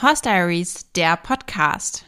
Horse 0.00 0.22
Diaries, 0.22 0.92
der 0.92 1.16
Podcast. 1.16 2.06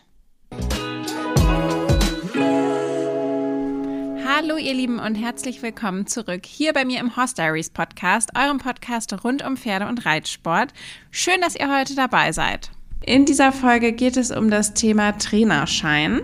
Hallo 4.25 4.57
ihr 4.59 4.75
Lieben 4.75 5.01
und 5.01 5.17
herzlich 5.17 5.61
willkommen 5.61 6.07
zurück 6.07 6.47
hier 6.47 6.73
bei 6.73 6.85
mir 6.85 7.01
im 7.01 7.17
Horse 7.17 7.35
Diaries 7.35 7.69
Podcast, 7.69 8.31
eurem 8.39 8.59
Podcast 8.59 9.25
rund 9.25 9.45
um 9.45 9.57
Pferde 9.57 9.89
und 9.89 10.07
Reitsport. 10.07 10.73
Schön, 11.11 11.41
dass 11.41 11.57
ihr 11.57 11.69
heute 11.77 11.97
dabei 11.97 12.31
seid. 12.31 12.71
In 13.03 13.25
dieser 13.25 13.51
Folge 13.51 13.93
geht 13.93 14.19
es 14.19 14.31
um 14.31 14.51
das 14.51 14.75
Thema 14.75 15.13
Trainerschein. 15.13 16.21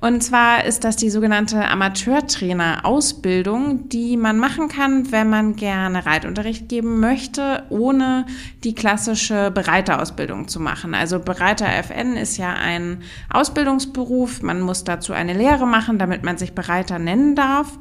Und 0.00 0.22
zwar 0.22 0.64
ist 0.64 0.84
das 0.84 0.94
die 0.94 1.10
sogenannte 1.10 1.66
Amateurtrainer-Ausbildung, 1.66 3.88
die 3.88 4.16
man 4.16 4.38
machen 4.38 4.68
kann, 4.68 5.10
wenn 5.10 5.28
man 5.28 5.56
gerne 5.56 6.06
Reitunterricht 6.06 6.68
geben 6.68 7.00
möchte, 7.00 7.64
ohne 7.68 8.26
die 8.62 8.76
klassische 8.76 9.50
Bereiterausbildung 9.50 10.46
zu 10.46 10.60
machen. 10.60 10.94
Also 10.94 11.18
Bereiter 11.18 11.66
FN 11.66 12.16
ist 12.16 12.36
ja 12.36 12.52
ein 12.52 13.02
Ausbildungsberuf. 13.28 14.40
Man 14.40 14.60
muss 14.60 14.84
dazu 14.84 15.12
eine 15.12 15.34
Lehre 15.34 15.66
machen, 15.66 15.98
damit 15.98 16.22
man 16.22 16.38
sich 16.38 16.52
Bereiter 16.52 17.00
nennen 17.00 17.34
darf. 17.34 17.76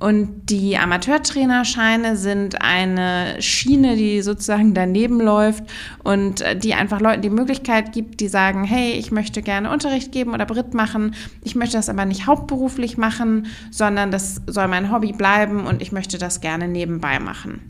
Und 0.00 0.48
die 0.48 0.78
Amateurtrainerscheine 0.78 2.16
sind 2.16 2.62
eine 2.62 3.36
Schiene, 3.40 3.96
die 3.96 4.22
sozusagen 4.22 4.72
daneben 4.72 5.20
läuft 5.20 5.64
und 6.02 6.42
die 6.62 6.72
einfach 6.72 7.00
Leuten 7.00 7.20
die 7.20 7.30
Möglichkeit 7.30 7.92
gibt, 7.92 8.20
die 8.20 8.28
sagen, 8.28 8.64
hey, 8.64 8.92
ich 8.92 9.12
möchte 9.12 9.42
gerne 9.42 9.70
Unterricht 9.70 10.10
geben 10.10 10.32
oder 10.32 10.46
Brit 10.46 10.72
machen, 10.72 11.14
ich 11.44 11.54
möchte 11.54 11.76
das 11.76 11.90
aber 11.90 12.06
nicht 12.06 12.26
hauptberuflich 12.26 12.96
machen, 12.96 13.46
sondern 13.70 14.10
das 14.10 14.40
soll 14.46 14.68
mein 14.68 14.90
Hobby 14.90 15.12
bleiben 15.12 15.66
und 15.66 15.82
ich 15.82 15.92
möchte 15.92 16.16
das 16.16 16.40
gerne 16.40 16.66
nebenbei 16.66 17.20
machen. 17.20 17.60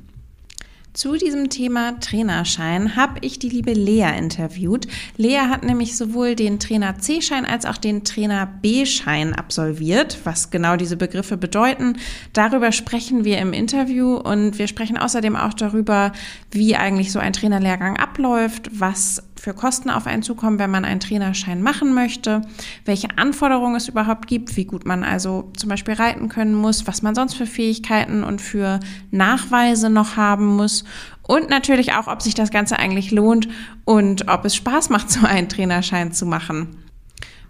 Zu 1.01 1.17
diesem 1.17 1.49
Thema 1.49 1.99
Trainerschein 1.99 2.95
habe 2.95 3.21
ich 3.23 3.39
die 3.39 3.49
liebe 3.49 3.73
Lea 3.73 4.11
interviewt. 4.19 4.87
Lea 5.17 5.39
hat 5.49 5.65
nämlich 5.65 5.97
sowohl 5.97 6.35
den 6.35 6.61
Trainer 6.61 6.99
C-Schein 6.99 7.47
als 7.47 7.65
auch 7.65 7.79
den 7.79 8.05
Trainer 8.05 8.45
B-Schein 8.45 9.35
absolviert. 9.35 10.19
Was 10.25 10.51
genau 10.51 10.77
diese 10.77 10.99
Begriffe 10.99 11.39
bedeuten, 11.39 11.97
darüber 12.35 12.71
sprechen 12.71 13.25
wir 13.25 13.39
im 13.39 13.55
Interview 13.55 14.17
und 14.17 14.59
wir 14.59 14.69
sprechen 14.69 14.99
außerdem 14.99 15.37
auch 15.37 15.55
darüber, 15.55 16.13
wie 16.51 16.77
eigentlich 16.77 17.13
so 17.13 17.19
ein 17.19 17.33
Trainerlehrgang 17.33 17.97
abläuft, 17.97 18.69
was 18.71 19.23
für 19.41 19.55
Kosten 19.55 19.89
auf 19.91 20.07
einen 20.07 20.23
zukommen, 20.23 20.59
wenn 20.59 20.71
man 20.71 20.85
einen 20.85 21.01
Trainerschein 21.01 21.63
machen 21.63 21.95
möchte, 21.95 22.43
welche 22.85 23.09
Anforderungen 23.17 23.77
es 23.77 23.89
überhaupt 23.89 24.29
gibt, 24.29 24.57
wie 24.57 24.67
gut 24.67 24.85
man 24.85 25.03
also 25.03 25.51
zum 25.57 25.71
Beispiel 25.71 25.95
reiten 25.95 26.29
können 26.29 26.55
muss, 26.55 26.87
was 26.87 27.03
man 27.03 27.15
sonst 27.15 27.35
für 27.35 27.47
Fähigkeiten 27.47 28.23
und 28.23 28.41
für 28.41 28.81
Nachweise 29.11 29.89
noch 29.89 30.17
haben 30.17 30.47
muss 30.57 30.85
und 31.23 31.49
natürlich 31.49 31.95
auch, 31.95 32.09
ob 32.09 32.23
sich 32.23 32.35
das 32.35 32.51
Ganze 32.51 32.79
eigentlich 32.79 33.13
lohnt 33.13 33.49
und 33.85 34.29
ob 34.29 34.45
es 34.45 34.57
Spaß 34.57 34.91
macht, 34.91 35.11
so 35.13 35.25
einen 35.27 35.49
Trainerschein 35.49 36.13
zu 36.13 36.27
machen. 36.27 36.90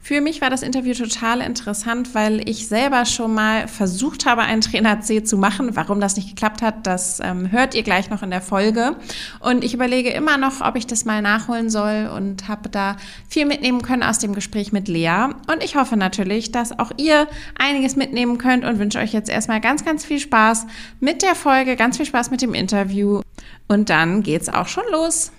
Für 0.02 0.20
mich 0.20 0.40
war 0.40 0.48
das 0.48 0.62
Interview 0.62 0.94
total 0.94 1.40
interessant, 1.40 2.14
weil 2.14 2.48
ich 2.48 2.66
selber 2.66 3.04
schon 3.04 3.34
mal 3.34 3.68
versucht 3.68 4.24
habe, 4.24 4.40
einen 4.42 4.62
Trainer 4.62 5.00
C 5.02 5.22
zu 5.22 5.36
machen. 5.36 5.76
Warum 5.76 6.00
das 6.00 6.16
nicht 6.16 6.28
geklappt 6.28 6.62
hat, 6.62 6.86
das 6.86 7.20
ähm, 7.20 7.52
hört 7.52 7.74
ihr 7.74 7.82
gleich 7.82 8.08
noch 8.08 8.22
in 8.22 8.30
der 8.30 8.40
Folge. 8.40 8.96
Und 9.40 9.62
ich 9.62 9.74
überlege 9.74 10.10
immer 10.10 10.38
noch, 10.38 10.62
ob 10.62 10.76
ich 10.76 10.86
das 10.86 11.04
mal 11.04 11.20
nachholen 11.20 11.68
soll 11.68 12.10
und 12.14 12.48
habe 12.48 12.70
da 12.70 12.96
viel 13.28 13.44
mitnehmen 13.44 13.82
können 13.82 14.02
aus 14.02 14.18
dem 14.18 14.34
Gespräch 14.34 14.72
mit 14.72 14.88
Lea. 14.88 15.28
Und 15.52 15.62
ich 15.62 15.76
hoffe 15.76 15.96
natürlich, 15.96 16.50
dass 16.50 16.76
auch 16.78 16.92
ihr 16.96 17.28
einiges 17.58 17.94
mitnehmen 17.94 18.38
könnt 18.38 18.64
und 18.64 18.78
wünsche 18.78 18.98
euch 18.98 19.12
jetzt 19.12 19.28
erstmal 19.28 19.60
ganz, 19.60 19.84
ganz 19.84 20.04
viel 20.04 20.18
Spaß 20.18 20.66
mit 21.00 21.22
der 21.22 21.34
Folge, 21.34 21.76
ganz 21.76 21.98
viel 21.98 22.06
Spaß 22.06 22.30
mit 22.30 22.40
dem 22.40 22.54
Interview. 22.54 23.20
Und 23.68 23.90
dann 23.90 24.22
geht's 24.22 24.48
auch 24.48 24.66
schon 24.66 24.84
los. 24.90 25.30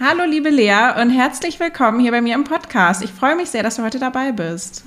Hallo 0.00 0.24
liebe 0.24 0.50
Lea 0.50 1.00
und 1.00 1.10
herzlich 1.10 1.60
willkommen 1.60 2.00
hier 2.00 2.10
bei 2.10 2.20
mir 2.20 2.34
im 2.34 2.44
Podcast. 2.44 3.02
Ich 3.02 3.10
freue 3.10 3.36
mich 3.36 3.50
sehr, 3.50 3.62
dass 3.62 3.76
du 3.76 3.82
heute 3.82 3.98
dabei 3.98 4.32
bist. 4.32 4.84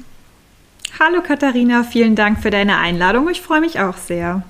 Hallo 1.00 1.22
Katharina, 1.22 1.84
vielen 1.84 2.16
Dank 2.16 2.42
für 2.42 2.50
deine 2.50 2.78
Einladung. 2.78 3.30
Ich 3.30 3.42
freue 3.42 3.62
mich 3.62 3.80
auch 3.80 3.98
sehr. 3.98 4.44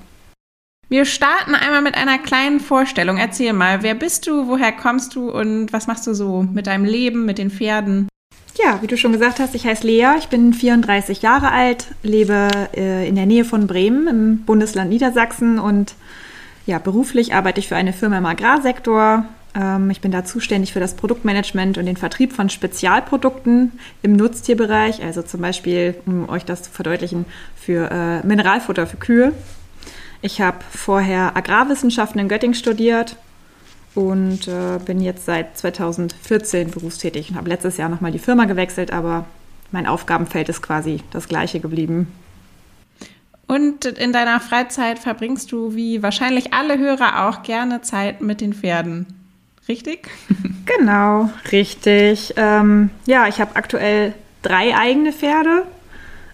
Wir 0.88 1.04
starten 1.04 1.54
einmal 1.54 1.82
mit 1.82 1.96
einer 1.96 2.18
kleinen 2.18 2.60
Vorstellung. 2.60 3.18
Erzähl 3.18 3.52
mal, 3.52 3.82
wer 3.82 3.94
bist 3.94 4.26
du, 4.26 4.48
woher 4.48 4.72
kommst 4.72 5.14
du 5.14 5.30
und 5.30 5.72
was 5.72 5.86
machst 5.86 6.06
du 6.06 6.14
so 6.14 6.42
mit 6.42 6.66
deinem 6.66 6.84
Leben, 6.84 7.26
mit 7.26 7.38
den 7.38 7.50
Pferden? 7.50 8.08
Ja, 8.56 8.82
wie 8.82 8.86
du 8.86 8.96
schon 8.96 9.12
gesagt 9.12 9.38
hast, 9.38 9.54
ich 9.54 9.66
heiße 9.66 9.86
Lea, 9.86 10.16
ich 10.18 10.28
bin 10.28 10.52
34 10.52 11.22
Jahre 11.22 11.52
alt, 11.52 11.88
lebe 12.02 12.48
äh, 12.74 13.06
in 13.06 13.14
der 13.14 13.26
Nähe 13.26 13.44
von 13.44 13.66
Bremen 13.66 14.08
im 14.08 14.44
Bundesland 14.44 14.90
Niedersachsen 14.90 15.58
und 15.58 15.94
ja, 16.66 16.78
beruflich 16.78 17.34
arbeite 17.34 17.60
ich 17.60 17.68
für 17.68 17.76
eine 17.76 17.92
Firma 17.92 18.18
im 18.18 18.26
Agrarsektor, 18.26 19.24
ich 19.90 20.00
bin 20.00 20.12
da 20.12 20.24
zuständig 20.24 20.72
für 20.72 20.78
das 20.78 20.94
Produktmanagement 20.94 21.78
und 21.78 21.86
den 21.86 21.96
Vertrieb 21.96 22.32
von 22.32 22.48
Spezialprodukten 22.48 23.72
im 24.02 24.12
Nutztierbereich, 24.14 25.02
also 25.02 25.22
zum 25.22 25.40
Beispiel, 25.40 25.96
um 26.06 26.28
euch 26.28 26.44
das 26.44 26.62
zu 26.62 26.70
verdeutlichen, 26.70 27.24
für 27.56 27.90
äh, 27.90 28.26
Mineralfutter 28.26 28.86
für 28.86 28.98
Kühe. 28.98 29.32
Ich 30.22 30.40
habe 30.40 30.58
vorher 30.70 31.36
Agrarwissenschaften 31.36 32.20
in 32.20 32.28
Göttingen 32.28 32.54
studiert 32.54 33.16
und 33.94 34.46
äh, 34.46 34.78
bin 34.84 35.00
jetzt 35.00 35.24
seit 35.26 35.58
2014 35.58 36.70
berufstätig 36.70 37.30
und 37.30 37.36
habe 37.36 37.48
letztes 37.48 37.76
Jahr 37.78 37.88
nochmal 37.88 38.12
die 38.12 38.20
Firma 38.20 38.44
gewechselt, 38.44 38.92
aber 38.92 39.26
mein 39.72 39.86
Aufgabenfeld 39.86 40.48
ist 40.48 40.62
quasi 40.62 41.02
das 41.10 41.26
gleiche 41.26 41.58
geblieben. 41.58 42.06
Und 43.48 43.86
in 43.86 44.12
deiner 44.12 44.40
Freizeit 44.40 44.98
verbringst 44.98 45.50
du, 45.50 45.74
wie 45.74 46.02
wahrscheinlich 46.02 46.52
alle 46.52 46.78
Hörer 46.78 47.26
auch, 47.26 47.42
gerne 47.42 47.80
Zeit 47.80 48.20
mit 48.20 48.40
den 48.40 48.52
Pferden. 48.52 49.17
Richtig? 49.68 50.08
Genau, 50.78 51.30
richtig. 51.50 52.34
Ähm, 52.36 52.90
ja, 53.06 53.26
ich 53.26 53.40
habe 53.40 53.56
aktuell 53.56 54.12
drei 54.42 54.76
eigene 54.76 55.12
Pferde. 55.12 55.62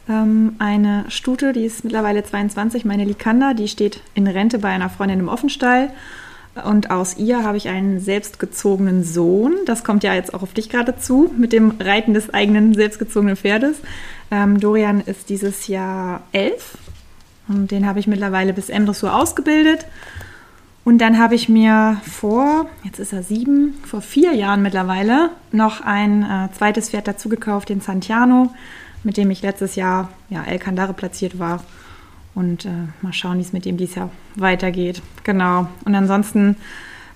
Ähm, 0.09 0.57
eine 0.59 1.05
Stute, 1.09 1.53
die 1.53 1.65
ist 1.65 1.85
mittlerweile 1.85 2.25
22, 2.25 2.85
meine 2.85 3.05
Likanda, 3.05 3.55
die 3.55 3.69
steht 3.69 4.01
in 4.15 4.27
Rente 4.27 4.59
bei 4.59 4.71
einer 4.71 4.91
Freundin 4.91 5.21
im 5.21 5.29
Offenstall. 5.29 5.91
Und 6.65 6.91
aus 6.91 7.17
ihr 7.17 7.45
habe 7.45 7.57
ich 7.57 7.69
einen 7.69 8.01
selbstgezogenen 8.01 9.05
Sohn. 9.05 9.55
Das 9.67 9.85
kommt 9.85 10.03
ja 10.03 10.15
jetzt 10.15 10.35
auch 10.35 10.43
auf 10.43 10.53
dich 10.53 10.69
gerade 10.69 10.97
zu, 10.97 11.33
mit 11.37 11.53
dem 11.53 11.75
Reiten 11.81 12.13
des 12.13 12.35
eigenen 12.35 12.75
selbstgezogenen 12.75 13.37
Pferdes. 13.37 13.79
Ähm, 14.33 14.59
Dorian 14.59 15.01
ist 15.01 15.29
dieses 15.31 15.69
Jahr 15.69 16.23
elf 16.33 16.77
und 17.49 17.71
den 17.71 17.87
habe 17.87 17.99
ich 17.99 18.07
mittlerweile 18.07 18.53
bis 18.53 18.69
M-Dressur 18.69 19.15
ausgebildet. 19.15 19.87
Und 20.85 20.99
dann 20.99 21.19
habe 21.19 21.35
ich 21.35 21.49
mir 21.49 21.97
vor, 22.05 22.69
jetzt 22.85 22.99
ist 22.99 23.15
er 23.15 23.23
sieben, 23.23 23.75
vor 23.87 24.03
vier 24.03 24.35
Jahren 24.35 24.61
mittlerweile 24.61 25.31
noch 25.51 25.81
ein 25.81 26.23
äh, 26.23 26.49
zweites 26.53 26.91
Pferd 26.91 27.09
dazu 27.09 27.31
gekauft, 27.31 27.71
den 27.71 27.81
Santiano, 27.81 28.51
mit 29.03 29.17
dem 29.17 29.31
ich 29.31 29.41
letztes 29.41 29.77
Jahr 29.77 30.11
ja, 30.29 30.45
El 30.45 30.59
Candare 30.59 30.93
platziert 30.93 31.39
war. 31.39 31.65
Und 32.35 32.67
äh, 32.67 32.71
mal 33.01 33.13
schauen, 33.13 33.39
wie 33.39 33.43
es 33.43 33.53
mit 33.53 33.65
dem 33.65 33.77
dieses 33.77 33.95
Jahr 33.95 34.11
weitergeht. 34.35 35.01
Genau. 35.23 35.69
Und 35.85 35.95
ansonsten 35.95 36.57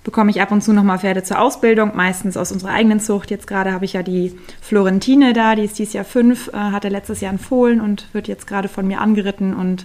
bekomme 0.02 0.30
ich 0.30 0.40
ab 0.40 0.52
und 0.52 0.62
zu 0.62 0.72
nochmal 0.72 1.00
Pferde 1.00 1.22
zur 1.22 1.38
Ausbildung, 1.38 1.94
meistens 1.94 2.38
aus 2.38 2.52
unserer 2.52 2.70
eigenen 2.70 3.00
Zucht. 3.00 3.30
Jetzt 3.30 3.46
gerade 3.46 3.72
habe 3.72 3.84
ich 3.84 3.92
ja 3.92 4.02
die 4.02 4.34
Florentine 4.62 5.34
da, 5.34 5.54
die 5.54 5.64
ist 5.64 5.78
dieses 5.78 5.92
Jahr 5.92 6.04
fünf, 6.04 6.48
äh, 6.48 6.56
hatte 6.56 6.88
letztes 6.88 7.20
Jahr 7.20 7.30
einen 7.30 7.38
Fohlen 7.38 7.82
und 7.82 8.06
wird 8.14 8.28
jetzt 8.28 8.46
gerade 8.46 8.68
von 8.68 8.86
mir 8.86 9.02
angeritten 9.02 9.54
und 9.54 9.84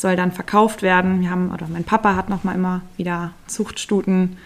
soll 0.00 0.16
dann 0.16 0.32
verkauft 0.32 0.82
werden. 0.82 1.20
Wir 1.20 1.30
haben, 1.30 1.52
oder 1.52 1.66
mein 1.68 1.84
Papa 1.84 2.16
hat 2.16 2.28
noch 2.28 2.44
mal 2.44 2.54
immer 2.54 2.82
wieder 2.96 3.32
Zuchtstuten 3.46 4.36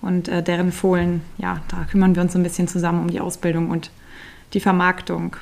und 0.00 0.28
äh, 0.28 0.42
deren 0.42 0.72
Fohlen. 0.72 1.22
Ja, 1.38 1.60
da 1.68 1.84
kümmern 1.90 2.14
wir 2.14 2.22
uns 2.22 2.32
so 2.32 2.38
ein 2.38 2.42
bisschen 2.42 2.68
zusammen 2.68 3.02
um 3.02 3.10
die 3.10 3.20
Ausbildung 3.20 3.70
und 3.70 3.90
die 4.54 4.60
Vermarktung. 4.60 5.36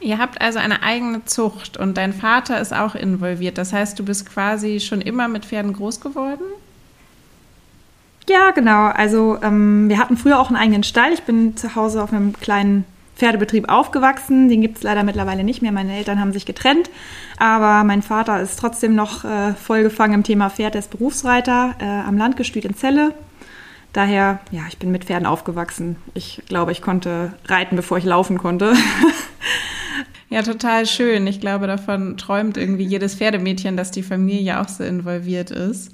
Ihr 0.00 0.18
habt 0.18 0.40
also 0.40 0.58
eine 0.58 0.82
eigene 0.82 1.24
Zucht 1.24 1.76
und 1.76 1.96
dein 1.96 2.12
Vater 2.12 2.60
ist 2.60 2.74
auch 2.74 2.94
involviert. 2.94 3.56
Das 3.56 3.72
heißt, 3.72 3.98
du 3.98 4.04
bist 4.04 4.28
quasi 4.28 4.80
schon 4.80 5.00
immer 5.00 5.28
mit 5.28 5.46
Pferden 5.46 5.72
groß 5.72 6.00
geworden? 6.00 6.44
Ja, 8.28 8.50
genau. 8.50 8.86
Also 8.86 9.38
ähm, 9.42 9.88
wir 9.88 9.98
hatten 9.98 10.16
früher 10.16 10.38
auch 10.38 10.48
einen 10.48 10.56
eigenen 10.56 10.82
Stall. 10.82 11.12
Ich 11.12 11.22
bin 11.22 11.56
zu 11.56 11.74
Hause 11.74 12.02
auf 12.02 12.12
einem 12.12 12.32
kleinen 12.34 12.84
Pferdebetrieb 13.16 13.68
aufgewachsen. 13.68 14.48
Den 14.48 14.60
gibt 14.60 14.78
es 14.78 14.82
leider 14.82 15.02
mittlerweile 15.02 15.44
nicht 15.44 15.62
mehr. 15.62 15.72
Meine 15.72 15.96
Eltern 15.96 16.20
haben 16.20 16.32
sich 16.32 16.46
getrennt. 16.46 16.90
Aber 17.38 17.84
mein 17.84 18.02
Vater 18.02 18.40
ist 18.40 18.58
trotzdem 18.58 18.94
noch 18.94 19.24
äh, 19.24 19.54
vollgefangen 19.54 20.14
im 20.14 20.22
Thema 20.22 20.50
Pferd. 20.50 20.74
Er 20.74 20.80
ist 20.80 20.90
Berufsreiter 20.90 21.74
äh, 21.80 21.84
am 21.84 22.16
Landgestüt 22.16 22.64
in 22.64 22.74
Celle. 22.74 23.14
Daher, 23.92 24.40
ja, 24.50 24.62
ich 24.68 24.78
bin 24.78 24.90
mit 24.90 25.04
Pferden 25.04 25.26
aufgewachsen. 25.26 25.96
Ich 26.14 26.42
glaube, 26.48 26.72
ich 26.72 26.82
konnte 26.82 27.32
reiten, 27.46 27.76
bevor 27.76 27.98
ich 27.98 28.04
laufen 28.04 28.38
konnte. 28.38 28.74
Ja, 30.30 30.42
total 30.42 30.84
schön. 30.84 31.28
Ich 31.28 31.40
glaube, 31.40 31.68
davon 31.68 32.16
träumt 32.16 32.56
irgendwie 32.56 32.82
jedes 32.82 33.14
Pferdemädchen, 33.14 33.76
dass 33.76 33.92
die 33.92 34.02
Familie 34.02 34.60
auch 34.60 34.68
so 34.68 34.82
involviert 34.82 35.52
ist. 35.52 35.92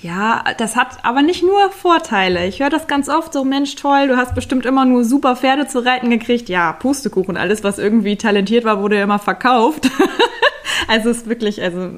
Ja, 0.00 0.44
das 0.58 0.76
hat 0.76 1.04
aber 1.04 1.22
nicht 1.22 1.42
nur 1.42 1.70
Vorteile. 1.70 2.46
Ich 2.46 2.60
höre 2.60 2.70
das 2.70 2.86
ganz 2.86 3.08
oft 3.08 3.32
so, 3.32 3.44
Mensch, 3.44 3.74
toll, 3.76 4.08
du 4.08 4.16
hast 4.16 4.34
bestimmt 4.34 4.66
immer 4.66 4.84
nur 4.84 5.04
super 5.04 5.36
Pferde 5.36 5.66
zu 5.66 5.84
reiten 5.84 6.10
gekriegt. 6.10 6.48
Ja, 6.48 6.72
Pustekuchen, 6.72 7.36
alles, 7.36 7.64
was 7.64 7.78
irgendwie 7.78 8.16
talentiert 8.16 8.64
war, 8.64 8.82
wurde 8.82 8.96
ja 8.96 9.04
immer 9.04 9.18
verkauft. 9.18 9.88
also 10.88 11.10
es 11.10 11.18
ist 11.18 11.28
wirklich, 11.28 11.62
also 11.62 11.90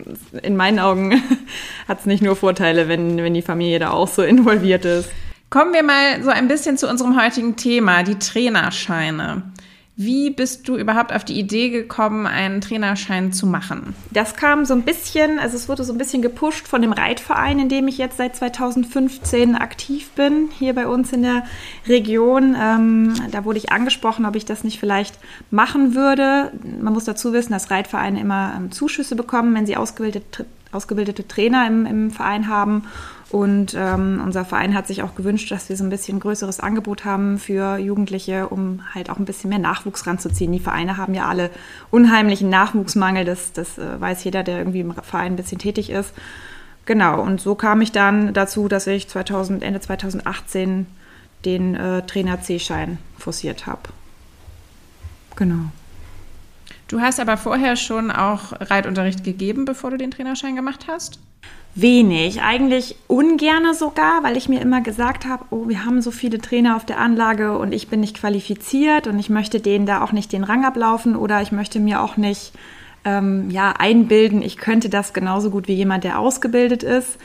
in 0.42 0.56
meinen 0.56 0.78
Augen 0.78 1.20
hat 1.88 2.00
es 2.00 2.06
nicht 2.06 2.22
nur 2.22 2.36
Vorteile, 2.36 2.88
wenn, 2.88 3.16
wenn 3.16 3.34
die 3.34 3.42
Familie 3.42 3.78
da 3.78 3.90
auch 3.90 4.08
so 4.08 4.22
involviert 4.22 4.84
ist. 4.84 5.10
Kommen 5.50 5.72
wir 5.72 5.82
mal 5.82 6.22
so 6.22 6.30
ein 6.30 6.48
bisschen 6.48 6.76
zu 6.76 6.88
unserem 6.88 7.20
heutigen 7.20 7.56
Thema, 7.56 8.02
die 8.02 8.18
Trainerscheine. 8.18 9.42
Wie 9.98 10.28
bist 10.28 10.68
du 10.68 10.76
überhaupt 10.76 11.10
auf 11.10 11.24
die 11.24 11.38
Idee 11.38 11.70
gekommen, 11.70 12.26
einen 12.26 12.60
Trainerschein 12.60 13.32
zu 13.32 13.46
machen? 13.46 13.94
Das 14.10 14.36
kam 14.36 14.66
so 14.66 14.74
ein 14.74 14.82
bisschen, 14.82 15.38
also 15.38 15.56
es 15.56 15.70
wurde 15.70 15.84
so 15.84 15.94
ein 15.94 15.96
bisschen 15.96 16.20
gepusht 16.20 16.68
von 16.68 16.82
dem 16.82 16.92
Reitverein, 16.92 17.58
in 17.58 17.70
dem 17.70 17.88
ich 17.88 17.96
jetzt 17.96 18.18
seit 18.18 18.36
2015 18.36 19.54
aktiv 19.54 20.10
bin, 20.10 20.50
hier 20.58 20.74
bei 20.74 20.86
uns 20.86 21.14
in 21.14 21.22
der 21.22 21.44
Region. 21.88 22.54
Ähm, 22.60 23.14
da 23.30 23.46
wurde 23.46 23.56
ich 23.56 23.72
angesprochen, 23.72 24.26
ob 24.26 24.36
ich 24.36 24.44
das 24.44 24.64
nicht 24.64 24.78
vielleicht 24.78 25.18
machen 25.50 25.94
würde. 25.94 26.52
Man 26.78 26.92
muss 26.92 27.06
dazu 27.06 27.32
wissen, 27.32 27.52
dass 27.52 27.70
Reitvereine 27.70 28.20
immer 28.20 28.52
ähm, 28.54 28.70
Zuschüsse 28.72 29.16
bekommen, 29.16 29.54
wenn 29.54 29.64
sie 29.64 29.78
ausgebildete, 29.78 30.44
ausgebildete 30.72 31.26
Trainer 31.26 31.66
im, 31.66 31.86
im 31.86 32.10
Verein 32.10 32.48
haben. 32.48 32.84
Und 33.30 33.74
ähm, 33.76 34.22
unser 34.24 34.44
Verein 34.44 34.74
hat 34.74 34.86
sich 34.86 35.02
auch 35.02 35.16
gewünscht, 35.16 35.50
dass 35.50 35.68
wir 35.68 35.76
so 35.76 35.82
ein 35.82 35.90
bisschen 35.90 36.20
größeres 36.20 36.60
Angebot 36.60 37.04
haben 37.04 37.38
für 37.38 37.76
Jugendliche, 37.76 38.48
um 38.48 38.82
halt 38.94 39.10
auch 39.10 39.18
ein 39.18 39.24
bisschen 39.24 39.50
mehr 39.50 39.58
Nachwuchs 39.58 40.06
ranzuziehen. 40.06 40.52
Die 40.52 40.60
Vereine 40.60 40.96
haben 40.96 41.12
ja 41.12 41.26
alle 41.26 41.50
unheimlichen 41.90 42.48
Nachwuchsmangel, 42.50 43.24
das, 43.24 43.52
das 43.52 43.78
äh, 43.78 44.00
weiß 44.00 44.22
jeder, 44.22 44.44
der 44.44 44.58
irgendwie 44.58 44.80
im 44.80 44.94
Verein 44.94 45.32
ein 45.32 45.36
bisschen 45.36 45.58
tätig 45.58 45.90
ist. 45.90 46.12
Genau, 46.84 47.20
und 47.20 47.40
so 47.40 47.56
kam 47.56 47.80
ich 47.80 47.90
dann 47.90 48.32
dazu, 48.32 48.68
dass 48.68 48.86
ich 48.86 49.08
2000, 49.08 49.64
Ende 49.64 49.80
2018 49.80 50.86
den 51.44 51.74
äh, 51.74 52.02
Trainer 52.06 52.40
C-Schein 52.40 52.98
forciert 53.18 53.66
habe. 53.66 53.82
Genau. 55.34 55.70
Du 56.86 57.00
hast 57.00 57.18
aber 57.18 57.36
vorher 57.36 57.74
schon 57.74 58.12
auch 58.12 58.52
Reitunterricht 58.52 59.24
gegeben, 59.24 59.64
bevor 59.64 59.90
du 59.90 59.98
den 59.98 60.12
Trainerschein 60.12 60.54
gemacht 60.54 60.86
hast? 60.88 61.18
Wenig, 61.78 62.40
eigentlich 62.40 62.96
ungerne 63.06 63.74
sogar, 63.74 64.22
weil 64.22 64.38
ich 64.38 64.48
mir 64.48 64.62
immer 64.62 64.80
gesagt 64.80 65.26
habe, 65.26 65.44
oh, 65.50 65.68
wir 65.68 65.84
haben 65.84 66.00
so 66.00 66.10
viele 66.10 66.38
Trainer 66.38 66.74
auf 66.74 66.86
der 66.86 66.98
Anlage 66.98 67.58
und 67.58 67.72
ich 67.72 67.88
bin 67.88 68.00
nicht 68.00 68.18
qualifiziert 68.18 69.06
und 69.06 69.18
ich 69.18 69.28
möchte 69.28 69.60
denen 69.60 69.84
da 69.84 70.02
auch 70.02 70.12
nicht 70.12 70.32
den 70.32 70.42
Rang 70.42 70.64
ablaufen 70.64 71.16
oder 71.16 71.42
ich 71.42 71.52
möchte 71.52 71.78
mir 71.78 72.00
auch 72.00 72.16
nicht 72.16 72.52
ähm, 73.04 73.50
ja, 73.50 73.72
einbilden, 73.72 74.40
ich 74.40 74.56
könnte 74.56 74.88
das 74.88 75.12
genauso 75.12 75.50
gut 75.50 75.68
wie 75.68 75.74
jemand, 75.74 76.04
der 76.04 76.18
ausgebildet 76.18 76.82
ist. 76.82 77.18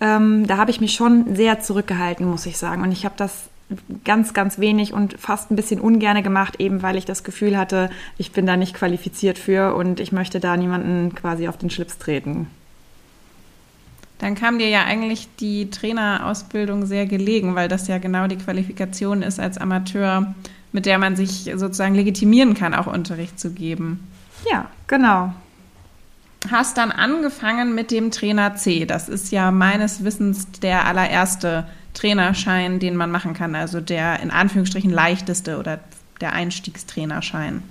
Ähm, 0.00 0.46
da 0.46 0.56
habe 0.56 0.70
ich 0.70 0.80
mich 0.80 0.94
schon 0.94 1.36
sehr 1.36 1.60
zurückgehalten, 1.60 2.26
muss 2.26 2.46
ich 2.46 2.56
sagen. 2.56 2.82
Und 2.82 2.92
ich 2.92 3.04
habe 3.04 3.14
das 3.18 3.50
ganz, 4.04 4.32
ganz 4.32 4.58
wenig 4.58 4.94
und 4.94 5.20
fast 5.20 5.50
ein 5.50 5.56
bisschen 5.56 5.80
ungerne 5.80 6.22
gemacht, 6.22 6.58
eben 6.58 6.82
weil 6.82 6.96
ich 6.96 7.04
das 7.04 7.24
Gefühl 7.24 7.58
hatte, 7.58 7.90
ich 8.16 8.32
bin 8.32 8.46
da 8.46 8.56
nicht 8.56 8.74
qualifiziert 8.74 9.38
für 9.38 9.74
und 9.74 10.00
ich 10.00 10.12
möchte 10.12 10.40
da 10.40 10.56
niemanden 10.56 11.14
quasi 11.14 11.46
auf 11.46 11.58
den 11.58 11.68
Schlips 11.68 11.98
treten. 11.98 12.46
Dann 14.18 14.34
kam 14.34 14.58
dir 14.58 14.68
ja 14.68 14.84
eigentlich 14.84 15.28
die 15.38 15.70
Trainerausbildung 15.70 16.86
sehr 16.86 17.06
gelegen, 17.06 17.54
weil 17.54 17.68
das 17.68 17.86
ja 17.86 17.98
genau 17.98 18.26
die 18.26 18.36
Qualifikation 18.36 19.22
ist 19.22 19.38
als 19.38 19.58
Amateur, 19.58 20.34
mit 20.72 20.86
der 20.86 20.98
man 20.98 21.16
sich 21.16 21.50
sozusagen 21.54 21.94
legitimieren 21.94 22.54
kann, 22.54 22.74
auch 22.74 22.86
Unterricht 22.86 23.38
zu 23.38 23.50
geben. 23.52 24.00
Ja, 24.50 24.66
genau. 24.86 25.32
Hast 26.50 26.78
dann 26.78 26.92
angefangen 26.92 27.74
mit 27.74 27.90
dem 27.90 28.10
Trainer 28.10 28.56
C. 28.56 28.86
Das 28.86 29.08
ist 29.08 29.32
ja 29.32 29.50
meines 29.50 30.04
Wissens 30.04 30.48
der 30.62 30.86
allererste 30.86 31.66
Trainerschein, 31.94 32.78
den 32.78 32.96
man 32.96 33.10
machen 33.10 33.34
kann, 33.34 33.54
also 33.54 33.80
der 33.80 34.20
in 34.20 34.30
Anführungsstrichen 34.30 34.90
leichteste 34.90 35.58
oder 35.58 35.80
der 36.20 36.32
Einstiegstrainerschein. 36.32 37.62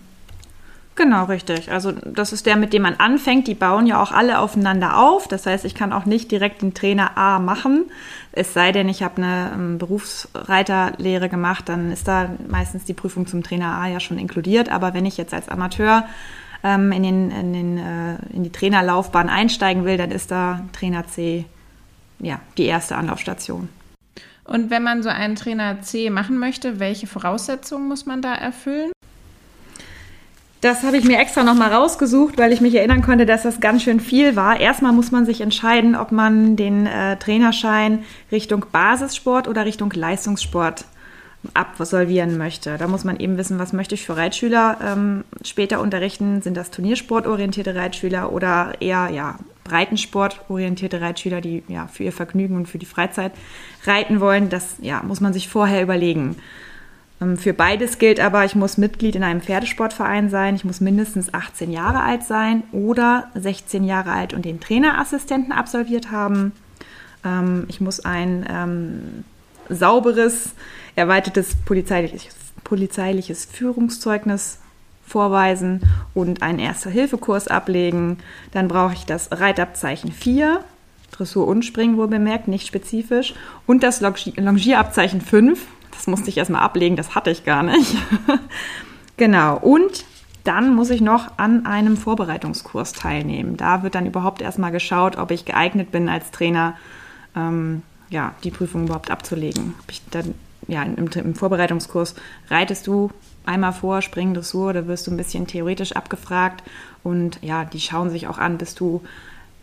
Genau, 0.98 1.26
richtig. 1.26 1.72
Also 1.72 1.92
das 1.92 2.34
ist 2.34 2.48
der, 2.48 2.56
mit 2.56 2.74
dem 2.74 2.82
man 2.82 2.96
anfängt. 2.96 3.48
Die 3.48 3.54
bauen 3.54 3.86
ja 3.86 4.02
auch 4.02 4.12
alle 4.12 4.40
aufeinander 4.40 4.98
auf. 4.98 5.28
Das 5.28 5.46
heißt, 5.46 5.64
ich 5.64 5.76
kann 5.76 5.94
auch 5.94 6.06
nicht 6.06 6.32
direkt 6.32 6.64
den 6.64 6.74
Trainer 6.74 7.16
A 7.16 7.38
machen. 7.38 7.86
Es 8.32 8.56
sei 8.56 8.72
denn, 8.72 8.90
ich 8.90 9.04
habe 9.04 9.18
eine 9.18 9.52
ähm, 9.54 9.78
Berufsreiterlehre 9.78 11.30
gemacht, 11.30 11.70
dann 11.70 11.92
ist 11.92 12.08
da 12.08 12.32
meistens 12.50 12.84
die 12.84 12.96
Prüfung 12.96 13.28
zum 13.28 13.44
Trainer 13.44 13.78
A 13.78 13.88
ja 13.88 14.00
schon 14.00 14.18
inkludiert. 14.18 14.70
Aber 14.70 14.96
wenn 14.96 15.06
ich 15.06 15.18
jetzt 15.18 15.36
als 15.36 15.50
Amateur 15.50 16.04
ähm, 16.64 16.92
in, 16.92 17.04
den, 17.04 17.30
in, 17.30 17.54
den, 17.54 17.78
äh, 17.78 18.16
in 18.34 18.44
die 18.44 18.52
Trainerlaufbahn 18.52 19.30
einsteigen 19.30 19.86
will, 19.86 19.98
dann 19.98 20.10
ist 20.10 20.32
da 20.32 20.66
Trainer 20.74 21.06
C 21.06 21.46
ja, 22.18 22.40
die 22.58 22.66
erste 22.66 22.96
Anlaufstation. 22.96 23.70
Und 24.46 24.72
wenn 24.72 24.82
man 24.82 25.04
so 25.04 25.10
einen 25.10 25.36
Trainer 25.36 25.80
C 25.82 26.10
machen 26.10 26.40
möchte, 26.40 26.80
welche 26.80 27.06
Voraussetzungen 27.06 27.88
muss 27.88 28.08
man 28.08 28.24
da 28.24 28.34
erfüllen? 28.34 28.92
Das 30.62 30.84
habe 30.84 30.98
ich 30.98 31.04
mir 31.04 31.20
extra 31.20 31.44
nochmal 31.44 31.72
rausgesucht, 31.72 32.38
weil 32.40 32.52
ich 32.52 32.62
mich 32.62 32.74
erinnern 32.74 33.04
konnte, 33.04 33.28
dass 33.28 33.44
das 33.44 33.60
ganz 33.60 33.84
schön 33.84 34.00
viel 34.00 34.36
war. 34.36 34.60
Erstmal 34.60 34.92
muss 34.92 35.12
man 35.12 35.26
sich 35.26 35.42
entscheiden, 35.42 35.96
ob 35.96 36.12
man 36.12 36.56
den 36.56 36.88
äh, 36.88 37.18
Trainerschein 37.18 38.04
Richtung 38.32 38.66
Basissport 38.72 39.48
oder 39.48 39.66
Richtung 39.66 39.92
Leistungssport 39.92 40.86
absolvieren 41.54 42.38
möchte. 42.38 42.78
Da 42.78 42.88
muss 42.88 43.04
man 43.04 43.20
eben 43.20 43.38
wissen, 43.38 43.60
was 43.60 43.72
möchte 43.72 43.96
ich 43.96 44.04
für 44.04 44.18
Reitschüler 44.18 44.78
ähm, 44.84 45.24
später 45.44 45.80
unterrichten. 45.80 46.42
Sind 46.42 46.58
das 46.58 46.72
turniersportorientierte 46.72 47.76
Reitschüler 47.76 48.32
oder 48.32 48.74
eher 48.80 49.10
ja, 49.14 49.36
breitensportorientierte 49.64 51.02
Reitschüler, 51.02 51.40
die 51.40 51.64
ja 51.68 51.88
für 51.88 52.04
ihr 52.04 52.12
Vergnügen 52.12 52.56
und 52.56 52.68
für 52.68 52.80
die 52.80 52.88
Freizeit 52.88 53.32
reiten 53.86 54.20
wollen? 54.20 54.50
Das 54.50 54.78
ja, 54.82 55.04
muss 55.04 55.22
man 55.22 55.34
sich 55.34 55.48
vorher 55.48 55.84
überlegen. 55.84 56.36
Ähm, 57.22 57.38
für 57.38 57.54
beides 57.54 58.00
gilt 58.00 58.20
aber, 58.20 58.46
ich 58.46 58.56
muss 58.56 58.78
Mitglied 58.78 59.16
in 59.16 59.24
einem 59.24 59.42
Pferdesportverein 59.42 60.30
sein, 60.30 60.56
ich 60.56 60.66
muss 60.66 60.82
mindestens 60.82 61.34
18 61.34 61.72
Jahre 61.72 62.04
alt 62.04 62.24
sein 62.24 62.64
oder 62.72 63.30
16 63.36 63.84
Jahre 63.84 64.12
alt 64.12 64.34
und 64.34 64.46
den 64.46 64.60
Trainerassistenten 64.60 65.52
absolviert 65.52 66.12
haben. 66.12 66.52
Ähm, 67.26 67.66
ich 67.68 67.82
muss 67.82 68.04
ein 68.04 68.46
ähm, 68.50 69.24
sauberes, 69.70 70.54
erweitertes 70.96 71.56
polizeiliches, 71.66 72.36
polizeiliches 72.64 73.46
Führungszeugnis 73.46 74.60
vorweisen 75.06 75.82
und 76.14 76.42
einen 76.42 76.60
Erste-Hilfe-Kurs 76.60 77.48
ablegen. 77.48 78.18
Dann 78.52 78.68
brauche 78.68 78.94
ich 78.94 79.06
das 79.06 79.30
Reitabzeichen 79.32 80.12
4, 80.12 80.64
Dressur 81.12 81.48
und 81.48 81.64
Springen 81.64 81.98
wohl 81.98 82.10
bemerkt, 82.10 82.50
nicht 82.50 82.68
spezifisch, 82.68 83.34
und 83.66 83.84
das 83.84 84.02
Longierabzeichen 84.02 85.22
5, 85.22 85.66
das 85.92 86.08
musste 86.08 86.30
ich 86.30 86.38
erstmal 86.38 86.62
ablegen, 86.62 86.96
das 86.96 87.16
hatte 87.16 87.30
ich 87.30 87.44
gar 87.44 87.64
nicht. 87.64 87.96
genau. 89.18 89.58
Und 89.58 90.06
dann 90.44 90.74
muss 90.74 90.90
ich 90.90 91.02
noch 91.02 91.38
an 91.38 91.66
einem 91.66 91.98
Vorbereitungskurs 91.98 92.94
teilnehmen. 92.94 93.58
Da 93.58 93.84
wird 93.84 93.96
dann 93.96 94.06
überhaupt 94.06 94.42
erstmal 94.42 94.72
geschaut, 94.72 95.18
ob 95.18 95.32
ich 95.32 95.44
geeignet 95.44 95.92
bin 95.92 96.08
als 96.08 96.32
Trainer, 96.32 96.76
ähm, 97.36 97.84
ja, 98.10 98.34
die 98.44 98.52
Prüfung 98.52 98.86
überhaupt 98.86 99.12
abzulegen. 99.12 99.74
Dann, 100.12 100.34
ja, 100.68 100.84
im, 100.84 101.08
im 101.08 101.36
Vorbereitungskurs 101.36 102.16
reitest 102.50 102.88
du 102.88 103.12
einmal 103.46 103.74
vor, 103.74 104.02
springen 104.02 104.34
Dressur, 104.34 104.74
da 104.74 104.88
wirst 104.88 105.08
du 105.08 105.12
ein 105.12 105.18
bisschen 105.18 105.48
theoretisch 105.48 105.94
abgefragt 105.94 106.64
und 107.04 107.40
ja, 107.42 107.66
die 107.66 107.80
schauen 107.80 108.10
sich 108.10 108.28
auch 108.28 108.38
an, 108.38 108.58
bist 108.58 108.80
du, 108.80 109.02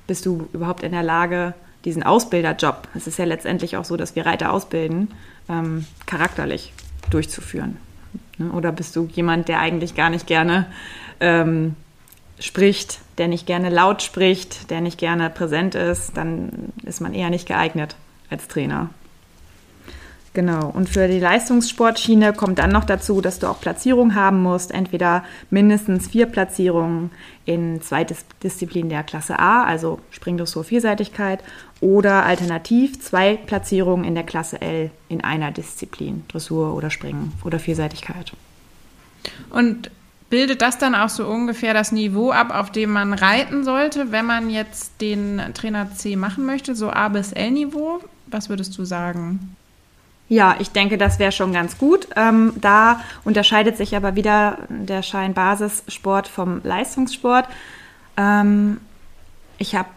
bist 0.06 0.26
du 0.26 0.48
überhaupt 0.52 0.82
in 0.82 0.92
der 0.92 1.02
Lage, 1.02 1.54
diesen 1.84 2.02
Ausbilderjob, 2.02 2.88
es 2.94 3.06
ist 3.06 3.18
ja 3.18 3.24
letztendlich 3.24 3.76
auch 3.76 3.84
so, 3.84 3.96
dass 3.96 4.16
wir 4.16 4.26
Reiter 4.26 4.52
ausbilden, 4.52 5.08
ähm, 5.48 5.86
charakterlich 6.06 6.72
durchzuführen. 7.10 7.76
Ne? 8.38 8.50
Oder 8.52 8.72
bist 8.72 8.96
du 8.96 9.08
jemand, 9.12 9.48
der 9.48 9.60
eigentlich 9.60 9.94
gar 9.94 10.10
nicht 10.10 10.26
gerne 10.26 10.66
ähm, 11.20 11.76
spricht, 12.40 13.00
der 13.18 13.28
nicht 13.28 13.46
gerne 13.46 13.70
laut 13.70 14.02
spricht, 14.02 14.70
der 14.70 14.80
nicht 14.80 14.98
gerne 14.98 15.30
präsent 15.30 15.74
ist, 15.74 16.16
dann 16.16 16.72
ist 16.82 17.00
man 17.00 17.14
eher 17.14 17.30
nicht 17.30 17.46
geeignet 17.46 17.96
als 18.30 18.48
Trainer. 18.48 18.90
Genau. 20.34 20.68
Und 20.68 20.88
für 20.88 21.06
die 21.06 21.20
Leistungssportschiene 21.20 22.32
kommt 22.32 22.58
dann 22.58 22.70
noch 22.70 22.84
dazu, 22.84 23.20
dass 23.20 23.38
du 23.38 23.46
auch 23.46 23.60
Platzierung 23.60 24.16
haben 24.16 24.42
musst. 24.42 24.72
Entweder 24.72 25.24
mindestens 25.48 26.08
vier 26.08 26.26
Platzierungen 26.26 27.12
in 27.44 27.80
zwei 27.80 28.04
Disziplinen 28.42 28.90
der 28.90 29.04
Klasse 29.04 29.38
A, 29.38 29.62
also 29.62 30.00
Springdressur 30.10 30.64
Vielseitigkeit, 30.64 31.38
oder 31.80 32.24
alternativ 32.24 33.00
zwei 33.00 33.36
Platzierungen 33.36 34.04
in 34.04 34.16
der 34.16 34.24
Klasse 34.24 34.60
L 34.60 34.90
in 35.08 35.22
einer 35.22 35.52
Disziplin, 35.52 36.24
Dressur 36.26 36.74
oder 36.74 36.90
Springen 36.90 37.32
oder 37.44 37.60
Vielseitigkeit. 37.60 38.32
Und 39.50 39.88
bildet 40.30 40.62
das 40.62 40.78
dann 40.78 40.96
auch 40.96 41.10
so 41.10 41.28
ungefähr 41.28 41.74
das 41.74 41.92
Niveau 41.92 42.32
ab, 42.32 42.52
auf 42.52 42.72
dem 42.72 42.90
man 42.90 43.12
reiten 43.12 43.62
sollte, 43.62 44.10
wenn 44.10 44.26
man 44.26 44.50
jetzt 44.50 45.00
den 45.00 45.40
Trainer 45.54 45.92
C 45.92 46.16
machen 46.16 46.44
möchte, 46.44 46.74
so 46.74 46.90
A 46.90 47.08
bis 47.08 47.30
L-Niveau? 47.30 48.00
Was 48.26 48.48
würdest 48.48 48.76
du 48.76 48.84
sagen? 48.84 49.54
Ja, 50.28 50.56
ich 50.58 50.70
denke, 50.70 50.96
das 50.96 51.18
wäre 51.18 51.32
schon 51.32 51.52
ganz 51.52 51.76
gut. 51.76 52.08
Ähm, 52.16 52.54
da 52.60 53.00
unterscheidet 53.24 53.76
sich 53.76 53.94
aber 53.94 54.16
wieder 54.16 54.58
der 54.68 55.02
Schein 55.02 55.34
Basissport 55.34 56.28
vom 56.28 56.62
Leistungssport. 56.64 57.46
Ähm, 58.16 58.80
ich 59.58 59.74
habe 59.74 59.88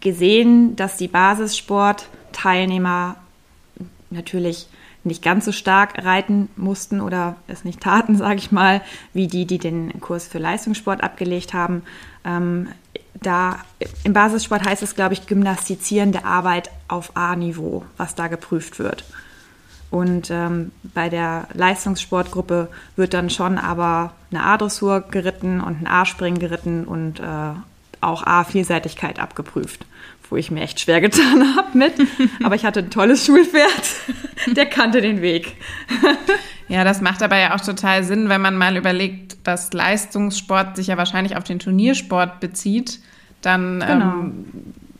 gesehen, 0.00 0.76
dass 0.76 0.96
die 0.96 1.08
Basissportteilnehmer 1.08 3.16
natürlich 4.10 4.68
nicht 5.02 5.22
ganz 5.22 5.46
so 5.46 5.52
stark 5.52 6.04
reiten 6.04 6.50
mussten 6.56 7.00
oder 7.00 7.36
es 7.46 7.64
nicht 7.64 7.80
taten, 7.80 8.16
sage 8.16 8.36
ich 8.36 8.52
mal, 8.52 8.82
wie 9.12 9.28
die, 9.28 9.46
die 9.46 9.58
den 9.58 10.00
Kurs 10.00 10.26
für 10.26 10.38
Leistungssport 10.38 11.02
abgelegt 11.02 11.54
haben. 11.54 11.82
Ähm, 12.24 12.68
da 13.14 13.58
im 14.04 14.12
Basissport 14.12 14.66
heißt 14.66 14.82
es, 14.82 14.94
glaube 14.94 15.14
ich, 15.14 15.26
gymnastizierende 15.26 16.24
Arbeit 16.24 16.70
auf 16.88 17.16
A-Niveau, 17.16 17.84
was 17.96 18.14
da 18.14 18.28
geprüft 18.28 18.78
wird. 18.78 19.04
Und 19.90 20.30
ähm, 20.30 20.70
bei 20.94 21.08
der 21.08 21.48
Leistungssportgruppe 21.52 22.68
wird 22.96 23.12
dann 23.12 23.28
schon 23.28 23.58
aber 23.58 24.12
eine 24.30 24.44
A-Dressur 24.44 25.00
geritten 25.10 25.60
und 25.60 25.82
ein 25.82 25.86
A-Springen 25.86 26.38
geritten 26.38 26.84
und 26.84 27.18
äh, 27.18 27.52
auch 28.00 28.24
A-Vielseitigkeit 28.24 29.18
abgeprüft, 29.18 29.84
wo 30.28 30.36
ich 30.36 30.50
mir 30.50 30.62
echt 30.62 30.80
schwer 30.80 31.00
getan 31.00 31.56
habe 31.56 31.76
mit. 31.76 31.94
Aber 32.44 32.54
ich 32.54 32.64
hatte 32.64 32.80
ein 32.80 32.90
tolles 32.90 33.26
Schulpferd, 33.26 33.90
der 34.56 34.66
kannte 34.66 35.00
den 35.00 35.22
Weg. 35.22 35.56
Ja, 36.70 36.84
das 36.84 37.00
macht 37.00 37.20
aber 37.24 37.36
ja 37.36 37.56
auch 37.56 37.60
total 37.60 38.04
Sinn, 38.04 38.28
wenn 38.28 38.40
man 38.40 38.56
mal 38.56 38.76
überlegt, 38.76 39.38
dass 39.42 39.72
Leistungssport 39.72 40.76
sich 40.76 40.86
ja 40.86 40.96
wahrscheinlich 40.96 41.36
auf 41.36 41.42
den 41.42 41.58
Turniersport 41.58 42.38
bezieht. 42.38 43.00
Dann 43.42 43.80
genau. 43.80 44.12
ähm, 44.20 44.44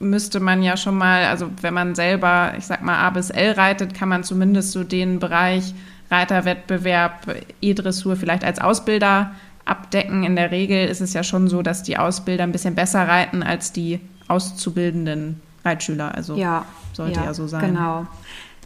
müsste 0.01 0.41
man 0.41 0.63
ja 0.63 0.77
schon 0.77 0.97
mal, 0.97 1.27
also 1.27 1.51
wenn 1.61 1.75
man 1.75 1.95
selber, 1.95 2.55
ich 2.59 2.67
sag 2.67 2.83
mal, 2.83 2.99
A 2.99 3.11
bis 3.11 3.31
L 3.31 3.53
reitet, 3.53 3.95
kann 3.95 4.09
man 4.09 4.25
zumindest 4.25 4.73
so 4.73 4.83
den 4.83 5.21
Bereich 5.21 5.75
Reiterwettbewerb, 6.11 7.37
E-Dressur 7.61 8.17
vielleicht 8.17 8.43
als 8.43 8.59
Ausbilder 8.59 9.33
abdecken. 9.65 10.25
In 10.25 10.35
der 10.35 10.51
Regel 10.51 10.89
ist 10.89 11.01
es 11.01 11.13
ja 11.13 11.23
schon 11.23 11.49
so, 11.49 11.63
dass 11.63 11.85
die 11.85 11.99
Ausbilder 11.99 12.43
ein 12.43 12.53
bisschen 12.53 12.75
besser 12.75 13.07
reiten 13.07 13.43
als 13.43 13.73
die 13.73 14.01
auszubildenden 14.27 15.41
Reitschüler. 15.65 16.15
Also 16.15 16.35
ja, 16.37 16.65
sollte 16.93 17.21
ja, 17.21 17.27
ja 17.27 17.35
so 17.35 17.47
sein. 17.47 17.75
Genau. 17.75 18.07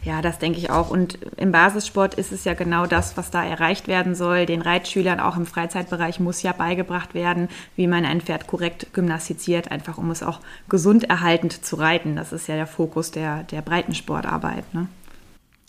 Ja, 0.05 0.21
das 0.21 0.37
denke 0.37 0.59
ich 0.59 0.69
auch. 0.69 0.91
Und 0.91 1.17
im 1.35 1.51
Basissport 1.51 2.13
ist 2.13 2.31
es 2.31 2.45
ja 2.45 2.53
genau 2.53 2.85
das, 2.85 3.17
was 3.17 3.31
da 3.31 3.43
erreicht 3.43 3.87
werden 3.87 4.13
soll. 4.13 4.45
Den 4.45 4.61
Reitschülern 4.61 5.19
auch 5.19 5.35
im 5.35 5.47
Freizeitbereich 5.47 6.19
muss 6.19 6.43
ja 6.43 6.51
beigebracht 6.51 7.15
werden, 7.15 7.49
wie 7.75 7.87
man 7.87 8.05
ein 8.05 8.21
Pferd 8.21 8.45
korrekt 8.45 8.93
gymnastiziert, 8.93 9.71
einfach 9.71 9.97
um 9.97 10.11
es 10.11 10.21
auch 10.21 10.41
gesund 10.69 11.05
erhaltend 11.05 11.65
zu 11.65 11.77
reiten. 11.77 12.15
Das 12.15 12.33
ist 12.33 12.47
ja 12.47 12.55
der 12.55 12.67
Fokus 12.67 13.09
der, 13.09 13.43
der 13.43 13.63
Breitensportarbeit. 13.63 14.71
Ne? 14.75 14.87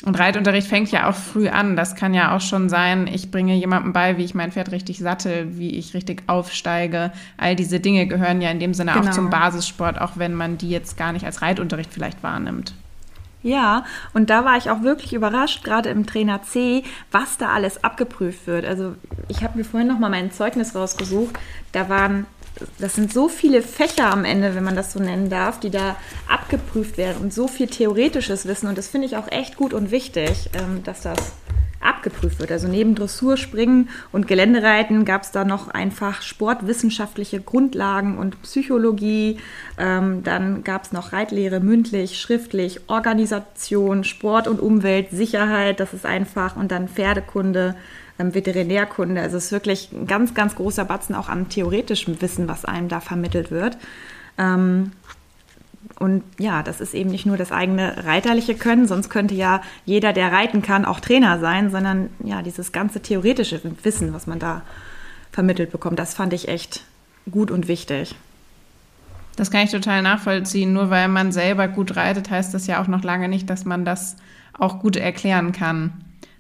Und 0.05 0.19
Reitunterricht 0.19 0.69
fängt 0.69 0.93
ja 0.93 1.09
auch 1.09 1.15
früh 1.15 1.49
an. 1.49 1.75
Das 1.75 1.97
kann 1.97 2.13
ja 2.13 2.37
auch 2.37 2.43
schon 2.43 2.69
sein, 2.69 3.07
ich 3.07 3.31
bringe 3.31 3.55
jemandem 3.55 3.95
bei, 3.95 4.19
wie 4.19 4.25
ich 4.25 4.35
mein 4.35 4.53
Pferd 4.53 4.71
richtig 4.71 4.99
sattel, 4.99 5.57
wie 5.57 5.79
ich 5.79 5.95
richtig 5.95 6.25
aufsteige. 6.27 7.11
All 7.39 7.57
diese 7.57 7.81
Dinge 7.81 8.07
gehören 8.07 8.43
ja 8.43 8.51
in 8.51 8.61
dem 8.61 8.75
Sinne 8.75 8.93
genau. 8.93 9.09
auch 9.09 9.11
zum 9.13 9.31
Basissport, 9.31 9.99
auch 9.99 10.19
wenn 10.19 10.35
man 10.35 10.59
die 10.59 10.69
jetzt 10.69 10.99
gar 10.99 11.13
nicht 11.13 11.25
als 11.25 11.41
Reitunterricht 11.41 11.91
vielleicht 11.91 12.23
wahrnimmt. 12.23 12.75
Ja, 13.43 13.85
und 14.13 14.31
da 14.31 14.45
war 14.45 14.57
ich 14.57 14.71
auch 14.71 14.83
wirklich 14.83 15.13
überrascht, 15.13 15.63
gerade 15.63 15.89
im 15.91 16.07
Trainer 16.07 16.43
C, 16.43 16.83
was 17.13 17.39
da 17.39 17.51
alles 17.51 17.85
abgeprüft 17.85 18.47
wird. 18.47 18.65
Also 18.65 18.95
ich 19.29 19.45
habe 19.45 19.59
mir 19.59 19.65
vorhin 19.65 19.89
noch 19.89 19.99
mal 19.99 20.11
mein 20.11 20.33
Zeugnis 20.33 20.75
rausgesucht. 20.75 21.39
Da 21.71 21.89
waren, 21.89 22.27
das 22.79 22.95
sind 22.95 23.13
so 23.13 23.29
viele 23.29 23.63
Fächer 23.63 24.11
am 24.11 24.25
Ende, 24.25 24.55
wenn 24.55 24.65
man 24.65 24.75
das 24.75 24.93
so 24.93 24.99
nennen 24.99 25.31
darf, 25.31 25.61
die 25.61 25.71
da 25.71 25.97
abgeprüft 26.29 26.99
werden 26.99 27.23
und 27.23 27.33
so 27.33 27.47
viel 27.47 27.69
theoretisches 27.69 28.47
Wissen. 28.47 28.69
Und 28.69 28.79
das 28.79 28.89
finde 28.89 29.07
ich 29.07 29.17
auch 29.17 29.31
echt 29.31 29.57
gut 29.57 29.75
und 29.75 29.91
wichtig, 29.93 30.51
ähm, 30.55 30.83
dass 30.83 31.03
das 31.03 31.33
abgeprüft 31.87 32.39
wird. 32.39 32.53
Also 32.53 32.69
neben 32.69 32.95
Dressur, 32.95 33.37
Springen 33.37 33.89
und 34.13 34.29
Geländereiten 34.29 35.05
gab 35.05 35.23
es 35.23 35.31
da 35.31 35.45
noch 35.45 35.69
einfach 35.69 36.23
sportwissenschaftliche 36.23 37.41
Grundlagen 37.41 38.19
und 38.19 38.43
Psychologie. 38.43 39.39
Ähm, 39.79 40.23
dann 40.23 40.65
gab 40.65 40.85
es 40.85 40.93
noch 40.93 41.13
Reitlehre 41.13 41.61
mündlich, 41.61 42.21
schriftlich, 42.21 42.81
Organisation, 42.89 44.05
Sport 44.05 44.49
und 44.49 44.61
Umwelt, 44.61 45.11
Sicherheit, 45.11 45.81
das 45.81 45.95
ist 45.95 46.07
einfach 46.07 46.57
und 46.57 46.71
dann 46.71 46.89
Pferdekunde. 46.89 47.77
Ähm, 48.19 48.35
Veterinärkunde. 48.35 49.21
Also 49.21 49.37
es 49.37 49.47
ist 49.47 49.53
wirklich 49.53 49.91
ein 49.93 50.07
ganz, 50.07 50.33
ganz 50.33 50.55
großer 50.55 50.87
Batzen 50.87 51.15
auch 51.15 51.29
an 51.29 51.51
theoretischem 51.51 52.21
Wissen, 52.23 52.49
was 52.49 52.65
einem 52.65 52.89
da 52.89 53.01
vermittelt 53.01 53.51
wird. 53.51 53.77
Ähm, 54.39 54.93
und 55.99 56.23
ja, 56.39 56.63
das 56.63 56.81
ist 56.81 56.95
eben 56.95 57.11
nicht 57.11 57.27
nur 57.27 57.37
das 57.37 57.53
eigene 57.53 58.05
reiterliche 58.05 58.55
Können, 58.55 58.87
sonst 58.87 59.09
könnte 59.09 59.35
ja 59.35 59.63
jeder, 59.85 60.13
der 60.13 60.31
reiten 60.31 60.63
kann, 60.63 60.85
auch 60.85 61.01
Trainer 61.01 61.39
sein, 61.39 61.71
sondern 61.71 62.11
ja, 62.23 62.43
dieses 62.43 62.73
ganze 62.73 63.01
theoretische 63.01 63.61
Wissen, 63.83 64.13
was 64.13 64.27
man 64.27 64.39
da 64.39 64.63
vermittelt 65.33 65.71
bekommt, 65.71 65.99
das 65.99 66.15
fand 66.15 66.33
ich 66.33 66.49
echt 66.49 66.85
gut 67.31 67.51
und 67.51 67.69
wichtig. 67.69 68.15
Das 69.37 69.51
kann 69.51 69.65
ich 69.65 69.71
total 69.71 70.03
nachvollziehen. 70.03 70.73
Nur 70.73 70.91
weil 70.91 71.09
man 71.09 71.31
selber 71.31 71.69
gut 71.69 71.95
reitet, 71.97 72.31
heißt 72.31 72.55
das 72.55 72.67
ja 72.67 72.83
auch 72.83 72.89
noch 72.89 73.05
lange 73.05 73.29
nicht, 73.29 73.49
dass 73.49 73.65
man 73.65 73.85
das 73.85 74.17
auch 74.59 74.81
gut 74.81 74.97
erklären 74.97 75.53
kann. 75.53 75.93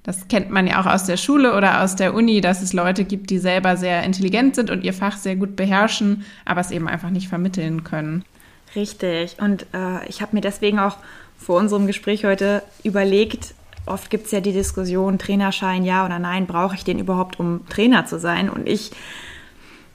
Das 0.02 0.28
kennt 0.28 0.50
man 0.50 0.66
ja 0.66 0.80
auch 0.80 0.86
aus 0.86 1.04
der 1.04 1.16
Schule 1.16 1.54
oder 1.56 1.82
aus 1.82 1.96
der 1.96 2.14
Uni, 2.14 2.40
dass 2.40 2.62
es 2.62 2.72
Leute 2.72 3.04
gibt, 3.04 3.28
die 3.28 3.38
selber 3.38 3.76
sehr 3.76 4.02
intelligent 4.04 4.54
sind 4.54 4.70
und 4.70 4.84
ihr 4.84 4.94
Fach 4.94 5.16
sehr 5.16 5.36
gut 5.36 5.56
beherrschen, 5.56 6.24
aber 6.44 6.60
es 6.60 6.70
eben 6.70 6.88
einfach 6.88 7.10
nicht 7.10 7.28
vermitteln 7.28 7.84
können. 7.84 8.24
Richtig. 8.76 9.36
Und 9.40 9.62
äh, 9.74 10.06
ich 10.06 10.20
habe 10.20 10.36
mir 10.36 10.42
deswegen 10.42 10.78
auch 10.78 10.98
vor 11.38 11.58
unserem 11.58 11.86
Gespräch 11.86 12.24
heute 12.24 12.62
überlegt, 12.84 13.54
oft 13.86 14.10
gibt 14.10 14.26
es 14.26 14.32
ja 14.32 14.40
die 14.40 14.52
Diskussion, 14.52 15.18
Trainerschein 15.18 15.84
ja 15.84 16.04
oder 16.04 16.18
nein, 16.18 16.46
brauche 16.46 16.74
ich 16.74 16.84
den 16.84 16.98
überhaupt, 16.98 17.40
um 17.40 17.66
Trainer 17.68 18.04
zu 18.06 18.18
sein? 18.18 18.50
Und 18.50 18.68
ich 18.68 18.92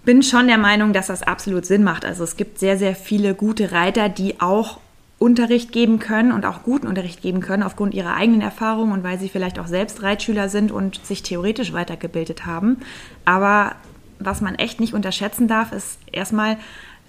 bin 0.03 0.23
schon 0.23 0.47
der 0.47 0.57
Meinung, 0.57 0.93
dass 0.93 1.07
das 1.07 1.21
absolut 1.23 1.65
Sinn 1.65 1.83
macht. 1.83 2.05
Also 2.05 2.23
es 2.23 2.37
gibt 2.37 2.57
sehr, 2.59 2.77
sehr 2.77 2.95
viele 2.95 3.35
gute 3.35 3.71
Reiter, 3.71 4.09
die 4.09 4.41
auch 4.41 4.79
Unterricht 5.19 5.71
geben 5.71 5.99
können 5.99 6.31
und 6.31 6.47
auch 6.47 6.63
guten 6.63 6.87
Unterricht 6.87 7.21
geben 7.21 7.41
können 7.41 7.61
aufgrund 7.61 7.93
ihrer 7.93 8.15
eigenen 8.15 8.41
Erfahrungen 8.41 8.91
und 8.91 9.03
weil 9.03 9.19
sie 9.19 9.29
vielleicht 9.29 9.59
auch 9.59 9.67
selbst 9.67 10.01
Reitschüler 10.01 10.49
sind 10.49 10.71
und 10.71 11.05
sich 11.05 11.21
theoretisch 11.21 11.73
weitergebildet 11.73 12.47
haben. 12.47 12.77
Aber 13.23 13.75
was 14.17 14.41
man 14.41 14.55
echt 14.55 14.79
nicht 14.79 14.95
unterschätzen 14.95 15.47
darf, 15.47 15.71
ist 15.71 15.99
erstmal 16.11 16.57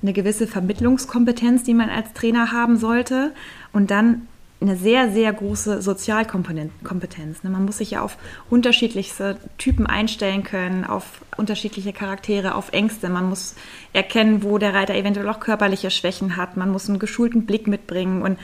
eine 0.02 0.12
gewisse 0.12 0.46
Vermittlungskompetenz, 0.46 1.62
die 1.62 1.74
man 1.74 1.88
als 1.88 2.12
Trainer 2.12 2.52
haben 2.52 2.76
sollte 2.76 3.32
und 3.72 3.90
dann 3.90 4.28
eine 4.62 4.76
sehr, 4.76 5.10
sehr 5.10 5.32
große 5.32 5.82
Sozialkompetenz. 5.82 7.42
Ne? 7.42 7.50
Man 7.50 7.64
muss 7.64 7.78
sich 7.78 7.92
ja 7.92 8.02
auf 8.02 8.16
unterschiedlichste 8.48 9.36
Typen 9.58 9.86
einstellen 9.86 10.44
können, 10.44 10.84
auf 10.84 11.22
unterschiedliche 11.36 11.92
Charaktere, 11.92 12.54
auf 12.54 12.72
Ängste. 12.72 13.08
Man 13.08 13.28
muss 13.28 13.56
erkennen, 13.92 14.42
wo 14.42 14.58
der 14.58 14.72
Reiter 14.72 14.94
eventuell 14.94 15.28
auch 15.28 15.40
körperliche 15.40 15.90
Schwächen 15.90 16.36
hat. 16.36 16.56
Man 16.56 16.70
muss 16.70 16.88
einen 16.88 17.00
geschulten 17.00 17.44
Blick 17.44 17.66
mitbringen. 17.66 18.22
Und 18.22 18.38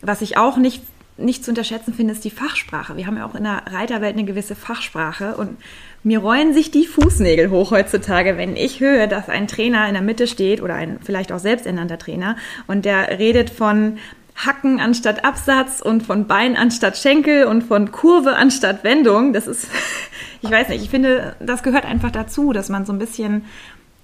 was 0.00 0.22
ich 0.22 0.36
auch 0.36 0.56
nicht, 0.56 0.82
nicht 1.16 1.44
zu 1.44 1.50
unterschätzen 1.50 1.94
finde, 1.94 2.12
ist 2.12 2.24
die 2.24 2.30
Fachsprache. 2.30 2.96
Wir 2.96 3.06
haben 3.06 3.16
ja 3.16 3.26
auch 3.26 3.34
in 3.34 3.44
der 3.44 3.62
Reiterwelt 3.66 4.14
eine 4.14 4.24
gewisse 4.24 4.54
Fachsprache 4.54 5.36
und 5.36 5.58
mir 6.02 6.18
rollen 6.18 6.54
sich 6.54 6.70
die 6.70 6.86
Fußnägel 6.86 7.50
hoch 7.50 7.70
heutzutage, 7.70 8.36
wenn 8.36 8.56
ich 8.56 8.80
höre, 8.80 9.06
dass 9.06 9.28
ein 9.28 9.46
Trainer 9.46 9.86
in 9.86 9.94
der 9.94 10.02
Mitte 10.02 10.26
steht 10.26 10.62
oder 10.62 10.74
ein 10.74 10.98
vielleicht 11.02 11.30
auch 11.30 11.38
selbsternannter 11.38 11.98
Trainer 11.98 12.36
und 12.66 12.84
der 12.84 13.18
redet 13.18 13.50
von 13.50 13.98
Hacken 14.34 14.80
anstatt 14.80 15.24
Absatz 15.24 15.80
und 15.80 16.02
von 16.02 16.26
Bein 16.26 16.56
anstatt 16.56 16.96
Schenkel 16.96 17.44
und 17.44 17.62
von 17.62 17.92
Kurve 17.92 18.36
anstatt 18.36 18.82
Wendung. 18.82 19.32
Das 19.32 19.46
ist, 19.46 19.68
ich 20.42 20.50
weiß 20.50 20.70
nicht, 20.70 20.82
ich 20.82 20.90
finde, 20.90 21.36
das 21.40 21.62
gehört 21.62 21.84
einfach 21.84 22.10
dazu, 22.10 22.52
dass 22.52 22.68
man 22.68 22.86
so 22.86 22.92
ein 22.92 22.98
bisschen 22.98 23.44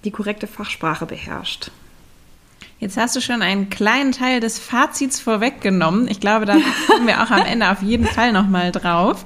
die 0.05 0.11
korrekte 0.11 0.47
Fachsprache 0.47 1.05
beherrscht. 1.05 1.71
Jetzt 2.79 2.95
hast 2.95 3.13
du 3.15 3.21
schon 3.21 3.41
einen 3.41 3.69
kleinen 3.69 4.13
Teil 4.13 4.39
des 4.39 4.57
Fazits 4.57 5.19
vorweggenommen. 5.19 6.07
Ich 6.07 6.21
glaube, 6.21 6.45
da 6.45 6.55
kommen 6.87 7.07
wir 7.07 7.21
auch 7.21 7.29
am 7.29 7.45
Ende 7.45 7.69
auf 7.69 7.81
jeden 7.81 8.05
Fall 8.05 8.31
nochmal 8.31 8.71
drauf. 8.71 9.25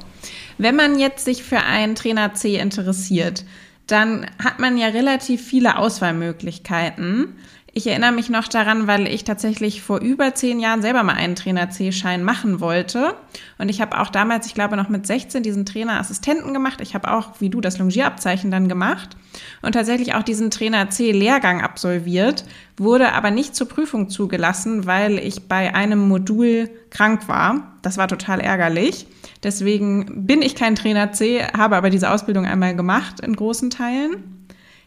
Wenn 0.57 0.75
man 0.75 0.97
jetzt 0.97 1.25
sich 1.25 1.43
für 1.43 1.59
einen 1.59 1.93
Trainer 1.93 2.33
C 2.33 2.57
interessiert, 2.57 3.45
dann 3.85 4.25
hat 4.43 4.57
man 4.57 4.77
ja 4.77 4.87
relativ 4.87 5.45
viele 5.45 5.77
Auswahlmöglichkeiten. 5.77 7.35
Ich 7.75 7.87
erinnere 7.87 8.11
mich 8.11 8.29
noch 8.29 8.47
daran, 8.47 8.85
weil 8.85 9.07
ich 9.07 9.23
tatsächlich 9.23 9.81
vor 9.81 9.99
über 9.99 10.35
zehn 10.35 10.59
Jahren 10.59 10.83
selber 10.83 11.01
mal 11.01 11.15
einen 11.15 11.35
Trainer 11.35 11.71
C-Schein 11.71 12.23
machen 12.23 12.59
wollte. 12.59 13.15
Und 13.57 13.67
ich 13.67 13.81
habe 13.81 13.99
auch 13.99 14.09
damals, 14.09 14.45
ich 14.45 14.53
glaube 14.53 14.77
noch 14.77 14.89
mit 14.89 15.07
16, 15.07 15.41
diesen 15.41 15.65
Trainerassistenten 15.65 16.53
gemacht. 16.53 16.81
Ich 16.81 16.93
habe 16.93 17.11
auch, 17.11 17.41
wie 17.41 17.49
du, 17.49 17.61
das 17.61 17.79
Longierabzeichen 17.79 18.51
dann 18.51 18.67
gemacht 18.67 19.17
und 19.63 19.71
tatsächlich 19.71 20.13
auch 20.13 20.21
diesen 20.21 20.51
Trainer 20.51 20.91
C-Lehrgang 20.91 21.61
absolviert, 21.61 22.45
wurde 22.77 23.11
aber 23.13 23.31
nicht 23.31 23.55
zur 23.55 23.67
Prüfung 23.67 24.07
zugelassen, 24.07 24.85
weil 24.85 25.17
ich 25.17 25.47
bei 25.47 25.73
einem 25.73 26.07
Modul 26.07 26.69
krank 26.91 27.27
war. 27.27 27.73
Das 27.81 27.97
war 27.97 28.07
total 28.07 28.39
ärgerlich. 28.39 29.07
Deswegen 29.41 30.27
bin 30.27 30.43
ich 30.43 30.53
kein 30.53 30.75
Trainer 30.75 31.11
C, 31.11 31.43
habe 31.57 31.75
aber 31.75 31.89
diese 31.89 32.11
Ausbildung 32.11 32.45
einmal 32.45 32.75
gemacht 32.75 33.19
in 33.19 33.35
großen 33.35 33.71
Teilen. 33.71 34.42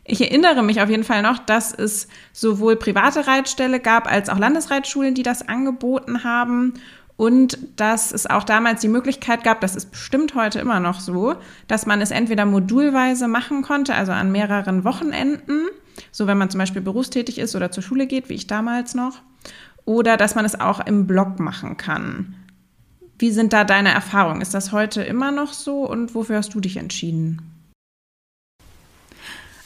Ich 0.09 0.21
erinnere 0.21 0.63
mich 0.63 0.81
auf 0.81 0.89
jeden 0.89 1.05
Fall 1.05 1.23
noch, 1.23 1.39
dass 1.39 1.75
es 1.75 2.07
sowohl 2.33 2.77
private 2.77 3.27
Reitställe 3.27 3.81
gab 3.81 4.11
als 4.11 4.29
auch 4.29 4.39
Landesreitschulen, 4.39 5.15
die 5.15 5.25
das 5.25 5.47
angeboten 5.49 6.23
haben. 6.23 6.75
Und 7.17 7.59
dass 7.77 8.13
es 8.13 8.27
auch 8.27 8.45
damals 8.45 8.83
die 8.83 8.89
Möglichkeit 8.89 9.43
gab, 9.43 9.63
das 9.63 9.75
ist 9.75 9.91
bestimmt 9.91 10.35
heute 10.35 10.61
immer 10.61 10.81
noch 10.81 11.01
so, 11.01 11.35
dass 11.67 11.87
man 11.87 12.03
es 12.03 12.11
entweder 12.11 12.45
modulweise 12.45 13.27
machen 13.27 13.63
konnte, 13.63 13.95
also 13.95 14.13
an 14.13 14.31
mehreren 14.31 14.85
Wochenenden, 14.85 15.63
so 16.13 16.27
wenn 16.27 16.37
man 16.37 16.51
zum 16.51 16.59
Beispiel 16.59 16.83
berufstätig 16.83 17.39
ist 17.39 17.57
oder 17.57 17.71
zur 17.71 17.83
Schule 17.83 18.07
geht, 18.07 18.29
wie 18.29 18.35
ich 18.35 18.47
damals 18.47 18.95
noch, 18.95 19.23
oder 19.87 20.19
dass 20.19 20.35
man 20.35 20.45
es 20.45 20.61
auch 20.61 20.85
im 20.87 21.07
Blog 21.07 21.41
machen 21.41 21.79
kann. 21.79 22.35
Wie 23.19 23.31
sind 23.31 23.55
da 23.55 23.65
deine 23.65 23.93
Erfahrungen? 23.93 24.43
Ist 24.43 24.53
das 24.53 24.73
heute 24.73 25.03
immer 25.03 25.31
noch 25.31 25.55
so 25.55 25.89
und 25.89 26.15
wofür 26.15 26.37
hast 26.37 26.55
du 26.55 26.61
dich 26.61 26.77
entschieden? 26.77 27.56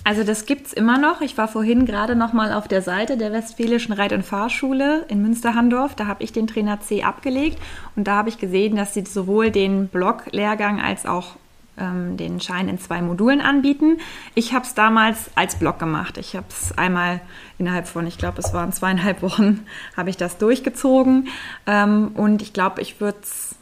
Also 0.02 0.24
das 0.24 0.46
gibt 0.46 0.68
es 0.68 0.72
immer 0.72 0.98
noch. 0.98 1.20
Ich 1.20 1.36
war 1.36 1.46
vorhin 1.46 1.84
gerade 1.84 2.16
noch 2.16 2.32
mal 2.32 2.52
auf 2.52 2.68
der 2.68 2.82
Seite 2.82 3.16
der 3.16 3.32
Westfälischen 3.32 3.92
Reit- 3.92 4.12
und 4.12 4.24
Fahrschule 4.24 5.04
in 5.08 5.20
Münsterhandorf. 5.22 5.94
Da 5.94 6.06
habe 6.06 6.22
ich 6.24 6.32
den 6.32 6.46
Trainer 6.46 6.80
C 6.80 7.02
abgelegt 7.02 7.58
und 7.96 8.04
da 8.04 8.16
habe 8.16 8.30
ich 8.30 8.38
gesehen, 8.38 8.76
dass 8.76 8.94
sie 8.94 9.04
sowohl 9.04 9.50
den 9.50 9.88
Block-Lehrgang 9.88 10.80
als 10.80 11.04
auch 11.04 11.36
ähm, 11.78 12.16
den 12.16 12.40
Schein 12.40 12.68
in 12.68 12.78
zwei 12.78 13.02
Modulen 13.02 13.42
anbieten. 13.42 13.98
Ich 14.34 14.54
habe 14.54 14.64
es 14.64 14.74
damals 14.74 15.30
als 15.34 15.56
Block 15.56 15.78
gemacht. 15.78 16.16
Ich 16.16 16.34
habe 16.34 16.46
es 16.48 16.76
einmal 16.78 17.20
innerhalb 17.58 17.86
von, 17.86 18.06
ich 18.06 18.16
glaube, 18.16 18.40
es 18.40 18.54
waren 18.54 18.72
zweieinhalb 18.72 19.20
Wochen, 19.22 19.66
habe 19.96 20.08
ich 20.08 20.16
das 20.16 20.38
durchgezogen. 20.38 21.28
Ähm, 21.66 22.12
und 22.14 22.40
ich 22.40 22.54
glaube, 22.54 22.80
ich 22.80 23.00
würde 23.00 23.18
es 23.22 23.54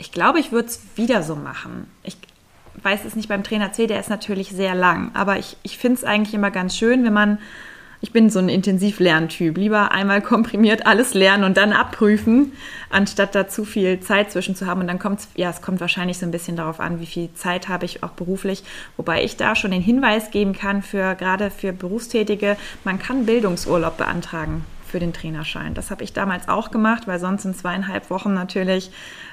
ich 0.00 0.12
glaube, 0.12 0.40
ich 0.40 0.50
wieder 0.96 1.22
so 1.22 1.36
machen. 1.36 1.86
Ich 2.02 2.16
weiß 2.82 3.04
es 3.04 3.16
nicht 3.16 3.28
beim 3.28 3.44
Trainer 3.44 3.72
C, 3.72 3.86
der 3.86 4.00
ist 4.00 4.10
natürlich 4.10 4.50
sehr 4.50 4.74
lang. 4.74 5.10
Aber 5.14 5.38
ich, 5.38 5.56
ich 5.62 5.78
finde 5.78 5.98
es 5.98 6.04
eigentlich 6.04 6.34
immer 6.34 6.50
ganz 6.50 6.76
schön, 6.76 7.04
wenn 7.04 7.12
man, 7.12 7.38
ich 8.00 8.12
bin 8.12 8.30
so 8.30 8.38
ein 8.38 8.48
Intensivlerntyp, 8.48 9.56
lieber 9.56 9.92
einmal 9.92 10.22
komprimiert 10.22 10.86
alles 10.86 11.14
lernen 11.14 11.44
und 11.44 11.56
dann 11.56 11.72
abprüfen, 11.72 12.52
anstatt 12.88 13.34
da 13.34 13.48
zu 13.48 13.64
viel 13.64 14.00
Zeit 14.00 14.30
zwischen 14.32 14.56
zu 14.56 14.66
haben. 14.66 14.80
Und 14.80 14.88
dann 14.88 14.98
kommt 14.98 15.20
es, 15.20 15.28
ja, 15.34 15.50
es 15.50 15.62
kommt 15.62 15.80
wahrscheinlich 15.80 16.18
so 16.18 16.26
ein 16.26 16.32
bisschen 16.32 16.56
darauf 16.56 16.80
an, 16.80 17.00
wie 17.00 17.06
viel 17.06 17.32
Zeit 17.34 17.68
habe 17.68 17.84
ich 17.84 18.02
auch 18.02 18.10
beruflich. 18.10 18.64
Wobei 18.96 19.24
ich 19.24 19.36
da 19.36 19.54
schon 19.54 19.70
den 19.70 19.82
Hinweis 19.82 20.30
geben 20.30 20.52
kann, 20.52 20.82
für 20.82 21.14
gerade 21.14 21.50
für 21.50 21.72
Berufstätige, 21.72 22.56
man 22.84 22.98
kann 22.98 23.26
Bildungsurlaub 23.26 23.96
beantragen 23.96 24.64
für 24.90 24.98
den 24.98 25.12
Trainerschein. 25.12 25.74
Das 25.74 25.90
habe 25.90 26.04
ich 26.04 26.12
damals 26.12 26.48
auch 26.48 26.70
gemacht, 26.70 27.06
weil 27.06 27.18
sonst 27.18 27.44
in 27.44 27.54
zweieinhalb 27.54 28.10
Wochen 28.10 28.34
natürlich 28.34 28.90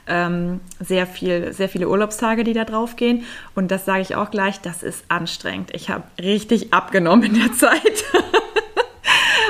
ähm, 0.08 0.62
sehr, 0.80 1.08
viel, 1.08 1.54
sehr 1.54 1.70
viele 1.70 1.90
Urlaubstage, 1.90 2.44
die 2.44 2.54
da 2.54 2.64
drauf 2.64 2.96
gehen. 2.96 3.26
Und 3.56 3.72
das 3.72 3.86
sage 3.86 4.02
ich 4.02 4.16
auch 4.16 4.32
gleich, 4.32 4.62
das 4.62 4.84
ist 4.84 5.06
anstrengend. 5.10 5.72
Ich 5.74 5.90
habe 5.90 6.04
richtig 6.22 6.74
abgenommen 6.74 7.24
in 7.24 7.34
der 7.40 7.52
Zeit. 7.58 8.04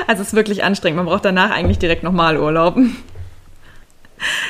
also 0.06 0.22
es 0.22 0.28
ist 0.28 0.34
wirklich 0.34 0.64
anstrengend. 0.64 0.96
Man 0.96 1.06
braucht 1.06 1.24
danach 1.24 1.50
eigentlich 1.50 1.78
direkt 1.78 2.02
nochmal 2.02 2.38
Urlaub. 2.38 2.76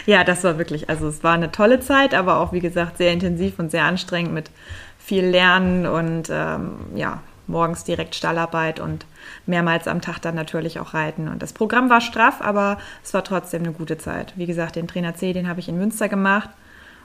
ja, 0.07 0.25
das 0.25 0.45
war 0.45 0.59
wirklich, 0.59 0.89
also 0.89 1.09
es 1.09 1.23
war 1.23 1.35
eine 1.35 1.53
tolle 1.53 1.81
Zeit, 1.81 2.15
aber 2.15 2.39
auch 2.39 2.53
wie 2.53 2.61
gesagt 2.61 2.99
sehr 2.99 3.13
intensiv 3.13 3.59
und 3.59 3.71
sehr 3.71 3.85
anstrengend 3.85 4.33
mit 4.33 4.51
viel 4.99 5.25
Lernen 5.25 5.87
und 5.87 6.29
ähm, 6.31 6.77
ja, 6.95 7.23
morgens 7.49 7.85
direkt 7.85 8.15
Stallarbeit 8.15 8.81
und 8.81 9.07
mehrmals 9.47 9.89
am 9.89 10.01
Tag 10.01 10.19
dann 10.21 10.35
natürlich 10.35 10.79
auch 10.79 10.95
reiten. 10.95 11.29
Und 11.29 11.43
das 11.43 11.53
Programm 11.53 11.91
war 11.91 12.01
straff, 12.01 12.41
aber 12.41 12.79
es 13.03 13.15
war 13.15 13.25
trotzdem 13.25 13.63
eine 13.63 13.73
gute 13.73 13.99
Zeit. 13.99 14.35
Wie 14.37 14.47
gesagt, 14.47 14.77
den 14.77 14.89
Trainer 14.89 15.15
C, 15.15 15.33
den 15.33 15.49
habe 15.49 15.61
ich 15.61 15.69
in 15.69 15.79
Münster 15.79 16.09
gemacht 16.09 16.51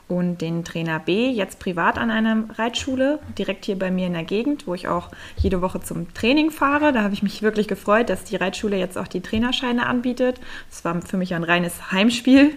und 0.07 0.41
den 0.41 0.63
Trainer 0.63 0.99
B 0.99 1.29
jetzt 1.29 1.59
privat 1.59 1.97
an 1.97 2.11
einer 2.11 2.43
Reitschule, 2.57 3.19
direkt 3.37 3.65
hier 3.65 3.79
bei 3.79 3.89
mir 3.89 4.07
in 4.07 4.13
der 4.13 4.23
Gegend, 4.23 4.67
wo 4.67 4.73
ich 4.73 4.87
auch 4.87 5.09
jede 5.37 5.61
Woche 5.61 5.81
zum 5.81 6.13
Training 6.13 6.51
fahre. 6.51 6.91
Da 6.91 7.03
habe 7.03 7.13
ich 7.13 7.23
mich 7.23 7.41
wirklich 7.41 7.67
gefreut, 7.67 8.09
dass 8.09 8.23
die 8.23 8.35
Reitschule 8.35 8.77
jetzt 8.77 8.97
auch 8.97 9.07
die 9.07 9.21
Trainerscheine 9.21 9.85
anbietet. 9.85 10.39
Das 10.69 10.83
war 10.83 11.01
für 11.01 11.17
mich 11.17 11.33
ein 11.33 11.43
reines 11.43 11.91
Heimspiel. 11.91 12.51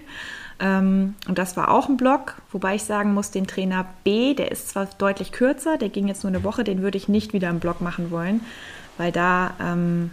Ähm, 0.59 1.15
und 1.29 1.39
das 1.39 1.57
war 1.57 1.71
auch 1.71 1.89
ein 1.89 1.97
Block, 1.97 2.37
wobei 2.51 2.77
ich 2.77 2.85
sagen 2.85 3.13
muss, 3.13 3.31
den 3.31 3.47
Trainer 3.47 3.87
B, 4.05 4.35
der 4.35 4.51
ist 4.51 4.71
zwar 4.71 4.87
deutlich 4.99 5.33
kürzer, 5.33 5.77
der 5.77 5.91
ging 5.91 6.09
jetzt 6.09 6.25
nur 6.25 6.33
eine 6.33 6.45
Woche, 6.45 6.65
den 6.65 6.83
würde 6.83 6.97
ich 6.97 7.09
nicht 7.09 7.33
wieder 7.33 7.51
im 7.51 7.61
Block 7.61 7.81
machen 7.81 8.11
wollen, 8.11 8.41
weil 8.97 9.13
da 9.13 9.55
ähm, 9.61 10.11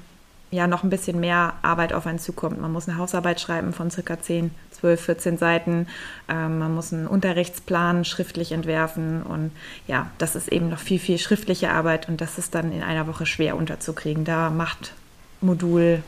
ja 0.51 0.67
noch 0.67 0.83
ein 0.83 0.89
bisschen 0.89 1.19
mehr 1.19 1.53
Arbeit 1.61 1.93
auf 1.93 2.05
einen 2.05 2.19
zukommt. 2.19 2.61
Man 2.61 2.71
muss 2.71 2.87
eine 2.87 2.97
Hausarbeit 2.97 3.39
schreiben 3.39 3.73
von 3.73 3.89
circa 3.89 4.19
10, 4.21 4.51
12, 4.71 5.01
14 5.01 5.37
Seiten. 5.37 5.87
Ähm, 6.27 6.59
man 6.59 6.75
muss 6.75 6.93
einen 6.93 7.07
Unterrichtsplan 7.07 8.05
schriftlich 8.05 8.51
entwerfen 8.51 9.23
und 9.23 9.51
ja, 9.87 10.11
das 10.17 10.35
ist 10.35 10.49
eben 10.49 10.69
noch 10.69 10.79
viel, 10.79 10.99
viel 10.99 11.17
schriftliche 11.17 11.71
Arbeit 11.71 12.07
und 12.09 12.21
das 12.21 12.37
ist 12.37 12.53
dann 12.53 12.71
in 12.71 12.83
einer 12.83 13.07
Woche 13.07 13.25
schwer 13.25 13.55
unterzukriegen. 13.55 14.25
Da 14.25 14.49
macht 14.49 14.93
Modul, 15.41 16.03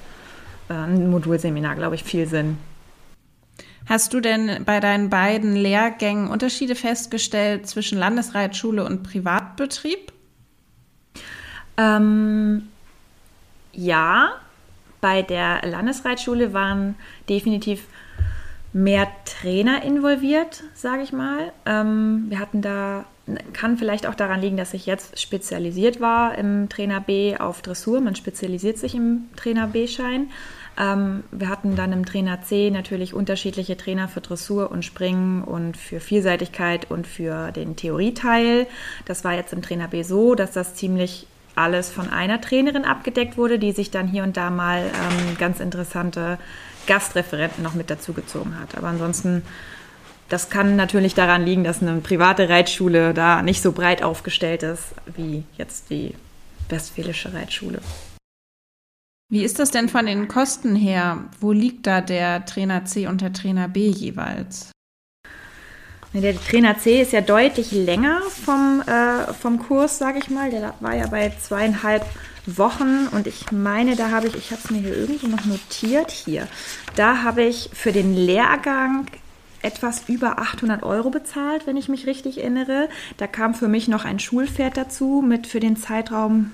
äh, 0.70 0.74
ein 0.74 1.10
Modulseminar, 1.10 1.75
glaube 1.75 1.96
ich, 1.96 2.04
viel 2.04 2.27
Sinn. 2.27 2.58
Hast 3.88 4.13
du 4.13 4.20
denn 4.20 4.63
bei 4.65 4.80
deinen 4.80 5.10
beiden 5.10 5.56
Lehrgängen 5.56 6.28
Unterschiede 6.28 6.76
festgestellt 6.76 7.67
zwischen 7.67 8.00
Landesreitschule 8.00 8.84
und 8.84 9.04
Privatbetrieb? 9.04 10.12
Ähm, 11.78 12.67
ja, 13.74 14.34
bei 15.02 15.21
der 15.21 15.62
Landesreitschule 15.63 16.54
waren 16.54 16.95
definitiv 17.30 17.84
mehr 18.74 19.08
Trainer 19.24 19.84
involviert, 19.84 20.63
sage 20.74 21.04
ich 21.04 21.13
mal. 21.13 21.54
Ähm, 21.65 22.26
wir 22.30 22.39
hatten 22.39 22.62
da, 22.62 23.06
kann 23.54 23.78
vielleicht 23.78 24.08
auch 24.08 24.15
daran 24.15 24.41
liegen, 24.41 24.58
dass 24.58 24.74
ich 24.74 24.86
jetzt 24.86 25.19
spezialisiert 25.19 26.02
war 26.02 26.38
im 26.38 26.69
Trainer 26.69 27.02
B 27.02 27.38
auf 27.38 27.62
Dressur. 27.62 28.02
Man 28.02 28.15
spezialisiert 28.15 28.78
sich 28.78 28.95
im 28.95 29.30
Trainer 29.36 29.67
B-Schein. 29.67 30.32
Ähm, 30.78 31.24
wir 31.32 31.50
hatten 31.50 31.76
dann 31.76 31.94
im 31.94 32.06
Trainer 32.06 32.42
C 32.42 32.70
natürlich 32.70 33.14
unterschiedliche 33.14 33.78
Trainer 33.78 34.08
für 34.08 34.22
Dressur 34.22 34.72
und 34.72 34.84
Springen 34.84 35.44
und 35.44 35.78
für 35.78 36.00
Vielseitigkeit 36.00 36.90
und 36.92 37.08
für 37.08 37.52
den 37.52 37.76
Theorieteil. 37.76 38.68
Das 39.06 39.24
war 39.24 39.34
jetzt 39.34 39.54
im 39.54 39.62
Trainer 39.62 39.88
B 39.88 40.04
so, 40.04 40.36
dass 40.36 40.52
das 40.52 40.76
ziemlich 40.76 41.28
alles 41.56 41.90
von 41.90 42.10
einer 42.10 42.42
Trainerin 42.42 42.84
abgedeckt 42.84 43.38
wurde, 43.38 43.60
die 43.60 43.72
sich 43.72 43.90
dann 43.90 44.08
hier 44.08 44.24
und 44.24 44.36
da 44.36 44.50
mal 44.50 44.80
ähm, 44.80 45.38
ganz 45.38 45.62
interessante 45.62 46.38
Gastreferenten 46.86 47.64
noch 47.64 47.74
mit 47.74 47.90
dazugezogen 47.90 48.60
hat. 48.60 48.78
Aber 48.78 48.88
ansonsten, 48.88 49.42
das 50.28 50.50
kann 50.50 50.76
natürlich 50.76 51.16
daran 51.16 51.46
liegen, 51.46 51.64
dass 51.64 51.82
eine 51.82 52.02
private 52.02 52.50
Reitschule 52.50 53.14
da 53.14 53.42
nicht 53.42 53.62
so 53.62 53.72
breit 53.72 54.04
aufgestellt 54.04 54.64
ist 54.64 54.84
wie 55.16 55.44
jetzt 55.58 55.90
die 55.90 56.14
Westfälische 56.68 57.34
Reitschule. 57.34 57.80
Wie 59.36 59.43
ist 59.43 59.60
das 59.60 59.69
denn 59.69 59.89
von 59.89 60.06
den 60.06 60.30
Kosten 60.30 60.78
her? 60.78 61.26
Wo 61.41 61.52
liegt 61.52 61.88
da 61.88 62.00
der 62.00 62.45
Trainer 62.45 62.86
C 62.86 63.06
und 63.08 63.19
der 63.19 63.34
Trainer 63.34 63.67
B 63.67 63.89
jeweils? 63.89 64.71
Der 66.13 66.39
Trainer 66.39 66.78
C 66.78 67.02
ist 67.02 67.12
ja 67.12 67.19
deutlich 67.19 67.74
länger 67.74 68.21
vom, 68.30 68.82
äh, 68.88 69.34
vom 69.34 69.60
Kurs, 69.60 69.98
sage 69.98 70.19
ich 70.19 70.30
mal. 70.30 70.52
Der 70.52 70.74
war 70.80 70.95
ja 70.95 71.08
bei 71.08 71.34
zweieinhalb 71.38 72.06
Wochen 72.45 73.10
und 73.12 73.28
ich 73.28 73.52
meine, 73.52 73.98
da 73.98 74.10
habe 74.10 74.28
ich, 74.28 74.36
ich 74.36 74.52
habe 74.52 74.62
es 74.63 74.71
mir 74.71 74.80
hier 74.80 74.95
irgendwo 74.95 75.28
noch 75.28 75.43
notiert, 75.43 76.12
hier, 76.12 76.48
da 76.95 77.24
habe 77.24 77.43
ich 77.43 77.71
für 77.74 77.91
den 77.91 78.15
Lehrgang 78.15 79.08
etwas 79.62 80.08
über 80.08 80.39
800 80.39 80.82
Euro 80.84 81.10
bezahlt, 81.10 81.67
wenn 81.67 81.76
ich 81.76 81.89
mich 81.89 82.08
richtig 82.08 82.38
erinnere. 82.38 82.88
Da 83.17 83.28
kam 83.28 83.54
für 83.54 83.67
mich 83.67 83.89
noch 83.89 84.06
ein 84.06 84.19
Schulpferd 84.19 84.78
dazu 84.78 85.21
mit 85.28 85.45
für 85.45 85.60
den 85.60 85.76
Zeitraum 85.76 86.54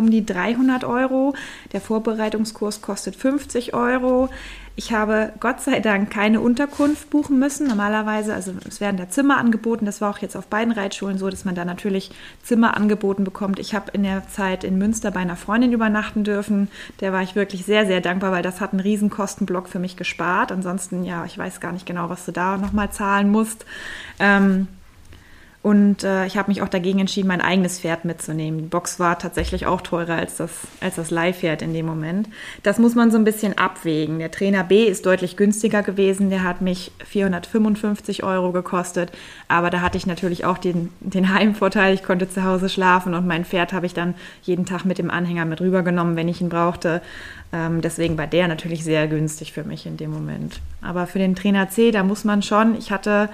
um 0.00 0.10
die 0.10 0.26
300 0.26 0.84
Euro. 0.84 1.34
Der 1.72 1.80
Vorbereitungskurs 1.80 2.82
kostet 2.82 3.14
50 3.14 3.74
Euro. 3.74 4.28
Ich 4.76 4.92
habe 4.92 5.34
Gott 5.40 5.60
sei 5.60 5.80
Dank 5.80 6.10
keine 6.10 6.40
Unterkunft 6.40 7.10
buchen 7.10 7.38
müssen. 7.38 7.66
Normalerweise, 7.66 8.32
also 8.32 8.52
es 8.66 8.80
werden 8.80 8.96
da 8.96 9.10
Zimmer 9.10 9.36
angeboten. 9.36 9.84
Das 9.84 10.00
war 10.00 10.10
auch 10.10 10.18
jetzt 10.18 10.36
auf 10.36 10.46
beiden 10.46 10.72
Reitschulen 10.72 11.18
so, 11.18 11.28
dass 11.28 11.44
man 11.44 11.54
da 11.54 11.66
natürlich 11.66 12.12
Zimmer 12.42 12.76
angeboten 12.78 13.22
bekommt. 13.22 13.58
Ich 13.58 13.74
habe 13.74 13.90
in 13.92 14.04
der 14.04 14.26
Zeit 14.28 14.64
in 14.64 14.78
Münster 14.78 15.10
bei 15.10 15.20
einer 15.20 15.36
Freundin 15.36 15.72
übernachten 15.72 16.24
dürfen. 16.24 16.68
Der 17.00 17.12
war 17.12 17.22
ich 17.22 17.34
wirklich 17.34 17.66
sehr, 17.66 17.84
sehr 17.86 18.00
dankbar, 18.00 18.32
weil 18.32 18.42
das 18.42 18.62
hat 18.62 18.72
einen 18.72 18.80
riesen 18.80 19.10
Kostenblock 19.10 19.68
für 19.68 19.80
mich 19.80 19.98
gespart. 19.98 20.50
Ansonsten, 20.50 21.04
ja, 21.04 21.26
ich 21.26 21.36
weiß 21.36 21.60
gar 21.60 21.72
nicht 21.72 21.84
genau, 21.84 22.08
was 22.08 22.24
du 22.24 22.32
da 22.32 22.56
nochmal 22.56 22.90
zahlen 22.90 23.28
musst. 23.30 23.66
Ähm, 24.18 24.66
und 25.62 26.04
äh, 26.04 26.24
ich 26.24 26.38
habe 26.38 26.50
mich 26.50 26.62
auch 26.62 26.68
dagegen 26.68 27.00
entschieden, 27.00 27.28
mein 27.28 27.42
eigenes 27.42 27.80
Pferd 27.80 28.06
mitzunehmen. 28.06 28.60
Die 28.62 28.66
Box 28.66 28.98
war 28.98 29.18
tatsächlich 29.18 29.66
auch 29.66 29.82
teurer 29.82 30.14
als 30.14 30.36
das, 30.36 30.50
als 30.80 30.94
das 30.94 31.10
Leihpferd 31.10 31.60
in 31.60 31.74
dem 31.74 31.84
Moment. 31.84 32.30
Das 32.62 32.78
muss 32.78 32.94
man 32.94 33.10
so 33.10 33.18
ein 33.18 33.24
bisschen 33.24 33.58
abwägen. 33.58 34.20
Der 34.20 34.30
Trainer 34.30 34.64
B 34.64 34.84
ist 34.84 35.04
deutlich 35.04 35.36
günstiger 35.36 35.82
gewesen. 35.82 36.30
Der 36.30 36.44
hat 36.44 36.62
mich 36.62 36.92
455 37.04 38.24
Euro 38.24 38.52
gekostet. 38.52 39.12
Aber 39.48 39.68
da 39.68 39.82
hatte 39.82 39.98
ich 39.98 40.06
natürlich 40.06 40.46
auch 40.46 40.56
den, 40.56 40.88
den 41.00 41.34
Heimvorteil. 41.34 41.92
Ich 41.92 42.04
konnte 42.04 42.30
zu 42.30 42.42
Hause 42.42 42.70
schlafen 42.70 43.12
und 43.12 43.26
mein 43.26 43.44
Pferd 43.44 43.74
habe 43.74 43.84
ich 43.84 43.92
dann 43.92 44.14
jeden 44.40 44.64
Tag 44.64 44.86
mit 44.86 44.96
dem 44.96 45.10
Anhänger 45.10 45.44
mit 45.44 45.60
rübergenommen, 45.60 46.16
wenn 46.16 46.28
ich 46.28 46.40
ihn 46.40 46.48
brauchte. 46.48 47.02
Ähm, 47.52 47.82
deswegen 47.82 48.16
war 48.16 48.26
der 48.26 48.48
natürlich 48.48 48.82
sehr 48.82 49.06
günstig 49.08 49.52
für 49.52 49.64
mich 49.64 49.84
in 49.84 49.98
dem 49.98 50.10
Moment. 50.10 50.62
Aber 50.80 51.06
für 51.06 51.18
den 51.18 51.34
Trainer 51.34 51.68
C, 51.68 51.90
da 51.90 52.02
muss 52.02 52.24
man 52.24 52.40
schon, 52.40 52.76
ich 52.76 52.90
hatte 52.90 53.28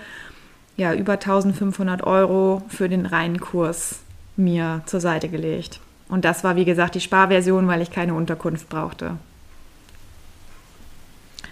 ja, 0.76 0.94
über 0.94 1.14
1500 1.14 2.02
Euro 2.04 2.62
für 2.68 2.88
den 2.88 3.06
reinen 3.06 3.40
Kurs 3.40 4.00
mir 4.36 4.82
zur 4.86 5.00
Seite 5.00 5.28
gelegt. 5.28 5.80
Und 6.08 6.24
das 6.24 6.44
war, 6.44 6.56
wie 6.56 6.64
gesagt, 6.64 6.94
die 6.94 7.00
Sparversion, 7.00 7.66
weil 7.66 7.82
ich 7.82 7.90
keine 7.90 8.14
Unterkunft 8.14 8.68
brauchte. 8.68 9.16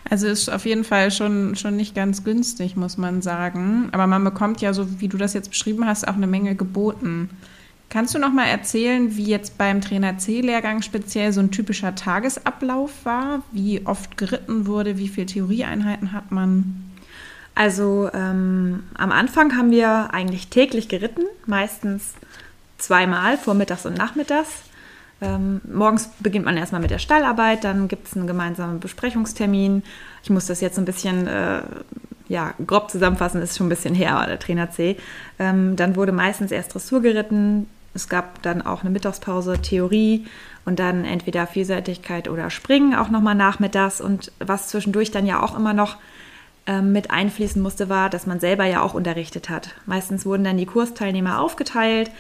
Also 0.08 0.26
ist 0.26 0.50
auf 0.50 0.66
jeden 0.66 0.84
Fall 0.84 1.10
schon, 1.10 1.56
schon 1.56 1.76
nicht 1.76 1.94
ganz 1.94 2.24
günstig, 2.24 2.76
muss 2.76 2.98
man 2.98 3.22
sagen. 3.22 3.88
Aber 3.92 4.06
man 4.06 4.22
bekommt 4.22 4.60
ja, 4.60 4.72
so 4.72 5.00
wie 5.00 5.08
du 5.08 5.16
das 5.16 5.32
jetzt 5.32 5.48
beschrieben 5.48 5.86
hast, 5.86 6.06
auch 6.06 6.14
eine 6.14 6.26
Menge 6.26 6.54
geboten. 6.54 7.30
Kannst 7.88 8.14
du 8.14 8.18
noch 8.18 8.32
mal 8.32 8.46
erzählen, 8.46 9.16
wie 9.16 9.24
jetzt 9.24 9.56
beim 9.56 9.80
Trainer 9.80 10.18
C-Lehrgang 10.18 10.82
speziell 10.82 11.32
so 11.32 11.40
ein 11.40 11.50
typischer 11.50 11.94
Tagesablauf 11.94 13.04
war? 13.04 13.42
Wie 13.52 13.86
oft 13.86 14.16
geritten 14.16 14.66
wurde? 14.66 14.98
Wie 14.98 15.08
viele 15.08 15.26
Theorieeinheiten 15.26 16.12
hat 16.12 16.30
man? 16.30 16.82
Also 17.54 18.10
ähm, 18.12 18.84
am 18.94 19.12
Anfang 19.12 19.56
haben 19.56 19.70
wir 19.70 20.12
eigentlich 20.12 20.48
täglich 20.48 20.88
geritten, 20.88 21.22
meistens 21.46 22.14
zweimal, 22.78 23.38
vormittags 23.38 23.86
und 23.86 23.96
nachmittags. 23.96 24.50
Ähm, 25.20 25.60
morgens 25.72 26.10
beginnt 26.18 26.44
man 26.44 26.56
erstmal 26.56 26.80
mit 26.80 26.90
der 26.90 26.98
Stallarbeit, 26.98 27.62
dann 27.62 27.86
gibt 27.86 28.08
es 28.08 28.16
einen 28.16 28.26
gemeinsamen 28.26 28.80
Besprechungstermin. 28.80 29.84
Ich 30.22 30.30
muss 30.30 30.46
das 30.46 30.60
jetzt 30.60 30.78
ein 30.78 30.84
bisschen 30.84 31.28
äh, 31.28 31.62
ja, 32.26 32.54
grob 32.66 32.90
zusammenfassen, 32.90 33.40
ist 33.40 33.56
schon 33.56 33.66
ein 33.66 33.70
bisschen 33.70 33.94
her, 33.94 34.24
der 34.26 34.38
Trainer 34.38 34.70
C. 34.70 34.96
Ähm, 35.38 35.76
dann 35.76 35.94
wurde 35.94 36.12
meistens 36.12 36.50
erst 36.50 36.74
Dressur 36.74 37.02
geritten. 37.02 37.68
Es 37.94 38.08
gab 38.08 38.42
dann 38.42 38.62
auch 38.62 38.80
eine 38.80 38.90
Mittagspause, 38.90 39.58
Theorie 39.62 40.26
und 40.64 40.80
dann 40.80 41.04
entweder 41.04 41.46
Vielseitigkeit 41.46 42.28
oder 42.28 42.50
Springen 42.50 42.94
auch 42.96 43.08
nochmal 43.08 43.36
nachmittags. 43.36 44.00
Und 44.00 44.32
was 44.40 44.68
zwischendurch 44.68 45.12
dann 45.12 45.26
ja 45.26 45.42
auch 45.42 45.56
immer 45.56 45.74
noch 45.74 45.96
mit 46.82 47.10
einfließen 47.10 47.60
musste, 47.60 47.88
war, 47.88 48.08
dass 48.10 48.26
man 48.26 48.40
selber 48.40 48.64
ja 48.64 48.82
auch 48.82 48.94
unterrichtet 48.94 49.50
hat. 49.50 49.70
Meistens 49.86 50.24
wurden 50.24 50.44
dann 50.44 50.56
die 50.56 50.66
Kursteilnehmer 50.66 51.40
aufgeteilt. 51.40 52.10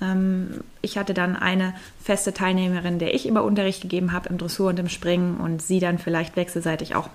Ähm, 0.00 0.60
ich 0.80 0.98
hatte 0.98 1.14
dann 1.14 1.36
eine 1.36 1.74
feste 2.02 2.32
Teilnehmerin, 2.32 2.98
der 2.98 3.14
ich 3.14 3.26
immer 3.26 3.44
Unterricht 3.44 3.82
gegeben 3.82 4.12
habe 4.12 4.28
im 4.28 4.38
Dressur 4.38 4.70
und 4.70 4.78
im 4.78 4.88
Springen 4.88 5.36
und 5.36 5.60
sie 5.60 5.80
dann 5.80 5.98
vielleicht 5.98 6.36
wechselseitig 6.36 6.94
auch 6.94 7.10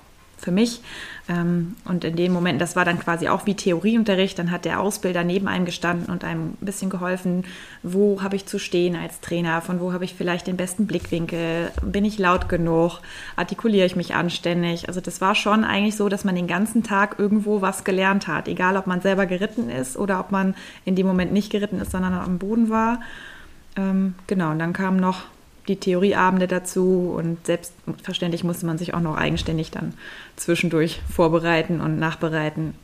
für 0.45 0.51
mich. 0.51 0.81
Ähm, 1.27 1.75
und 1.83 2.05
in 2.05 2.15
dem 2.15 2.31
Moment, 2.31 2.61
das 2.61 2.75
war 2.75 2.85
dann 2.85 2.99
quasi 2.99 3.27
auch 3.27 3.45
wie 3.47 3.55
Theorieunterricht, 3.55 4.37
dann 4.37 4.51
hat 4.51 4.63
der 4.63 4.79
Ausbilder 4.79 5.23
neben 5.23 5.47
einem 5.47 5.65
gestanden 5.65 6.07
und 6.13 6.23
einem 6.23 6.51
ein 6.51 6.57
bisschen 6.65 6.89
geholfen, 6.89 7.43
wo 7.83 8.21
habe 8.21 8.35
ich 8.35 8.45
zu 8.45 8.59
stehen 8.59 8.95
als 8.95 9.19
Trainer, 9.19 9.61
von 9.61 9.79
wo 9.79 9.91
habe 9.91 10.05
ich 10.05 10.13
vielleicht 10.13 10.47
den 10.47 10.55
besten 10.55 10.85
Blickwinkel, 10.85 11.71
bin 11.81 12.05
ich 12.05 12.19
laut 12.19 12.47
genug, 12.47 12.99
artikuliere 13.35 13.87
ich 13.87 13.95
mich 13.95 14.13
anständig. 14.13 14.87
Also 14.87 15.01
das 15.01 15.19
war 15.19 15.35
schon 15.35 15.63
eigentlich 15.63 15.95
so, 15.95 16.07
dass 16.07 16.23
man 16.23 16.35
den 16.35 16.47
ganzen 16.47 16.83
Tag 16.83 17.15
irgendwo 17.17 17.61
was 17.61 17.83
gelernt 17.83 18.27
hat, 18.27 18.47
egal 18.47 18.77
ob 18.77 18.85
man 18.85 19.01
selber 19.01 19.25
geritten 19.25 19.69
ist 19.69 19.97
oder 19.97 20.19
ob 20.19 20.31
man 20.31 20.53
in 20.85 20.95
dem 20.95 21.07
Moment 21.07 21.33
nicht 21.33 21.51
geritten 21.51 21.81
ist, 21.81 21.91
sondern 21.91 22.13
am 22.13 22.37
Boden 22.37 22.69
war. 22.69 23.01
Ähm, 23.75 24.13
genau, 24.27 24.51
und 24.51 24.59
dann 24.59 24.73
kam 24.73 24.97
noch 24.97 25.23
die 25.67 25.77
Theorieabende 25.77 26.47
dazu 26.47 27.13
und 27.17 27.45
selbstverständlich 27.45 28.43
musste 28.43 28.65
man 28.65 28.77
sich 28.77 28.93
auch 28.93 28.99
noch 28.99 29.17
eigenständig 29.17 29.71
dann 29.71 29.93
zwischendurch 30.35 31.01
vorbereiten 31.11 31.81
und 31.81 31.99
nachbereiten. 31.99 32.75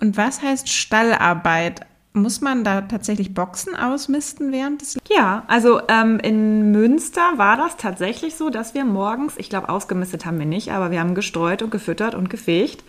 Und 0.00 0.16
was 0.16 0.42
heißt 0.42 0.68
Stallarbeit? 0.68 1.82
Muss 2.14 2.42
man 2.42 2.62
da 2.62 2.82
tatsächlich 2.82 3.32
Boxen 3.32 3.74
ausmisten 3.74 4.52
während 4.52 4.82
des? 4.82 4.98
Ja, 5.08 5.44
also 5.46 5.80
ähm, 5.88 6.18
in 6.20 6.70
Münster 6.70 7.22
war 7.36 7.56
das 7.56 7.78
tatsächlich 7.78 8.34
so, 8.34 8.50
dass 8.50 8.74
wir 8.74 8.84
morgens, 8.84 9.34
ich 9.38 9.48
glaube, 9.48 9.70
ausgemistet 9.70 10.26
haben 10.26 10.38
wir 10.38 10.44
nicht, 10.44 10.72
aber 10.72 10.90
wir 10.90 11.00
haben 11.00 11.14
gestreut 11.14 11.62
und 11.62 11.70
gefüttert 11.70 12.14
und 12.14 12.28
gefegt. 12.28 12.84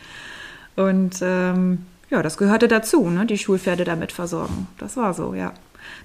Und 0.75 1.21
ähm, 1.21 1.85
ja, 2.09 2.21
das 2.21 2.37
gehörte 2.37 2.67
dazu, 2.67 3.09
ne? 3.09 3.25
die 3.25 3.37
Schulpferde 3.37 3.85
damit 3.85 4.11
versorgen. 4.11 4.67
Das 4.77 4.97
war 4.97 5.13
so, 5.13 5.33
ja. 5.33 5.53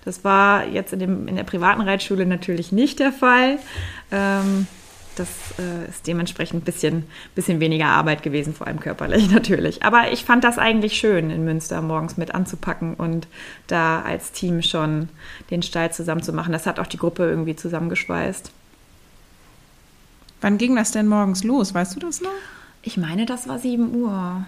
Das 0.05 0.25
war 0.25 0.67
jetzt 0.67 0.93
in, 0.93 0.99
dem, 0.99 1.29
in 1.29 1.37
der 1.37 1.45
privaten 1.45 1.81
Reitschule 1.81 2.27
natürlich 2.27 2.73
nicht 2.73 2.99
der 2.99 3.13
Fall. 3.13 3.59
Ähm, 4.11 4.67
das 5.19 5.29
äh, 5.59 5.89
ist 5.89 6.07
dementsprechend 6.07 6.63
ein 6.63 6.65
bisschen, 6.65 7.05
bisschen 7.35 7.61
weniger 7.61 7.87
Arbeit 7.87 8.23
gewesen, 8.23 8.55
vor 8.55 8.67
allem 8.67 8.81
körperlich 8.81 9.31
natürlich. 9.33 9.83
Aber 9.83 10.13
ich 10.13 10.25
fand 10.25 10.45
das 10.45 10.59
eigentlich 10.59 10.99
schön, 10.99 11.31
in 11.31 11.45
Münster 11.45 11.83
morgens 11.83 12.17
mit 12.17 12.35
anzupacken 12.35 12.95
und 12.95 13.27
da 13.67 14.03
als 14.03 14.33
Team 14.33 14.63
schon 14.63 15.09
den 15.51 15.63
Stall 15.63 15.93
zusammen 15.93 16.23
zu 16.23 16.33
machen. 16.33 16.53
Das 16.53 16.67
hat 16.67 16.79
auch 16.79 16.87
die 16.87 16.99
Gruppe 16.99 17.29
irgendwie 17.29 17.57
zusammengeschweißt. 17.57 18.53
Wann 20.41 20.59
ging 20.59 20.77
das 20.77 20.93
denn 20.93 21.09
morgens 21.09 21.43
los? 21.43 21.75
Weißt 21.75 21.97
du 21.97 22.01
das 22.01 22.21
noch? 22.21 22.31
Ich 22.83 22.97
meine, 22.97 23.27
das 23.27 23.49
war 23.49 23.59
7 23.59 23.93
Uhr. 23.95 24.47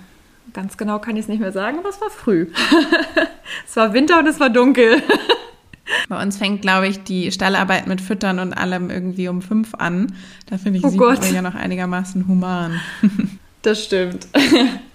Ganz 0.52 0.76
genau 0.76 0.98
kann 0.98 1.16
ich 1.16 1.22
es 1.22 1.28
nicht 1.28 1.40
mehr 1.40 1.52
sagen, 1.52 1.78
aber 1.78 1.88
es 1.88 2.00
war 2.00 2.10
früh. 2.10 2.48
es 3.66 3.76
war 3.76 3.92
Winter 3.92 4.18
und 4.18 4.26
es 4.26 4.40
war 4.40 4.50
dunkel. 4.50 5.02
Bei 6.08 6.22
uns 6.22 6.36
fängt, 6.36 6.62
glaube 6.62 6.88
ich, 6.88 7.02
die 7.02 7.32
Stallarbeit 7.32 7.86
mit 7.86 8.00
Füttern 8.00 8.38
und 8.38 8.52
allem 8.52 8.90
irgendwie 8.90 9.28
um 9.28 9.42
fünf 9.42 9.74
an. 9.74 10.12
Da 10.48 10.58
finde 10.58 10.78
ich 10.78 10.84
oh 10.84 11.14
sie 11.20 11.34
ja 11.34 11.42
noch 11.42 11.54
einigermaßen 11.54 12.26
human. 12.28 12.80
Das 13.62 13.84
stimmt. 13.84 14.26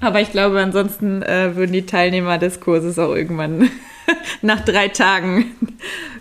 Aber 0.01 0.21
ich 0.21 0.31
glaube, 0.31 0.59
ansonsten 0.59 1.21
äh, 1.21 1.55
würden 1.55 1.71
die 1.71 1.85
Teilnehmer 1.85 2.39
des 2.39 2.59
Kurses 2.61 2.97
auch 2.97 3.13
irgendwann 3.13 3.69
nach 4.41 4.61
drei 4.61 4.87
Tagen 4.87 5.51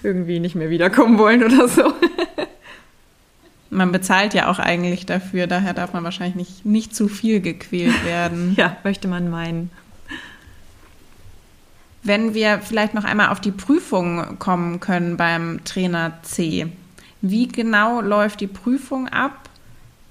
irgendwie 0.02 0.40
nicht 0.40 0.54
mehr 0.54 0.68
wiederkommen 0.68 1.18
wollen 1.18 1.42
oder 1.42 1.68
so. 1.68 1.94
Man 3.74 3.92
bezahlt 3.92 4.34
ja 4.34 4.48
auch 4.48 4.58
eigentlich 4.58 5.04
dafür, 5.04 5.46
daher 5.46 5.74
darf 5.74 5.92
man 5.92 6.04
wahrscheinlich 6.04 6.36
nicht, 6.36 6.64
nicht 6.64 6.94
zu 6.94 7.08
viel 7.08 7.40
gequält 7.40 8.04
werden. 8.06 8.54
ja, 8.56 8.76
möchte 8.84 9.08
man 9.08 9.30
meinen. 9.30 9.70
Wenn 12.02 12.34
wir 12.34 12.60
vielleicht 12.60 12.94
noch 12.94 13.04
einmal 13.04 13.30
auf 13.30 13.40
die 13.40 13.50
Prüfung 13.50 14.38
kommen 14.38 14.78
können 14.78 15.16
beim 15.16 15.64
Trainer 15.64 16.12
C. 16.22 16.66
Wie 17.22 17.48
genau 17.48 18.02
läuft 18.02 18.40
die 18.40 18.46
Prüfung 18.46 19.08
ab? 19.08 19.48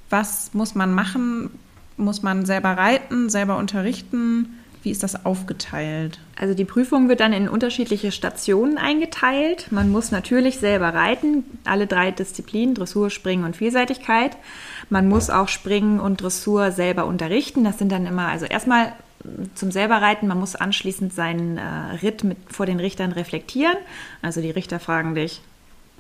Was 0.09 0.53
muss 0.53 0.73
man 0.73 0.93
machen? 0.93 1.51
Muss 1.95 2.23
man 2.23 2.45
selber 2.45 2.71
reiten, 2.71 3.29
selber 3.29 3.57
unterrichten? 3.57 4.57
Wie 4.83 4.91
ist 4.91 5.01
das 5.01 5.25
aufgeteilt? 5.25 6.19
Also 6.37 6.53
die 6.53 6.65
Prüfung 6.65 7.07
wird 7.07 7.21
dann 7.21 7.31
in 7.31 7.47
unterschiedliche 7.47 8.11
Stationen 8.11 8.77
eingeteilt. 8.77 9.71
Man 9.71 9.89
muss 9.89 10.11
natürlich 10.11 10.59
selber 10.59 10.93
reiten, 10.93 11.45
alle 11.63 11.87
drei 11.87 12.11
Disziplinen, 12.11 12.75
Dressur, 12.75 13.09
Springen 13.09 13.45
und 13.45 13.55
Vielseitigkeit. 13.55 14.35
Man 14.89 15.07
muss 15.07 15.29
auch 15.29 15.47
Springen 15.47 16.01
und 16.01 16.21
Dressur 16.21 16.71
selber 16.71 17.05
unterrichten. 17.05 17.63
Das 17.63 17.77
sind 17.79 17.93
dann 17.93 18.05
immer, 18.05 18.27
also 18.27 18.45
erstmal 18.45 18.91
zum 19.55 19.71
selber 19.71 20.01
reiten, 20.01 20.27
man 20.27 20.39
muss 20.39 20.55
anschließend 20.55 21.13
seinen 21.13 21.57
äh, 21.57 21.61
Ritt 22.01 22.25
mit, 22.25 22.37
vor 22.49 22.65
den 22.65 22.81
Richtern 22.81 23.13
reflektieren. 23.13 23.77
Also 24.21 24.41
die 24.41 24.51
Richter 24.51 24.81
fragen 24.81 25.15
dich, 25.15 25.41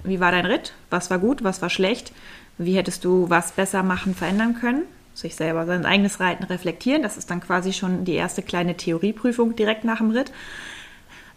wie 0.03 0.19
war 0.19 0.31
dein 0.31 0.45
Ritt? 0.45 0.73
Was 0.89 1.09
war 1.09 1.19
gut? 1.19 1.43
Was 1.43 1.61
war 1.61 1.69
schlecht? 1.69 2.11
Wie 2.57 2.75
hättest 2.75 3.05
du 3.05 3.29
was 3.29 3.53
besser 3.53 3.81
machen, 3.81 4.13
verändern 4.13 4.55
können? 4.59 4.83
Sich 5.13 5.35
selber 5.35 5.65
sein 5.65 5.85
eigenes 5.85 6.19
Reiten 6.19 6.43
reflektieren. 6.43 7.03
Das 7.03 7.17
ist 7.17 7.29
dann 7.29 7.41
quasi 7.41 7.73
schon 7.73 8.05
die 8.05 8.15
erste 8.15 8.41
kleine 8.41 8.75
Theorieprüfung 8.75 9.55
direkt 9.55 9.83
nach 9.83 9.97
dem 9.97 10.11
Ritt. 10.11 10.31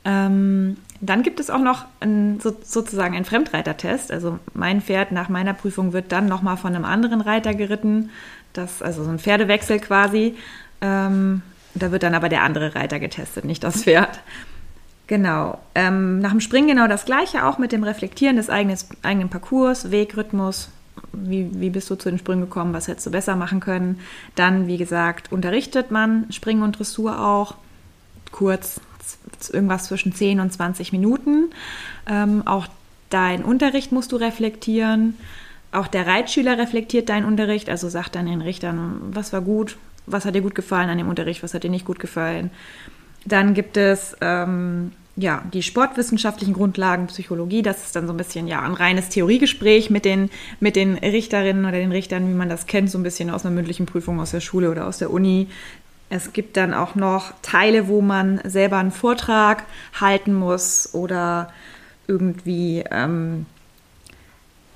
Ähm, 0.05 0.77
dann 1.01 1.23
gibt 1.23 1.41
es 1.41 1.51
auch 1.51 1.61
noch 1.61 1.85
ein, 2.01 2.39
so, 2.41 2.57
sozusagen 2.63 3.17
einen 3.17 3.25
Fremdreitertest. 3.25 4.13
Also 4.13 4.39
mein 4.55 4.81
Pferd 4.81 5.13
nach 5.13 5.29
meiner 5.29 5.53
Prüfung 5.53 5.93
wird 5.93 6.13
dann 6.13 6.27
nochmal 6.27 6.57
von 6.57 6.75
einem 6.75 6.85
anderen 6.85 7.21
Reiter 7.21 7.55
geritten. 7.55 8.11
Das, 8.53 8.83
also 8.83 9.05
so 9.05 9.11
ein 9.11 9.19
Pferdewechsel 9.19 9.81
quasi. 9.81 10.37
Ähm, 10.81 11.43
da 11.75 11.91
wird 11.91 12.05
dann 12.05 12.15
aber 12.15 12.29
der 12.29 12.43
andere 12.43 12.75
Reiter 12.75 13.01
getestet, 13.01 13.45
nicht 13.45 13.65
das 13.65 13.83
Pferd. 13.83 14.21
Genau. 15.09 15.59
Ähm, 15.75 16.21
nach 16.21 16.31
dem 16.31 16.41
Springen 16.41 16.69
genau 16.69 16.89
das 16.89 17.05
gleiche, 17.05 17.45
auch 17.45 17.59
mit 17.59 17.73
dem 17.73 17.85
Reflektieren 17.85 18.37
des 18.37 18.49
eigenen, 18.49 18.79
eigenen 19.03 19.29
Parcours, 19.29 19.91
Wegrhythmus, 19.91 20.71
wie, 21.13 21.51
wie 21.53 21.71
bist 21.71 21.91
du 21.91 21.97
zu 21.97 22.11
den 22.11 22.19
Sprüngen 22.19 22.45
gekommen, 22.45 22.73
was 22.73 22.89
hättest 22.89 23.07
du 23.07 23.11
besser 23.11 23.37
machen 23.37 23.61
können. 23.61 24.01
Dann, 24.35 24.67
wie 24.67 24.77
gesagt, 24.77 25.33
unterrichtet 25.33 25.91
man 25.91 26.31
Springen 26.31 26.63
und 26.63 26.79
Dressur 26.79 27.21
auch, 27.21 27.55
kurz, 28.33 28.81
irgendwas 29.53 29.85
zwischen 29.85 30.13
10 30.13 30.41
und 30.41 30.53
20 30.53 30.93
Minuten. 30.93 31.51
Ähm, 32.09 32.47
auch 32.47 32.67
dein 33.11 33.45
Unterricht 33.45 33.93
musst 33.93 34.13
du 34.13 34.17
reflektieren. 34.17 35.17
Auch 35.73 35.87
der 35.87 36.07
Reitschüler 36.07 36.59
reflektiert 36.59 37.09
deinen 37.09 37.25
Unterricht, 37.25 37.69
also 37.69 37.89
sagt 37.89 38.15
dann 38.15 38.27
den 38.27 38.41
Richtern, 38.41 39.01
was 39.13 39.33
war 39.33 39.41
gut, 39.41 39.77
was 40.07 40.25
hat 40.25 40.35
dir 40.35 40.43
gut 40.43 40.55
gefallen 40.55 40.89
an 40.89 40.99
dem 40.99 41.09
Unterricht, 41.09 41.43
was 41.43 41.55
hat 41.55 41.65
dir 41.65 41.71
nicht 41.71 41.85
gut 41.85 41.99
gefallen. 41.99 42.51
Dann 43.25 43.55
gibt 43.55 43.77
es 43.77 44.17
ähm, 44.21 44.93
ja, 45.17 45.43
die 45.53 45.63
sportwissenschaftlichen 45.63 46.53
Grundlagen, 46.53 47.07
Psychologie, 47.07 47.63
das 47.63 47.85
ist 47.85 47.97
dann 47.97 48.07
so 48.07 48.13
ein 48.13 48.19
bisschen 48.19 48.47
ja 48.47 48.61
ein 48.61 48.75
reines 48.75 49.09
Theoriegespräch 49.09 49.89
mit 49.89 50.05
den, 50.05 50.31
mit 50.61 50.77
den 50.77 50.97
Richterinnen 50.97 51.65
oder 51.65 51.79
den 51.79 51.91
Richtern, 51.91 52.29
wie 52.29 52.35
man 52.35 52.51
das 52.51 52.67
kennt, 52.67 52.91
so 52.91 52.99
ein 52.99 53.03
bisschen 53.03 53.31
aus 53.31 53.45
einer 53.45 53.55
mündlichen 53.55 53.87
Prüfung 53.87 54.21
aus 54.21 54.33
der 54.33 54.41
Schule 54.41 54.71
oder 54.71 54.87
aus 54.87 54.99
der 54.99 55.11
Uni. 55.11 55.49
Es 56.11 56.33
gibt 56.35 56.57
dann 56.57 56.75
auch 56.75 56.95
noch 56.95 57.33
Teile, 57.41 57.89
wo 57.89 58.03
man 58.03 58.41
selber 58.45 58.77
einen 58.77 58.93
Vortrag 58.93 59.65
halten 59.99 60.35
muss 60.35 60.91
oder 60.93 61.51
irgendwie 62.07 62.85
ähm, 62.91 63.47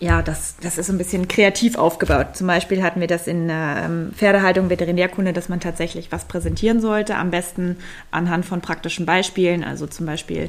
ja, 0.00 0.22
das, 0.22 0.56
das 0.62 0.78
ist 0.78 0.88
ein 0.88 0.96
bisschen 0.96 1.28
kreativ 1.28 1.76
aufgebaut. 1.76 2.28
Zum 2.34 2.46
Beispiel 2.46 2.82
hatten 2.82 3.00
wir 3.00 3.06
das 3.06 3.26
in 3.26 3.48
ähm, 3.50 4.12
Pferdehaltung, 4.14 4.70
Veterinärkunde, 4.70 5.34
dass 5.34 5.50
man 5.50 5.60
tatsächlich 5.60 6.10
was 6.10 6.24
präsentieren 6.24 6.80
sollte, 6.80 7.16
am 7.16 7.30
besten 7.30 7.76
anhand 8.10 8.46
von 8.46 8.62
praktischen 8.62 9.04
Beispielen. 9.04 9.62
Also 9.62 9.86
zum 9.86 10.06
Beispiel, 10.06 10.44
äh, 10.44 10.48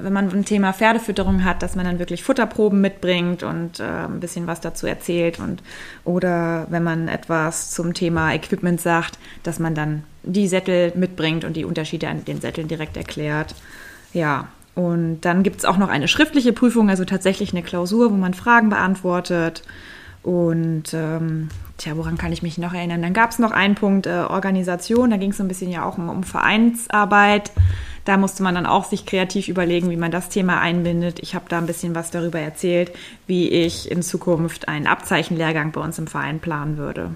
wenn 0.00 0.12
man 0.12 0.30
ein 0.30 0.44
Thema 0.44 0.72
Pferdefütterung 0.72 1.44
hat, 1.44 1.64
dass 1.64 1.74
man 1.74 1.84
dann 1.84 1.98
wirklich 1.98 2.22
Futterproben 2.22 2.80
mitbringt 2.80 3.42
und 3.42 3.80
äh, 3.80 3.82
ein 3.82 4.20
bisschen 4.20 4.46
was 4.46 4.60
dazu 4.60 4.86
erzählt. 4.86 5.40
Und, 5.40 5.64
oder 6.04 6.68
wenn 6.70 6.84
man 6.84 7.08
etwas 7.08 7.72
zum 7.72 7.92
Thema 7.92 8.34
Equipment 8.34 8.80
sagt, 8.80 9.18
dass 9.42 9.58
man 9.58 9.74
dann 9.74 10.04
die 10.22 10.46
Sättel 10.46 10.92
mitbringt 10.94 11.44
und 11.44 11.56
die 11.56 11.64
Unterschiede 11.64 12.08
an 12.08 12.24
den 12.24 12.40
Sätteln 12.40 12.68
direkt 12.68 12.96
erklärt. 12.96 13.56
Ja, 14.12 14.46
und 14.76 15.22
dann 15.22 15.42
gibt 15.42 15.56
es 15.56 15.64
auch 15.64 15.78
noch 15.78 15.88
eine 15.88 16.06
schriftliche 16.06 16.52
Prüfung, 16.52 16.90
also 16.90 17.06
tatsächlich 17.06 17.52
eine 17.52 17.62
Klausur, 17.62 18.10
wo 18.10 18.14
man 18.14 18.34
Fragen 18.34 18.68
beantwortet. 18.68 19.62
Und 20.22 20.92
ähm, 20.92 21.48
tja, 21.78 21.96
woran 21.96 22.18
kann 22.18 22.30
ich 22.30 22.42
mich 22.42 22.58
noch 22.58 22.74
erinnern? 22.74 23.00
Dann 23.00 23.14
gab 23.14 23.30
es 23.30 23.38
noch 23.38 23.52
einen 23.52 23.74
Punkt 23.74 24.06
äh, 24.06 24.26
Organisation, 24.28 25.08
da 25.08 25.16
ging 25.16 25.30
es 25.30 25.38
so 25.38 25.44
ein 25.44 25.48
bisschen 25.48 25.70
ja 25.70 25.86
auch 25.86 25.96
um, 25.96 26.10
um 26.10 26.24
Vereinsarbeit. 26.24 27.52
da 28.04 28.18
musste 28.18 28.42
man 28.42 28.54
dann 28.54 28.66
auch 28.66 28.84
sich 28.84 29.06
kreativ 29.06 29.48
überlegen, 29.48 29.88
wie 29.88 29.96
man 29.96 30.10
das 30.10 30.28
Thema 30.28 30.60
einbindet. 30.60 31.20
Ich 31.20 31.34
habe 31.34 31.46
da 31.48 31.56
ein 31.56 31.66
bisschen 31.66 31.94
was 31.94 32.10
darüber 32.10 32.38
erzählt, 32.38 32.92
wie 33.26 33.48
ich 33.48 33.90
in 33.90 34.02
Zukunft 34.02 34.68
einen 34.68 34.86
Abzeichenlehrgang 34.86 35.72
bei 35.72 35.80
uns 35.80 35.98
im 35.98 36.06
Verein 36.06 36.38
planen 36.38 36.76
würde. 36.76 37.14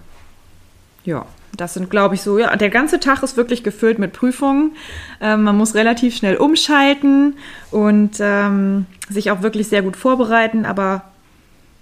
Ja, 1.05 1.27
das 1.57 1.75
sind, 1.75 1.91
glaube 1.91 2.15
ich, 2.15 2.23
so, 2.23 2.39
ja, 2.39 2.55
der 2.57 2.71
ganze 2.71 3.01
Tag 3.01 3.23
ist 3.23 3.37
wirklich 3.37 3.63
gefüllt 3.63 3.99
mit 3.99 4.13
Prüfungen. 4.13 4.73
Ähm, 5.21 5.43
man 5.43 5.57
muss 5.57 5.75
relativ 5.75 6.17
schnell 6.17 6.37
umschalten 6.37 7.37
und 7.71 8.17
ähm, 8.21 8.87
sich 9.09 9.31
auch 9.31 9.43
wirklich 9.43 9.69
sehr 9.69 9.83
gut 9.83 9.97
vorbereiten, 9.97 10.65
aber 10.65 11.03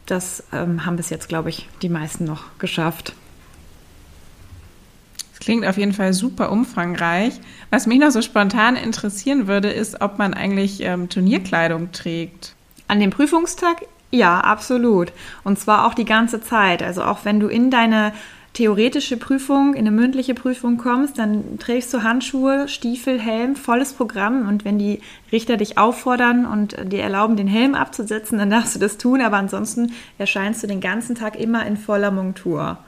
das 0.07 0.43
ähm, 0.53 0.87
haben 0.87 0.97
bis 0.97 1.11
jetzt, 1.11 1.29
glaube 1.29 1.51
ich, 1.51 1.69
die 1.83 1.89
meisten 1.89 2.25
noch 2.25 2.45
geschafft. 2.59 3.15
Das 5.31 5.41
klingt 5.41 5.67
auf 5.67 5.77
jeden 5.77 5.93
Fall 5.93 6.13
super 6.15 6.51
umfangreich. 6.51 7.35
Was 7.71 7.87
mich 7.87 8.01
noch 8.01 8.11
so 8.11 8.23
spontan 8.23 8.75
interessieren 8.75 9.47
würde, 9.47 9.71
ist, 9.71 10.01
ob 10.01 10.19
man 10.19 10.35
eigentlich 10.35 10.81
ähm, 10.81 11.09
Turnierkleidung 11.09 11.93
trägt. 11.93 12.55
An 12.89 13.01
dem 13.01 13.11
Prüfungstag? 13.11 13.83
Ja, 14.11 14.41
absolut. 14.41 15.13
Und 15.45 15.59
zwar 15.59 15.87
auch 15.87 15.95
die 15.95 16.07
ganze 16.07 16.41
Zeit. 16.41 16.83
Also 16.83 17.05
auch 17.05 17.25
wenn 17.25 17.41
du 17.41 17.49
in 17.49 17.71
deine 17.71 18.13
theoretische 18.59 19.17
Prüfung, 19.17 19.75
in 19.75 19.87
eine 19.87 19.93
mündliche 19.93 20.35
Prüfung 20.35 20.79
kommst, 20.79 21.17
dann 21.17 21.61
trägst 21.61 21.95
du 21.95 22.03
Handschuhe, 22.03 22.67
Stiefel, 22.67 23.21
Helm, 23.21 23.55
volles 23.55 23.93
Programm. 23.93 24.49
Und 24.49 24.65
wenn 24.65 24.81
die 24.81 25.01
Richter 25.31 25.57
dich 25.57 25.79
auffordern 25.79 26.45
und 26.45 26.77
dir 26.91 27.03
erlauben, 27.05 27.37
den 27.37 27.47
Helm 27.47 27.77
abzusetzen, 27.77 28.37
dann 28.37 28.51
darfst 28.51 28.75
du 28.75 28.81
das 28.81 28.99
tun. 28.99 29.21
Aber 29.21 29.37
ansonsten 29.37 29.93
erscheinst 30.19 30.61
du 30.61 30.67
den 30.67 30.81
ganzen 30.81 31.15
Tag 31.15 31.39
immer 31.39 31.65
in 31.67 31.77
voller 31.77 32.11
Montur. 32.11 32.79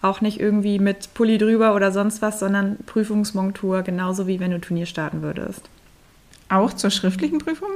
Auch 0.00 0.22
nicht 0.22 0.40
irgendwie 0.40 0.80
mit 0.80 1.14
Pulli 1.14 1.38
drüber 1.38 1.76
oder 1.76 1.92
sonst 1.92 2.20
was, 2.20 2.40
sondern 2.40 2.78
Prüfungsmontur, 2.86 3.82
genauso 3.82 4.26
wie 4.26 4.40
wenn 4.40 4.50
du 4.50 4.60
Turnier 4.60 4.86
starten 4.86 5.22
würdest. 5.22 5.62
Auch 6.48 6.72
zur 6.72 6.90
schriftlichen 6.90 7.38
Prüfung? 7.38 7.70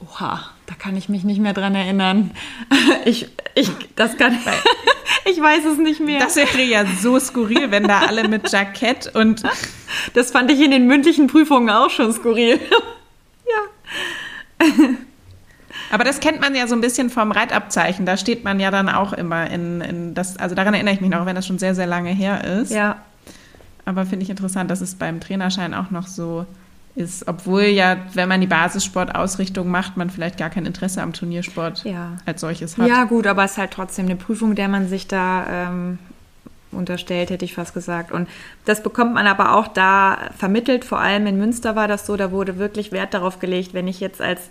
Oha, 0.00 0.40
da 0.66 0.74
kann 0.78 0.96
ich 0.96 1.08
mich 1.08 1.24
nicht 1.24 1.40
mehr 1.40 1.52
dran 1.52 1.74
erinnern. 1.74 2.30
Ich, 3.06 3.28
ich, 3.54 3.70
das 3.96 4.18
kann, 4.18 4.36
ich 5.24 5.40
weiß 5.40 5.64
es 5.64 5.78
nicht 5.78 6.00
mehr. 6.00 6.20
Das 6.20 6.36
wäre 6.36 6.62
ja 6.62 6.84
so 6.84 7.18
skurril, 7.18 7.70
wenn 7.70 7.84
da 7.84 8.00
alle 8.00 8.28
mit 8.28 8.52
Jackett 8.52 9.14
und. 9.14 9.42
Das 10.14 10.30
fand 10.30 10.50
ich 10.52 10.60
in 10.60 10.70
den 10.70 10.86
mündlichen 10.86 11.26
Prüfungen 11.26 11.68
auch 11.68 11.90
schon 11.90 12.12
skurril. 12.12 12.60
ja. 13.46 14.66
Aber 15.90 16.04
das 16.04 16.20
kennt 16.20 16.40
man 16.40 16.54
ja 16.54 16.68
so 16.68 16.74
ein 16.76 16.80
bisschen 16.80 17.10
vom 17.10 17.32
Reitabzeichen. 17.32 18.06
Da 18.06 18.16
steht 18.16 18.44
man 18.44 18.60
ja 18.60 18.70
dann 18.70 18.88
auch 18.88 19.12
immer 19.12 19.50
in, 19.50 19.80
in 19.80 20.14
das, 20.14 20.36
also 20.36 20.54
daran 20.54 20.74
erinnere 20.74 20.94
ich 20.94 21.00
mich 21.00 21.10
noch, 21.10 21.26
wenn 21.26 21.34
das 21.34 21.46
schon 21.46 21.58
sehr, 21.58 21.74
sehr 21.74 21.86
lange 21.86 22.10
her 22.10 22.44
ist. 22.44 22.70
Ja. 22.70 23.00
Aber 23.84 24.06
finde 24.06 24.22
ich 24.22 24.30
interessant, 24.30 24.70
dass 24.70 24.80
es 24.80 24.94
beim 24.94 25.20
Trainerschein 25.20 25.74
auch 25.74 25.90
noch 25.90 26.06
so 26.06 26.46
ist, 26.94 27.28
obwohl 27.28 27.62
ja, 27.62 27.96
wenn 28.14 28.28
man 28.28 28.40
die 28.40 28.46
Basissportausrichtung 28.46 29.68
macht, 29.68 29.96
man 29.96 30.10
vielleicht 30.10 30.38
gar 30.38 30.50
kein 30.50 30.66
Interesse 30.66 31.02
am 31.02 31.12
Turniersport 31.12 31.84
ja. 31.84 32.18
als 32.26 32.40
solches 32.40 32.78
hat. 32.78 32.88
Ja, 32.88 33.04
gut, 33.04 33.26
aber 33.26 33.44
es 33.44 33.52
ist 33.52 33.58
halt 33.58 33.70
trotzdem 33.70 34.06
eine 34.06 34.16
Prüfung, 34.16 34.54
der 34.54 34.68
man 34.68 34.88
sich 34.88 35.06
da 35.06 35.68
ähm, 35.68 35.98
unterstellt, 36.72 37.30
hätte 37.30 37.44
ich 37.44 37.54
fast 37.54 37.74
gesagt. 37.74 38.12
Und 38.12 38.28
das 38.64 38.82
bekommt 38.82 39.14
man 39.14 39.26
aber 39.26 39.54
auch 39.54 39.68
da 39.68 40.30
vermittelt, 40.36 40.84
vor 40.84 41.00
allem 41.00 41.26
in 41.26 41.38
Münster 41.38 41.76
war 41.76 41.88
das 41.88 42.06
so, 42.06 42.16
da 42.16 42.32
wurde 42.32 42.58
wirklich 42.58 42.92
Wert 42.92 43.14
darauf 43.14 43.38
gelegt, 43.38 43.74
wenn 43.74 43.88
ich 43.88 44.00
jetzt 44.00 44.20
als 44.20 44.50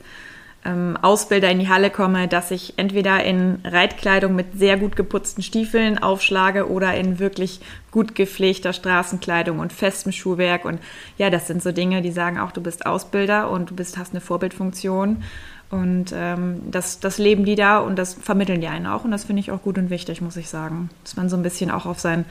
ähm, 0.65 0.97
Ausbilder 1.01 1.49
in 1.49 1.59
die 1.59 1.69
Halle 1.69 1.89
komme, 1.89 2.27
dass 2.27 2.51
ich 2.51 2.73
entweder 2.77 3.23
in 3.23 3.59
Reitkleidung 3.63 4.35
mit 4.35 4.57
sehr 4.57 4.77
gut 4.77 4.95
geputzten 4.95 5.41
Stiefeln 5.41 5.97
aufschlage 5.97 6.69
oder 6.69 6.93
in 6.95 7.19
wirklich 7.19 7.61
gut 7.91 8.13
gepflegter 8.15 8.73
Straßenkleidung 8.73 9.59
und 9.59 9.71
festem 9.71 10.11
Schuhwerk. 10.11 10.65
Und 10.65 10.79
ja, 11.17 11.29
das 11.29 11.47
sind 11.47 11.63
so 11.63 11.71
Dinge, 11.71 12.01
die 12.01 12.11
sagen 12.11 12.39
auch, 12.39 12.51
du 12.51 12.61
bist 12.61 12.85
Ausbilder 12.85 13.49
und 13.49 13.71
du 13.71 13.75
bist, 13.75 13.97
hast 13.97 14.11
eine 14.11 14.21
Vorbildfunktion. 14.21 15.23
Und 15.69 16.13
ähm, 16.15 16.61
das, 16.71 16.99
das 16.99 17.19
leben 17.19 17.45
die 17.45 17.55
da 17.55 17.79
und 17.79 17.95
das 17.95 18.15
vermitteln 18.15 18.59
die 18.59 18.67
einen 18.67 18.87
auch. 18.87 19.05
Und 19.05 19.11
das 19.11 19.25
finde 19.25 19.39
ich 19.39 19.51
auch 19.51 19.61
gut 19.61 19.77
und 19.77 19.89
wichtig, 19.89 20.19
muss 20.19 20.35
ich 20.35 20.49
sagen. 20.49 20.89
Dass 21.03 21.15
man 21.15 21.29
so 21.29 21.37
ein 21.37 21.43
bisschen 21.43 21.71
auch 21.71 21.85
auf 21.85 21.99
sein 21.99 22.25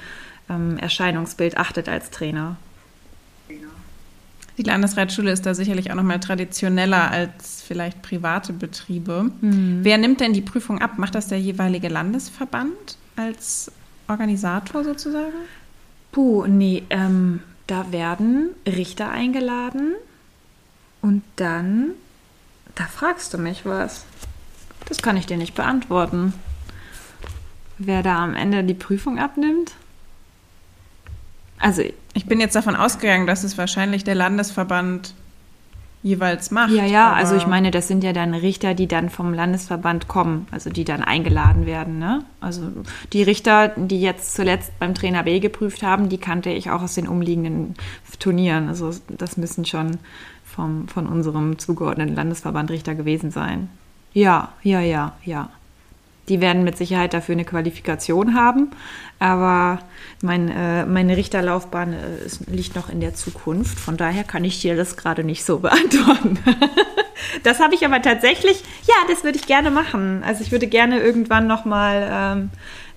ähm, 0.50 0.76
Erscheinungsbild 0.78 1.56
achtet 1.56 1.88
als 1.88 2.10
Trainer. 2.10 2.56
Die 4.58 4.64
Landesreitschule 4.64 5.30
ist 5.30 5.46
da 5.46 5.54
sicherlich 5.54 5.92
auch 5.92 5.94
noch 5.94 6.02
mal 6.02 6.18
traditioneller 6.18 7.12
als 7.12 7.62
vielleicht 7.62 8.02
private 8.02 8.52
Betriebe. 8.52 9.30
Mhm. 9.40 9.84
Wer 9.84 9.98
nimmt 9.98 10.20
denn 10.20 10.32
die 10.32 10.40
Prüfung 10.40 10.80
ab? 10.80 10.98
Macht 10.98 11.14
das 11.14 11.28
der 11.28 11.40
jeweilige 11.40 11.88
Landesverband 11.88 12.98
als 13.14 13.70
Organisator 14.08 14.82
sozusagen? 14.82 15.32
Puh, 16.10 16.46
nee, 16.48 16.82
ähm, 16.90 17.40
da 17.68 17.92
werden 17.92 18.50
Richter 18.66 19.10
eingeladen 19.10 19.94
und 21.02 21.22
dann, 21.36 21.90
da 22.74 22.84
fragst 22.84 23.32
du 23.34 23.38
mich 23.38 23.64
was. 23.64 24.04
Das 24.86 25.02
kann 25.02 25.16
ich 25.16 25.26
dir 25.26 25.36
nicht 25.36 25.54
beantworten. 25.54 26.32
Wer 27.78 28.02
da 28.02 28.24
am 28.24 28.34
Ende 28.34 28.64
die 28.64 28.74
Prüfung 28.74 29.20
abnimmt? 29.20 29.74
Also 31.60 31.82
ich 32.18 32.26
bin 32.26 32.40
jetzt 32.40 32.56
davon 32.56 32.74
ausgegangen, 32.74 33.28
dass 33.28 33.44
es 33.44 33.56
wahrscheinlich 33.56 34.02
der 34.02 34.16
Landesverband 34.16 35.14
jeweils 36.02 36.50
macht. 36.50 36.72
Ja, 36.72 36.84
ja, 36.84 37.12
also 37.12 37.36
ich 37.36 37.46
meine, 37.46 37.70
das 37.70 37.86
sind 37.86 38.02
ja 38.02 38.12
dann 38.12 38.34
Richter, 38.34 38.74
die 38.74 38.88
dann 38.88 39.08
vom 39.08 39.32
Landesverband 39.32 40.08
kommen, 40.08 40.48
also 40.50 40.68
die 40.68 40.82
dann 40.82 41.02
eingeladen 41.02 41.64
werden. 41.64 42.00
Ne? 42.00 42.24
Also 42.40 42.62
die 43.12 43.22
Richter, 43.22 43.68
die 43.76 44.00
jetzt 44.00 44.34
zuletzt 44.34 44.76
beim 44.80 44.94
Trainer 44.94 45.22
B 45.22 45.38
geprüft 45.38 45.84
haben, 45.84 46.08
die 46.08 46.18
kannte 46.18 46.50
ich 46.50 46.70
auch 46.70 46.82
aus 46.82 46.94
den 46.94 47.06
umliegenden 47.06 47.76
Turnieren. 48.18 48.68
Also 48.68 48.92
das 49.16 49.36
müssen 49.36 49.64
schon 49.64 49.98
vom, 50.44 50.88
von 50.88 51.06
unserem 51.06 51.60
zugeordneten 51.60 52.16
Landesverband 52.16 52.72
Richter 52.72 52.96
gewesen 52.96 53.30
sein. 53.30 53.68
Ja, 54.12 54.52
ja, 54.64 54.80
ja, 54.80 55.12
ja. 55.24 55.50
Die 56.28 56.40
werden 56.40 56.64
mit 56.64 56.76
Sicherheit 56.76 57.14
dafür 57.14 57.34
eine 57.34 57.44
Qualifikation 57.44 58.34
haben, 58.34 58.70
aber 59.18 59.80
mein, 60.22 60.48
äh, 60.48 60.84
meine 60.84 61.16
Richterlaufbahn 61.16 61.92
äh, 61.92 62.24
ist, 62.24 62.48
liegt 62.48 62.76
noch 62.76 62.88
in 62.88 63.00
der 63.00 63.14
Zukunft. 63.14 63.78
Von 63.78 63.96
daher 63.96 64.24
kann 64.24 64.44
ich 64.44 64.60
dir 64.60 64.76
das 64.76 64.96
gerade 64.96 65.24
nicht 65.24 65.44
so 65.44 65.58
beantworten. 65.60 66.38
das 67.42 67.60
habe 67.60 67.74
ich 67.74 67.84
aber 67.84 68.02
tatsächlich, 68.02 68.62
ja, 68.86 68.94
das 69.08 69.24
würde 69.24 69.38
ich 69.38 69.46
gerne 69.46 69.70
machen. 69.70 70.22
Also 70.24 70.42
ich 70.42 70.52
würde 70.52 70.66
gerne 70.66 71.00
irgendwann 71.00 71.46
nochmal 71.46 72.08
ähm, 72.10 72.50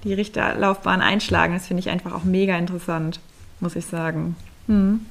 die 0.03 0.13
Richterlaufbahn 0.13 1.01
einschlagen. 1.01 1.53
Das 1.53 1.67
finde 1.67 1.81
ich 1.81 1.89
einfach 1.89 2.13
auch 2.13 2.23
mega 2.23 2.57
interessant, 2.57 3.19
muss 3.59 3.75
ich 3.75 3.85
sagen. 3.85 4.35
Hm. 4.67 5.05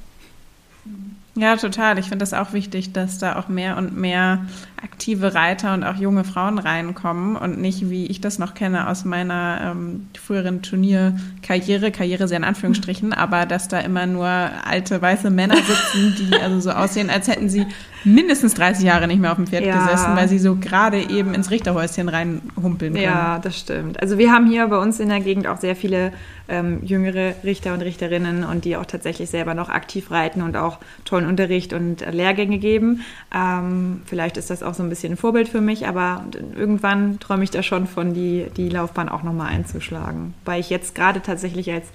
Ja, 1.35 1.55
total. 1.55 1.97
Ich 1.97 2.05
finde 2.09 2.19
das 2.19 2.33
auch 2.33 2.51
wichtig, 2.51 2.91
dass 2.91 3.17
da 3.17 3.37
auch 3.37 3.47
mehr 3.47 3.77
und 3.77 3.95
mehr 3.95 4.45
aktive 4.83 5.33
Reiter 5.33 5.73
und 5.73 5.83
auch 5.83 5.95
junge 5.95 6.23
Frauen 6.23 6.57
reinkommen 6.57 7.35
und 7.35 7.59
nicht, 7.61 7.89
wie 7.89 8.07
ich 8.07 8.19
das 8.19 8.39
noch 8.39 8.53
kenne 8.53 8.89
aus 8.89 9.05
meiner 9.05 9.71
ähm, 9.71 10.07
früheren 10.19 10.61
Turnierkarriere, 10.61 11.91
Karriere 11.91 12.27
sehr 12.27 12.37
in 12.37 12.43
Anführungsstrichen, 12.43 13.13
aber 13.13 13.45
dass 13.45 13.67
da 13.67 13.79
immer 13.79 14.07
nur 14.07 14.27
alte 14.27 15.01
weiße 15.01 15.29
Männer 15.29 15.55
sitzen, 15.55 16.15
die 16.19 16.35
also 16.35 16.59
so 16.59 16.71
aussehen, 16.71 17.09
als 17.09 17.27
hätten 17.27 17.47
sie 17.47 17.67
mindestens 18.03 18.55
30 18.55 18.83
Jahre 18.83 19.07
nicht 19.07 19.19
mehr 19.19 19.31
auf 19.31 19.37
dem 19.37 19.47
Pferd 19.47 19.65
ja. 19.65 19.77
gesessen, 19.77 20.15
weil 20.15 20.27
sie 20.27 20.39
so 20.39 20.55
gerade 20.55 20.97
eben 21.09 21.33
ins 21.33 21.51
Richterhäuschen 21.51 22.09
reinhumpeln 22.09 22.93
können. 22.93 23.03
Ja, 23.03 23.39
das 23.39 23.59
stimmt. 23.59 24.01
Also 24.01 24.17
wir 24.17 24.31
haben 24.31 24.47
hier 24.47 24.67
bei 24.67 24.77
uns 24.77 24.99
in 24.99 25.09
der 25.09 25.19
Gegend 25.19 25.47
auch 25.47 25.57
sehr 25.57 25.75
viele 25.75 26.11
ähm, 26.49 26.79
jüngere 26.83 27.35
Richter 27.43 27.73
und 27.73 27.81
Richterinnen 27.81 28.43
und 28.43 28.65
die 28.65 28.75
auch 28.75 28.85
tatsächlich 28.85 29.29
selber 29.29 29.53
noch 29.53 29.69
aktiv 29.69 30.11
reiten 30.11 30.41
und 30.41 30.57
auch 30.57 30.79
tollen 31.21 31.29
Unterricht 31.29 31.73
und 31.73 32.01
Lehrgänge 32.11 32.57
geben. 32.57 33.03
Ähm, 33.33 34.01
vielleicht 34.05 34.37
ist 34.37 34.49
das 34.49 34.63
auch 34.63 34.73
so 34.73 34.83
ein 34.83 34.89
bisschen 34.89 35.13
ein 35.13 35.17
Vorbild 35.17 35.49
für 35.49 35.61
mich, 35.61 35.87
aber 35.87 36.25
irgendwann 36.55 37.19
träume 37.19 37.43
ich 37.43 37.51
da 37.51 37.63
schon 37.63 37.87
von, 37.87 38.13
die, 38.13 38.47
die 38.57 38.69
Laufbahn 38.69 39.09
auch 39.09 39.23
nochmal 39.23 39.47
einzuschlagen, 39.47 40.33
weil 40.45 40.59
ich 40.59 40.69
jetzt 40.69 40.95
gerade 40.95 41.21
tatsächlich 41.21 41.71
als, 41.71 41.87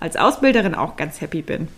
als 0.00 0.16
Ausbilderin 0.16 0.74
auch 0.74 0.96
ganz 0.96 1.20
happy 1.20 1.42
bin. 1.42 1.68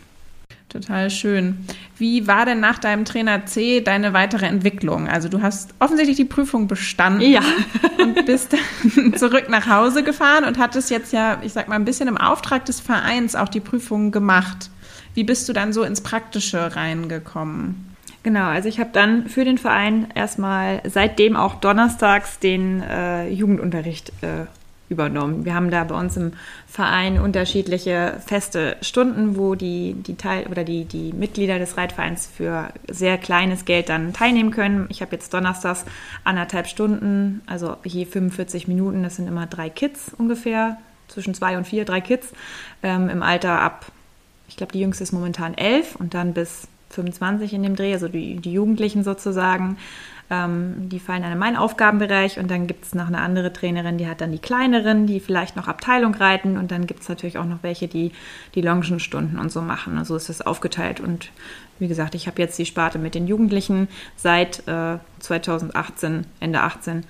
Total 0.68 1.10
schön. 1.10 1.64
Wie 1.96 2.26
war 2.26 2.44
denn 2.44 2.58
nach 2.58 2.78
deinem 2.78 3.04
Trainer 3.04 3.46
C 3.46 3.80
deine 3.80 4.12
weitere 4.12 4.46
Entwicklung? 4.46 5.08
Also 5.08 5.28
du 5.28 5.40
hast 5.40 5.74
offensichtlich 5.78 6.16
die 6.16 6.24
Prüfung 6.24 6.66
bestanden 6.66 7.30
ja. 7.30 7.40
und 7.98 8.26
bist 8.26 8.52
dann 8.52 9.14
zurück 9.14 9.48
nach 9.48 9.68
Hause 9.68 10.02
gefahren 10.02 10.44
und 10.44 10.58
hattest 10.58 10.90
jetzt 10.90 11.12
ja, 11.12 11.38
ich 11.42 11.52
sag 11.52 11.68
mal, 11.68 11.76
ein 11.76 11.84
bisschen 11.84 12.08
im 12.08 12.16
Auftrag 12.16 12.64
des 12.64 12.80
Vereins 12.80 13.36
auch 13.36 13.48
die 13.48 13.60
Prüfung 13.60 14.10
gemacht. 14.10 14.70
Wie 15.16 15.24
bist 15.24 15.48
du 15.48 15.54
dann 15.54 15.72
so 15.72 15.82
ins 15.82 16.02
Praktische 16.02 16.76
reingekommen? 16.76 17.96
Genau, 18.22 18.48
also 18.48 18.68
ich 18.68 18.78
habe 18.78 18.90
dann 18.92 19.30
für 19.30 19.46
den 19.46 19.56
Verein 19.56 20.08
erstmal 20.14 20.82
seitdem 20.84 21.36
auch 21.36 21.54
donnerstags 21.54 22.38
den 22.38 22.82
äh, 22.82 23.26
Jugendunterricht 23.30 24.10
äh, 24.20 24.44
übernommen. 24.90 25.46
Wir 25.46 25.54
haben 25.54 25.70
da 25.70 25.84
bei 25.84 25.98
uns 25.98 26.18
im 26.18 26.32
Verein 26.66 27.18
unterschiedliche 27.18 28.20
feste 28.26 28.76
Stunden, 28.82 29.38
wo 29.38 29.54
die, 29.54 29.94
die 29.94 30.16
Teil 30.16 30.48
oder 30.48 30.64
die, 30.64 30.84
die 30.84 31.14
Mitglieder 31.14 31.58
des 31.58 31.78
Reitvereins 31.78 32.26
für 32.26 32.68
sehr 32.86 33.16
kleines 33.16 33.64
Geld 33.64 33.88
dann 33.88 34.12
teilnehmen 34.12 34.50
können. 34.50 34.84
Ich 34.90 35.00
habe 35.00 35.12
jetzt 35.12 35.32
donnerstags 35.32 35.86
anderthalb 36.24 36.66
Stunden, 36.66 37.40
also 37.46 37.78
je 37.84 38.04
45 38.04 38.68
Minuten, 38.68 39.02
das 39.02 39.16
sind 39.16 39.28
immer 39.28 39.46
drei 39.46 39.70
Kids 39.70 40.12
ungefähr, 40.18 40.76
zwischen 41.08 41.32
zwei 41.32 41.56
und 41.56 41.66
vier, 41.66 41.86
drei 41.86 42.02
Kids, 42.02 42.32
ähm, 42.82 43.08
im 43.08 43.22
Alter 43.22 43.60
ab, 43.60 43.86
ich 44.48 44.56
glaube, 44.56 44.72
die 44.72 44.80
jüngste 44.80 45.02
ist 45.02 45.12
momentan 45.12 45.54
elf 45.54 45.96
und 45.96 46.14
dann 46.14 46.34
bis 46.34 46.68
25 46.90 47.52
in 47.52 47.62
dem 47.62 47.76
Dreh, 47.76 47.92
also 47.92 48.08
die, 48.08 48.36
die 48.36 48.52
Jugendlichen 48.52 49.04
sozusagen. 49.04 49.76
Ähm, 50.28 50.88
die 50.88 50.98
fallen 50.98 51.22
dann 51.22 51.30
in 51.30 51.38
meinen 51.38 51.56
Aufgabenbereich 51.56 52.40
und 52.40 52.50
dann 52.50 52.66
gibt 52.66 52.84
es 52.84 52.94
noch 52.94 53.06
eine 53.06 53.20
andere 53.20 53.52
Trainerin, 53.52 53.96
die 53.96 54.08
hat 54.08 54.20
dann 54.20 54.32
die 54.32 54.40
kleineren, 54.40 55.06
die 55.06 55.20
vielleicht 55.20 55.54
noch 55.54 55.68
Abteilung 55.68 56.14
reiten 56.16 56.58
und 56.58 56.72
dann 56.72 56.86
gibt 56.88 57.02
es 57.02 57.08
natürlich 57.08 57.38
auch 57.38 57.44
noch 57.44 57.62
welche, 57.62 57.86
die 57.86 58.10
die 58.56 58.60
Longenstunden 58.60 59.38
und 59.38 59.52
so 59.52 59.60
machen. 59.60 59.98
Also 59.98 60.16
ist 60.16 60.28
das 60.28 60.42
aufgeteilt 60.42 60.98
und 60.98 61.30
wie 61.78 61.86
gesagt, 61.86 62.16
ich 62.16 62.26
habe 62.26 62.42
jetzt 62.42 62.58
die 62.58 62.66
Sparte 62.66 62.98
mit 62.98 63.14
den 63.14 63.28
Jugendlichen 63.28 63.86
seit 64.16 64.66
äh, 64.66 64.98
2018, 65.20 66.26
Ende 66.40 66.60
18 66.60 67.04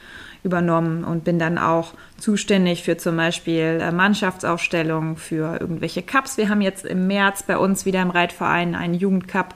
übernommen 0.46 1.04
und 1.04 1.24
bin 1.24 1.38
dann 1.38 1.58
auch 1.58 1.92
zuständig 2.16 2.82
für 2.82 2.96
zum 2.96 3.16
Beispiel 3.16 3.80
äh, 3.82 3.92
Mannschaftsaufstellungen, 3.92 5.16
für 5.16 5.60
irgendwelche 5.60 6.02
Cups. 6.02 6.38
Wir 6.38 6.48
haben 6.48 6.62
jetzt 6.62 6.86
im 6.86 7.06
März 7.06 7.42
bei 7.42 7.58
uns 7.58 7.84
wieder 7.84 8.00
im 8.00 8.10
Reitverein 8.10 8.74
einen 8.74 8.94
Jugendcup. 8.94 9.54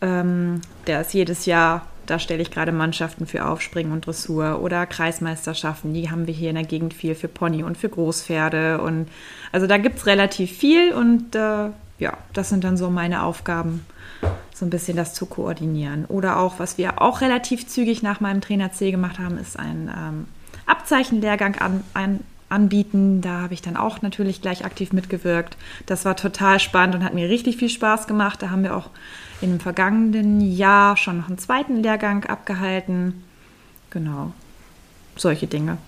Ähm, 0.00 0.62
der 0.86 1.02
ist 1.02 1.12
jedes 1.12 1.46
Jahr 1.46 1.86
da 2.06 2.18
stelle 2.18 2.42
ich 2.42 2.50
gerade 2.50 2.72
Mannschaften 2.72 3.26
für 3.26 3.46
Aufspringen 3.46 3.92
und 3.92 4.06
Dressur 4.06 4.60
oder 4.60 4.86
Kreismeisterschaften. 4.86 5.94
Die 5.94 6.10
haben 6.10 6.26
wir 6.26 6.34
hier 6.34 6.50
in 6.50 6.56
der 6.56 6.64
Gegend 6.64 6.94
viel 6.94 7.14
für 7.14 7.28
Pony 7.28 7.62
und 7.62 7.78
für 7.78 7.88
Großpferde. 7.88 8.80
Und 8.80 9.08
also 9.52 9.66
da 9.66 9.78
gibt 9.78 9.98
es 9.98 10.06
relativ 10.06 10.50
viel 10.50 10.92
und 10.92 11.34
äh, 11.34 11.70
ja, 11.98 12.18
das 12.32 12.48
sind 12.48 12.64
dann 12.64 12.76
so 12.76 12.90
meine 12.90 13.22
Aufgaben, 13.22 13.86
so 14.54 14.66
ein 14.66 14.70
bisschen 14.70 14.96
das 14.96 15.14
zu 15.14 15.26
koordinieren. 15.26 16.04
Oder 16.06 16.38
auch, 16.38 16.58
was 16.58 16.78
wir 16.78 17.00
auch 17.00 17.20
relativ 17.20 17.66
zügig 17.66 18.02
nach 18.02 18.20
meinem 18.20 18.40
Trainer 18.40 18.72
C 18.72 18.90
gemacht 18.90 19.18
haben, 19.18 19.38
ist 19.38 19.58
ein 19.58 19.90
ähm, 19.96 20.26
Abzeichenlehrgang 20.66 21.56
an, 21.56 21.82
ein, 21.94 22.20
anbieten. 22.48 23.22
Da 23.22 23.40
habe 23.40 23.54
ich 23.54 23.62
dann 23.62 23.76
auch 23.76 24.02
natürlich 24.02 24.42
gleich 24.42 24.64
aktiv 24.64 24.92
mitgewirkt. 24.92 25.56
Das 25.86 26.04
war 26.04 26.16
total 26.16 26.60
spannend 26.60 26.94
und 26.94 27.04
hat 27.04 27.14
mir 27.14 27.28
richtig 27.28 27.56
viel 27.56 27.70
Spaß 27.70 28.06
gemacht. 28.06 28.42
Da 28.42 28.50
haben 28.50 28.62
wir 28.62 28.76
auch 28.76 28.90
im 29.40 29.58
vergangenen 29.58 30.40
Jahr 30.40 30.96
schon 30.96 31.18
noch 31.18 31.28
einen 31.28 31.38
zweiten 31.38 31.82
Lehrgang 31.82 32.24
abgehalten. 32.24 33.24
Genau, 33.90 34.32
solche 35.16 35.46
Dinge. 35.46 35.78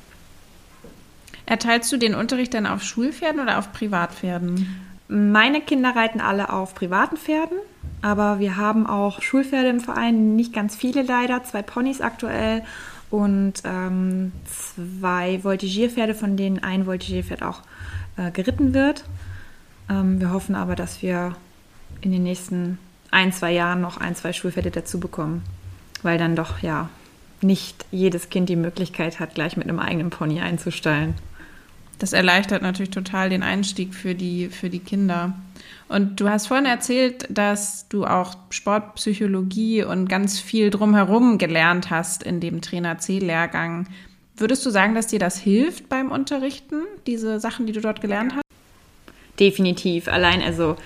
Erteilst 1.47 1.93
du 1.93 1.99
den 1.99 2.15
Unterricht 2.15 2.55
dann 2.55 2.67
auf 2.67 2.83
Schulpferden 2.83 3.41
oder 3.41 3.59
auf 3.59 3.73
Privatpferden? 3.73 4.83
Meine 5.09 5.61
Kinder 5.61 5.95
reiten 5.95 6.21
alle 6.21 6.51
auf 6.51 6.75
privaten 6.75 7.19
Pferden, 7.19 7.59
aber 8.05 8.39
wir 8.39 8.59
haben 8.59 8.87
auch 8.87 9.23
Schulpferde 9.23 9.71
im 9.71 9.81
Verein, 9.81 10.37
nicht 10.37 10.53
ganz 10.53 10.77
viele 10.77 11.01
leider, 11.01 11.43
zwei 11.43 11.63
Ponys 11.63 12.03
aktuell 12.03 12.63
und 13.09 13.55
ähm, 13.65 14.33
zwei 14.45 15.43
Voltigierpferde, 15.43 16.15
von 16.15 16.37
denen 16.37 16.63
ein 16.63 16.85
Voltigierpferd 16.85 17.43
auch 17.43 17.63
äh, 18.19 18.31
geritten 18.31 18.75
wird. 18.75 19.05
Ähm, 19.89 20.21
wir 20.21 20.33
hoffen 20.33 20.55
aber, 20.55 20.77
dass 20.77 21.01
wir 21.01 21.35
in 22.03 22.13
den 22.13 22.25
nächsten 22.25 22.77
ein, 23.11 23.33
zwei 23.33 23.53
Jahren 23.53 23.81
noch 23.81 23.97
ein, 23.97 24.15
zwei 24.15 24.35
Schulpferde 24.35 24.71
dazu 24.71 25.01
bekommen, 25.01 25.43
weil 26.03 26.19
dann 26.19 26.37
doch 26.37 26.59
ja 26.59 26.91
nicht 27.41 27.87
jedes 27.91 28.29
Kind 28.29 28.51
die 28.51 28.57
Möglichkeit 28.57 29.19
hat, 29.19 29.35
gleich 29.35 29.57
mit 29.57 29.67
einem 29.67 29.79
eigenen 29.79 30.11
Pony 30.11 30.43
einzusteigen. 30.43 31.15
Das 31.99 32.13
erleichtert 32.13 32.63
natürlich 32.63 32.91
total 32.91 33.31
den 33.31 33.43
Einstieg 33.43 33.95
für 33.95 34.15
die, 34.15 34.49
für 34.49 34.69
die 34.69 34.81
Kinder. 34.81 35.35
Und 35.89 36.21
du 36.21 36.29
hast 36.29 36.49
vorhin 36.49 36.67
erzählt, 36.67 37.27
dass 37.31 37.89
du 37.89 38.05
auch 38.05 38.37
Sportpsychologie 38.51 39.85
und 39.85 40.09
ganz 40.09 40.41
viel 40.41 40.71
drumherum 40.71 41.39
gelernt 41.39 41.91
hast 41.91 42.23
in 42.23 42.41
dem 42.41 42.63
Trainer 42.63 42.99
C-Lehrgang. 42.99 43.87
Würdest 44.37 44.67
du 44.67 44.71
sagen, 44.71 44.95
dass 44.95 45.07
dir 45.07 45.19
das 45.19 45.39
hilft 45.39 45.89
beim 45.89 46.11
Unterrichten, 46.11 46.83
diese 47.07 47.39
Sachen, 47.39 47.67
die 47.67 47.73
du 47.73 47.81
dort 47.81 48.01
gelernt 48.01 48.35
hast? 48.35 48.43
Definitiv. 49.39 50.09
Allein 50.09 50.43
also 50.43 50.77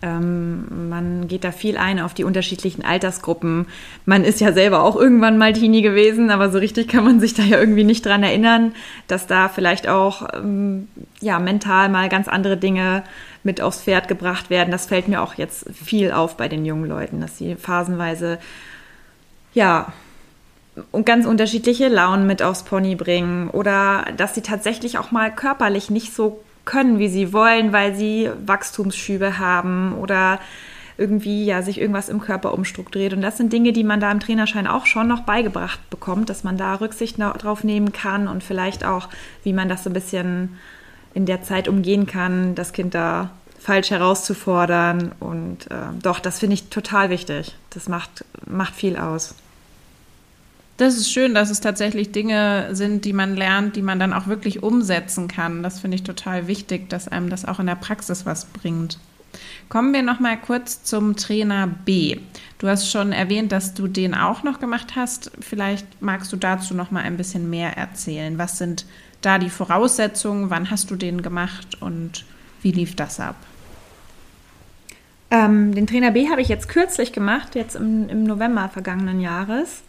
ähm, 0.00 0.88
man 0.88 1.26
geht 1.26 1.42
da 1.42 1.50
viel 1.50 1.76
ein 1.76 1.98
auf 1.98 2.14
die 2.14 2.24
unterschiedlichen 2.24 2.84
Altersgruppen. 2.84 3.66
Man 4.06 4.24
ist 4.24 4.40
ja 4.40 4.52
selber 4.52 4.82
auch 4.82 4.96
irgendwann 4.96 5.38
mal 5.38 5.52
Teenie 5.52 5.82
gewesen, 5.82 6.30
aber 6.30 6.50
so 6.50 6.58
richtig 6.58 6.88
kann 6.88 7.04
man 7.04 7.18
sich 7.20 7.34
da 7.34 7.42
ja 7.42 7.58
irgendwie 7.58 7.84
nicht 7.84 8.06
dran 8.06 8.22
erinnern, 8.22 8.72
dass 9.08 9.26
da 9.26 9.48
vielleicht 9.48 9.88
auch 9.88 10.28
ähm, 10.34 10.88
ja, 11.20 11.38
mental 11.40 11.88
mal 11.88 12.08
ganz 12.08 12.28
andere 12.28 12.56
Dinge 12.56 13.02
mit 13.42 13.60
aufs 13.60 13.82
Pferd 13.82 14.06
gebracht 14.08 14.50
werden. 14.50 14.70
Das 14.70 14.86
fällt 14.86 15.08
mir 15.08 15.20
auch 15.22 15.34
jetzt 15.34 15.66
viel 15.72 16.12
auf 16.12 16.36
bei 16.36 16.48
den 16.48 16.64
jungen 16.64 16.88
Leuten, 16.88 17.20
dass 17.20 17.36
sie 17.36 17.56
phasenweise 17.56 18.38
ja 19.54 19.92
und 20.92 21.06
ganz 21.06 21.26
unterschiedliche 21.26 21.88
Launen 21.88 22.28
mit 22.28 22.40
aufs 22.40 22.62
Pony 22.62 22.94
bringen 22.94 23.50
oder 23.50 24.06
dass 24.16 24.36
sie 24.36 24.42
tatsächlich 24.42 24.98
auch 24.98 25.10
mal 25.10 25.34
körperlich 25.34 25.90
nicht 25.90 26.14
so 26.14 26.40
können, 26.68 26.98
wie 26.98 27.08
sie 27.08 27.32
wollen, 27.32 27.72
weil 27.72 27.94
sie 27.96 28.30
Wachstumsschübe 28.44 29.38
haben 29.38 29.94
oder 29.94 30.38
irgendwie 30.98 31.46
ja 31.46 31.62
sich 31.62 31.80
irgendwas 31.80 32.10
im 32.10 32.20
Körper 32.20 32.52
umstrukturiert. 32.52 33.14
Und 33.14 33.22
das 33.22 33.38
sind 33.38 33.52
Dinge, 33.52 33.72
die 33.72 33.84
man 33.84 34.00
da 34.00 34.12
im 34.12 34.20
Trainerschein 34.20 34.66
auch 34.66 34.84
schon 34.84 35.08
noch 35.08 35.22
beigebracht 35.22 35.80
bekommt, 35.88 36.28
dass 36.28 36.44
man 36.44 36.58
da 36.58 36.74
Rücksicht 36.74 37.18
drauf 37.18 37.64
nehmen 37.64 37.92
kann 37.92 38.28
und 38.28 38.44
vielleicht 38.44 38.84
auch, 38.84 39.08
wie 39.44 39.54
man 39.54 39.70
das 39.70 39.84
so 39.84 39.90
ein 39.90 39.94
bisschen 39.94 40.58
in 41.14 41.24
der 41.24 41.42
Zeit 41.42 41.68
umgehen 41.68 42.06
kann, 42.06 42.54
das 42.54 42.74
Kind 42.74 42.94
da 42.94 43.30
falsch 43.58 43.90
herauszufordern. 43.90 45.12
Und 45.20 45.70
äh, 45.70 45.74
doch, 46.02 46.20
das 46.20 46.38
finde 46.38 46.54
ich 46.54 46.68
total 46.68 47.08
wichtig. 47.08 47.56
Das 47.70 47.88
macht, 47.88 48.26
macht 48.46 48.74
viel 48.74 48.98
aus. 48.98 49.34
Das 50.78 50.96
ist 50.96 51.10
schön, 51.10 51.34
dass 51.34 51.50
es 51.50 51.60
tatsächlich 51.60 52.12
Dinge 52.12 52.68
sind, 52.70 53.04
die 53.04 53.12
man 53.12 53.34
lernt, 53.34 53.74
die 53.74 53.82
man 53.82 53.98
dann 53.98 54.12
auch 54.12 54.28
wirklich 54.28 54.62
umsetzen 54.62 55.26
kann. 55.26 55.64
Das 55.64 55.80
finde 55.80 55.96
ich 55.96 56.04
total 56.04 56.46
wichtig, 56.46 56.88
dass 56.88 57.08
einem 57.08 57.30
das 57.30 57.44
auch 57.44 57.58
in 57.58 57.66
der 57.66 57.74
Praxis 57.74 58.24
was 58.24 58.44
bringt. 58.44 59.00
Kommen 59.68 59.92
wir 59.92 60.02
noch 60.02 60.20
mal 60.20 60.36
kurz 60.36 60.84
zum 60.84 61.16
Trainer 61.16 61.66
B. 61.66 62.20
Du 62.58 62.68
hast 62.68 62.88
schon 62.88 63.10
erwähnt, 63.10 63.50
dass 63.50 63.74
du 63.74 63.88
den 63.88 64.14
auch 64.14 64.44
noch 64.44 64.60
gemacht 64.60 64.94
hast. 64.94 65.32
Vielleicht 65.40 66.00
magst 66.00 66.32
du 66.32 66.36
dazu 66.36 66.74
noch 66.74 66.92
mal 66.92 67.02
ein 67.02 67.16
bisschen 67.16 67.50
mehr 67.50 67.76
erzählen. 67.76 68.38
Was 68.38 68.56
sind 68.58 68.86
da 69.20 69.38
die 69.38 69.50
Voraussetzungen? 69.50 70.48
Wann 70.48 70.70
hast 70.70 70.92
du 70.92 70.94
den 70.94 71.22
gemacht 71.22 71.82
und 71.82 72.24
wie 72.62 72.70
lief 72.70 72.94
das 72.94 73.18
ab? 73.18 73.34
Ähm, 75.32 75.74
den 75.74 75.88
Trainer 75.88 76.12
B 76.12 76.30
habe 76.30 76.40
ich 76.40 76.48
jetzt 76.48 76.68
kürzlich 76.68 77.12
gemacht, 77.12 77.56
jetzt 77.56 77.74
im, 77.74 78.08
im 78.08 78.22
November 78.22 78.68
vergangenen 78.68 79.20
Jahres. 79.20 79.82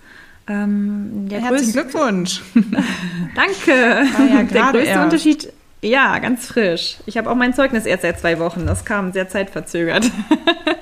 Ähm, 0.49 1.27
Herzlichen 1.29 1.73
Glückwunsch. 1.73 2.41
Danke. 3.35 3.71
Ja 3.71 4.43
der 4.43 4.63
größte 4.71 4.79
erst. 4.79 5.03
Unterschied, 5.03 5.53
ja, 5.81 6.17
ganz 6.19 6.47
frisch. 6.47 6.97
Ich 7.05 7.17
habe 7.17 7.29
auch 7.29 7.35
mein 7.35 7.53
Zeugnis 7.53 7.85
erst 7.85 8.01
seit 8.01 8.19
zwei 8.19 8.39
Wochen. 8.39 8.65
Das 8.65 8.83
kam 8.83 9.13
sehr 9.13 9.29
zeitverzögert. 9.29 10.09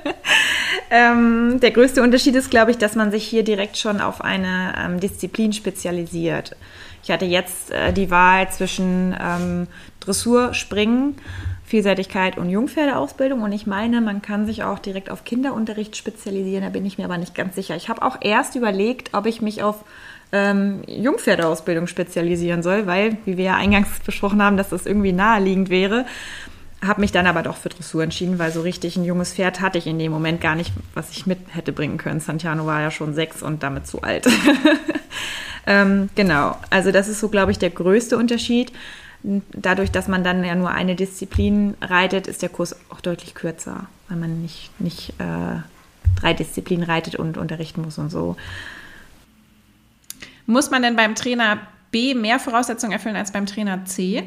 ähm, 0.90 1.60
der 1.60 1.72
größte 1.72 2.02
Unterschied 2.02 2.36
ist, 2.36 2.50
glaube 2.50 2.72
ich, 2.72 2.78
dass 2.78 2.96
man 2.96 3.12
sich 3.12 3.26
hier 3.26 3.44
direkt 3.44 3.78
schon 3.78 4.00
auf 4.00 4.22
eine 4.22 4.74
ähm, 4.78 5.00
Disziplin 5.02 5.52
spezialisiert. 5.52 6.56
Ich 7.04 7.12
hatte 7.12 7.26
jetzt 7.26 7.72
äh, 7.72 7.92
die 7.92 8.10
Wahl 8.10 8.50
zwischen 8.50 9.16
ähm, 9.22 9.68
Dressur, 10.00 10.54
Springen 10.54 11.18
Vielseitigkeit 11.68 12.38
und 12.38 12.50
Jungpferdeausbildung. 12.50 13.42
Und 13.42 13.52
ich 13.52 13.68
meine, 13.68 14.00
man 14.00 14.22
kann 14.22 14.46
sich 14.46 14.64
auch 14.64 14.80
direkt 14.80 15.12
auf 15.12 15.26
Kinderunterricht 15.26 15.98
spezialisieren. 15.98 16.64
Da 16.64 16.70
bin 16.70 16.86
ich 16.86 16.98
mir 16.98 17.04
aber 17.04 17.18
nicht 17.18 17.36
ganz 17.36 17.56
sicher. 17.56 17.76
Ich 17.76 17.90
habe 17.90 18.04
auch 18.04 18.18
erst 18.22 18.56
überlegt, 18.56 19.14
ob 19.14 19.26
ich 19.26 19.42
mich 19.42 19.62
auf 19.62 19.84
ähm, 20.32 20.82
Jungpferdeausbildung 20.88 21.88
spezialisieren 21.88 22.64
soll, 22.64 22.88
weil, 22.88 23.18
wie 23.26 23.36
wir 23.36 23.44
ja 23.44 23.56
eingangs 23.56 24.00
besprochen 24.06 24.42
haben, 24.42 24.56
dass 24.56 24.70
das 24.70 24.86
irgendwie 24.86 25.12
naheliegend 25.12 25.70
wäre. 25.70 26.06
Habe 26.86 27.02
mich 27.02 27.12
dann 27.12 27.28
aber 27.28 27.44
doch 27.44 27.58
für 27.58 27.68
Dressur 27.68 28.02
entschieden, 28.02 28.40
weil 28.40 28.52
so 28.52 28.62
richtig 28.62 28.96
ein 28.96 29.04
junges 29.04 29.34
Pferd 29.34 29.60
hatte 29.60 29.78
ich 29.78 29.88
in 29.88 30.00
dem 30.00 30.12
Moment 30.14 30.40
gar 30.40 30.56
nicht, 30.56 30.72
was 30.94 31.12
ich 31.12 31.26
mit 31.26 31.40
hätte 31.50 31.74
bringen 31.74 31.98
können. 31.98 32.22
Santiano 32.22 32.66
war 32.66 32.80
ja 32.80 32.92
schon 32.92 33.14
sechs 33.14 33.44
und 33.44 33.62
damit 33.62 33.88
zu 33.88 34.04
alt. 34.04 34.26
ähm, 35.68 36.08
genau, 36.16 36.56
also 36.70 36.94
das 36.94 37.10
ist 37.10 37.20
so, 37.20 37.28
glaube 37.28 37.52
ich, 37.52 37.60
der 37.60 37.72
größte 37.72 38.18
Unterschied 38.18 38.72
dadurch, 39.24 39.92
dass 39.92 40.08
man 40.08 40.24
dann 40.24 40.44
ja 40.44 40.56
nur 40.56 40.72
eine 40.72 40.96
Disziplin 40.96 41.76
reitet, 41.82 42.28
ist 42.28 42.42
der 42.42 42.50
Kurs 42.50 42.76
auch 42.90 43.02
deutlich 43.02 43.36
kürzer, 43.36 43.88
weil 44.08 44.18
man 44.18 44.42
nicht, 44.42 44.72
nicht 44.80 45.10
äh, 45.20 45.60
drei 46.20 46.34
Disziplinen 46.34 46.84
reitet 46.84 47.16
und 47.16 47.38
unterrichten 47.38 47.82
muss 47.82 47.98
und 47.98 48.10
so. 48.10 48.36
Muss 50.46 50.72
man 50.72 50.82
denn 50.82 50.96
beim 50.96 51.16
Trainer 51.16 51.60
B 51.92 52.14
mehr 52.14 52.40
Voraussetzungen 52.40 52.94
erfüllen 52.94 53.16
als 53.16 53.32
beim 53.32 53.46
Trainer 53.46 53.86
C? 53.86 54.24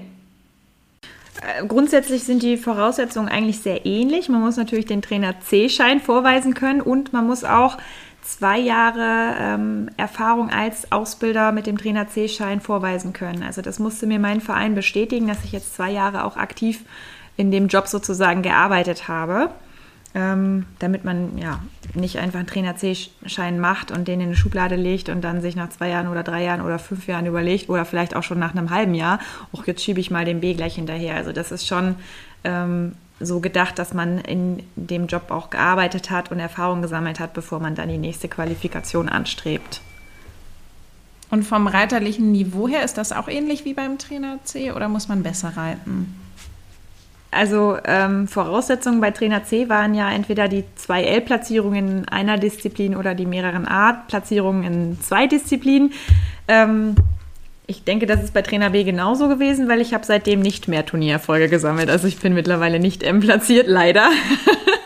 Äh, 1.41 1.67
grundsätzlich 1.67 2.25
sind 2.25 2.43
die 2.43 2.57
Voraussetzungen 2.57 3.29
eigentlich 3.29 3.61
sehr 3.61 3.87
ähnlich. 3.87 4.29
Man 4.29 4.41
muss 4.41 4.57
natürlich 4.57 4.87
den 4.87 5.03
Trainer 5.03 5.41
C-Schein 5.41 6.01
vorweisen 6.01 6.55
können 6.55 6.81
und 6.81 7.12
man 7.12 7.27
muss 7.27 7.45
auch 7.45 7.79
zwei 8.23 8.59
Jahre 8.59 9.35
ähm, 9.39 9.91
Erfahrung 9.97 10.51
als 10.51 10.91
Ausbilder 10.93 11.53
mit 11.53 11.66
dem 11.66 11.79
Trainer 11.79 12.09
C-Schein 12.09 12.61
vorweisen 12.61 13.12
können. 13.12 13.43
Also 13.43 13.62
das 13.62 13.79
musste 13.79 14.07
mir 14.07 14.18
mein 14.18 14.41
Verein 14.41 14.75
bestätigen, 14.75 15.27
dass 15.27 15.45
ich 15.45 15.53
jetzt 15.53 15.75
zwei 15.75 15.91
Jahre 15.91 16.25
auch 16.25 16.37
aktiv 16.37 16.85
in 17.37 17.51
dem 17.51 17.68
Job 17.68 17.87
sozusagen 17.89 18.43
gearbeitet 18.43 19.09
habe. 19.09 19.51
Ähm, 20.12 20.66
damit 20.81 21.05
man 21.05 21.39
ja 21.39 21.61
nicht 21.95 22.18
einfach 22.18 22.41
einen 22.41 22.49
Trainer 22.49 22.77
C-Schein 22.77 23.61
macht 23.61 23.93
und 23.93 24.09
den 24.09 24.21
in 24.21 24.27
eine 24.27 24.37
Schublade 24.37 24.75
legt 24.75 25.09
und 25.09 25.23
dann 25.23 25.41
sich 25.41 25.55
nach 25.55 25.68
zwei 25.68 25.89
Jahren 25.89 26.09
oder 26.09 26.25
drei 26.25 26.43
Jahren 26.43 26.62
oder 26.62 26.81
fünf 26.81 27.07
Jahren 27.07 27.27
überlegt 27.27 27.68
oder 27.68 27.85
vielleicht 27.85 28.16
auch 28.16 28.25
schon 28.25 28.41
nach 28.41 28.51
einem 28.51 28.71
halben 28.71 28.95
Jahr, 28.95 29.21
auch 29.53 29.68
jetzt 29.68 29.85
schiebe 29.85 30.01
ich 30.01 30.11
mal 30.11 30.25
den 30.25 30.41
B 30.41 30.55
gleich 30.55 30.75
hinterher. 30.75 31.14
Also 31.14 31.31
das 31.31 31.53
ist 31.53 31.68
schon 31.68 31.95
ähm, 32.43 32.95
so 33.21 33.41
gedacht, 33.41 33.79
dass 33.79 33.95
man 33.95 34.18
in 34.18 34.62
dem 34.77 35.07
Job 35.07 35.31
auch 35.31 35.51
gearbeitet 35.51 36.11
hat 36.11 36.33
und 36.33 36.41
Erfahrung 36.41 36.83
gesammelt 36.83 37.21
hat, 37.21 37.35
bevor 37.35 37.61
man 37.61 37.75
dann 37.75 37.89
die 37.89 37.99
nächste 37.99 38.29
Qualifikation 38.29 39.09
anstrebt. 39.09 39.81
Und 41.31 41.45
vom 41.45 41.66
reiterlichen 41.68 42.33
Niveau 42.33 42.66
her 42.66 42.83
ist 42.83 42.99
das 42.99 43.12
auch 43.12 43.29
ähnlich 43.29 43.64
wie 43.64 43.75
beim 43.75 43.99
Trainer 43.99 44.39
C 44.43 44.73
oder 44.73 44.89
muss 44.89 45.07
man 45.07 45.23
besser 45.23 45.57
reiten? 45.57 46.16
Also 47.31 47.79
ähm, 47.85 48.27
Voraussetzungen 48.27 49.01
bei 49.01 49.12
Trainer 49.12 49.45
C 49.45 49.68
waren 49.68 49.95
ja 49.95 50.11
entweder 50.11 50.49
die 50.49 50.64
zwei 50.75 51.05
L-Platzierungen 51.05 51.99
in 51.99 52.09
einer 52.09 52.39
Disziplin 52.39 52.97
oder 52.97 53.14
die 53.14 53.27
mehreren 53.27 53.68
A-Platzierungen 53.68 54.64
in 54.64 55.01
zwei 55.01 55.29
Disziplinen. 55.29 55.93
Ähm, 56.49 56.97
ich 57.71 57.85
denke, 57.85 58.07
das 58.07 58.23
ist 58.23 58.35
bei 58.35 58.43
Trainer 58.43 58.71
B 58.71 58.83
genauso 58.83 59.29
gewesen, 59.29 59.68
weil 59.68 59.81
ich 59.81 59.95
habe 59.95 60.05
seitdem 60.05 60.41
nicht 60.41 60.66
mehr 60.66 60.85
Turniererfolge 60.85 61.49
gesammelt. 61.49 61.89
Also 61.89 62.09
ich 62.09 62.18
bin 62.18 62.35
mittlerweile 62.35 62.81
nicht 62.81 63.05
M 63.05 63.21
platziert, 63.21 63.68
leider. 63.68 64.11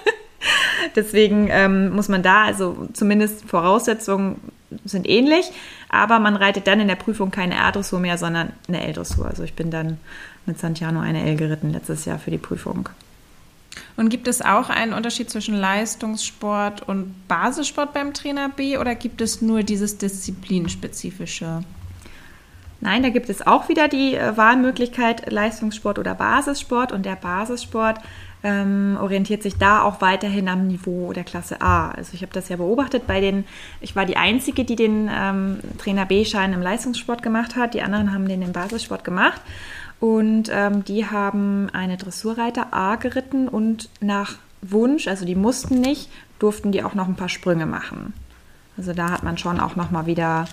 Deswegen 0.95 1.49
ähm, 1.51 1.95
muss 1.95 2.09
man 2.09 2.23
da, 2.23 2.45
also 2.45 2.87
zumindest 2.93 3.49
Voraussetzungen 3.49 4.37
sind 4.85 5.09
ähnlich, 5.09 5.51
aber 5.89 6.19
man 6.19 6.37
reitet 6.37 6.67
dann 6.67 6.79
in 6.79 6.89
der 6.89 6.97
Prüfung 6.97 7.31
keine 7.31 7.59
A-Dressur 7.59 8.01
mehr, 8.01 8.19
sondern 8.19 8.53
eine 8.69 8.87
L-Dressur. 8.87 9.27
Also 9.27 9.45
ich 9.45 9.55
bin 9.55 9.71
dann 9.71 9.99
mit 10.45 10.59
Santiano 10.59 11.01
eine 11.01 11.27
L 11.27 11.37
geritten 11.37 11.73
letztes 11.73 12.05
Jahr 12.05 12.19
für 12.19 12.31
die 12.31 12.39
Prüfung. 12.39 12.91
Und 13.97 14.11
gibt 14.11 14.29
es 14.29 14.43
auch 14.43 14.69
einen 14.69 14.93
Unterschied 14.93 15.31
zwischen 15.31 15.55
Leistungssport 15.55 16.87
und 16.87 17.15
Basissport 17.29 17.95
beim 17.95 18.13
Trainer 18.13 18.51
B 18.51 18.77
oder 18.77 18.95
gibt 18.95 19.23
es 19.23 19.41
nur 19.41 19.63
dieses 19.63 19.97
disziplinspezifische? 19.97 21.65
Nein, 22.85 23.03
da 23.03 23.09
gibt 23.09 23.31
es 23.31 23.47
auch 23.47 23.71
wieder 23.71 23.89
die 23.89 24.15
äh, 24.15 24.37
Wahlmöglichkeit 24.37 25.33
Leistungssport 25.33 25.99
oder 25.99 26.15
Basissport 26.15 26.93
und 26.93 27.07
der 27.07 27.17
Basissport 27.17 27.99
ähm, 28.43 28.99
orientiert 29.01 29.43
sich 29.43 29.57
da 29.57 29.81
auch 29.81 30.03
weiterhin 30.03 30.49
am 30.49 30.67
Niveau 30.67 31.15
der 31.15 31.25
Klasse 31.25 31.63
A. 31.63 31.93
Also 31.93 32.11
ich 32.13 32.21
habe 32.21 32.35
das 32.35 32.51
ja 32.51 32.57
beobachtet 32.57 33.07
bei 33.07 33.23
den, 33.23 33.47
ich 33.81 33.97
war 33.97 34.05
die 34.05 34.19
Einzige, 34.19 34.67
die 34.67 34.77
den 34.77 35.11
ähm, 35.11 35.61
Trainer 35.79 36.05
B-Schein 36.05 36.53
im 36.53 36.61
Leistungssport 36.61 37.23
gemacht 37.23 37.57
hat, 37.57 37.73
die 37.73 37.81
anderen 37.81 38.13
haben 38.13 38.29
den 38.29 38.43
im 38.43 38.53
Basissport 38.53 39.03
gemacht 39.03 39.41
und 39.99 40.51
ähm, 40.53 40.85
die 40.85 41.07
haben 41.07 41.71
eine 41.73 41.97
Dressurreiter 41.97 42.75
A 42.75 42.97
geritten 42.97 43.49
und 43.49 43.89
nach 44.03 44.35
Wunsch, 44.61 45.09
also 45.09 45.25
die 45.25 45.37
mussten 45.37 45.81
nicht, 45.81 46.11
durften 46.39 46.71
die 46.71 46.83
auch 46.83 46.93
noch 46.93 47.09
ein 47.09 47.17
paar 47.17 47.31
Sprünge 47.31 47.65
machen. 47.65 48.13
Also 48.77 48.93
da 48.93 49.11
hat 49.11 49.23
man 49.23 49.39
schon 49.39 49.59
auch 49.59 49.75
nochmal 49.75 50.05
wieder 50.05 50.45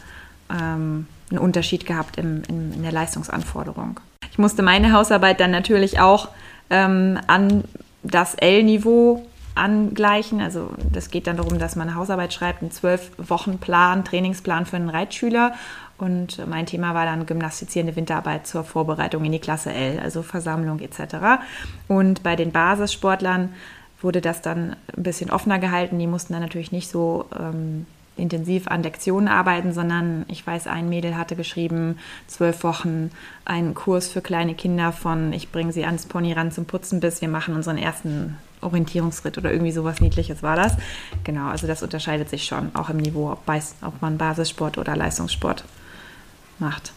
ähm, 0.49 1.07
einen 1.31 1.39
Unterschied 1.39 1.85
gehabt 1.85 2.17
im, 2.17 2.43
in, 2.47 2.73
in, 2.73 2.83
der 2.83 2.91
Leistungsanforderung. 2.91 3.99
Ich 4.31 4.37
musste 4.37 4.61
meine 4.61 4.93
Hausarbeit 4.93 5.39
dann 5.39 5.51
natürlich 5.51 5.99
auch 5.99 6.29
ähm, 6.69 7.19
an 7.27 7.63
das 8.03 8.35
L-Niveau 8.35 9.25
angleichen. 9.55 10.41
Also 10.41 10.71
das 10.91 11.09
geht 11.09 11.27
dann 11.27 11.37
darum, 11.37 11.59
dass 11.59 11.75
man 11.75 11.89
eine 11.89 11.97
Hausarbeit 11.97 12.33
schreibt, 12.33 12.61
einen 12.61 12.71
zwölf 12.71 13.11
Wochen 13.17 13.57
Plan, 13.57 14.05
Trainingsplan 14.05 14.65
für 14.65 14.77
einen 14.77 14.89
Reitschüler. 14.89 15.53
Und 15.97 16.45
mein 16.47 16.65
Thema 16.65 16.93
war 16.93 17.05
dann 17.05 17.25
gymnastizierende 17.25 17.95
Winterarbeit 17.95 18.47
zur 18.47 18.63
Vorbereitung 18.63 19.23
in 19.23 19.31
die 19.31 19.39
Klasse 19.39 19.71
L, 19.71 19.99
also 19.99 20.23
Versammlung 20.23 20.79
etc. 20.79 21.43
Und 21.87 22.23
bei 22.23 22.35
den 22.35 22.51
Basissportlern 22.51 23.53
wurde 24.01 24.21
das 24.21 24.41
dann 24.41 24.75
ein 24.97 25.03
bisschen 25.03 25.29
offener 25.29 25.59
gehalten. 25.59 25.99
Die 25.99 26.07
mussten 26.07 26.33
dann 26.33 26.41
natürlich 26.41 26.71
nicht 26.71 26.89
so 26.89 27.25
ähm, 27.37 27.85
intensiv 28.17 28.67
an 28.67 28.83
Lektionen 28.83 29.27
arbeiten, 29.27 29.73
sondern 29.73 30.25
ich 30.27 30.45
weiß, 30.45 30.67
ein 30.67 30.89
Mädel 30.89 31.17
hatte 31.17 31.35
geschrieben, 31.35 31.97
zwölf 32.27 32.63
Wochen 32.63 33.11
einen 33.45 33.73
Kurs 33.73 34.07
für 34.07 34.21
kleine 34.21 34.53
Kinder 34.53 34.91
von 34.91 35.33
ich 35.33 35.51
bringe 35.51 35.71
sie 35.71 35.85
ans 35.85 36.05
Pony 36.05 36.33
ran 36.33 36.51
zum 36.51 36.65
Putzen 36.65 36.99
bis 36.99 37.21
wir 37.21 37.29
machen 37.29 37.55
unseren 37.55 37.77
ersten 37.77 38.37
Orientierungsritt 38.61 39.37
oder 39.37 39.51
irgendwie 39.51 39.71
sowas 39.71 40.01
Niedliches 40.01 40.43
war 40.43 40.55
das. 40.55 40.77
Genau, 41.23 41.47
also 41.47 41.67
das 41.67 41.83
unterscheidet 41.83 42.29
sich 42.29 42.45
schon, 42.45 42.75
auch 42.75 42.89
im 42.89 42.97
Niveau, 42.97 43.31
ob, 43.31 43.39
ob 43.81 44.01
man 44.01 44.17
Basissport 44.17 44.77
oder 44.77 44.95
Leistungssport 44.95 45.63
macht. 46.59 46.93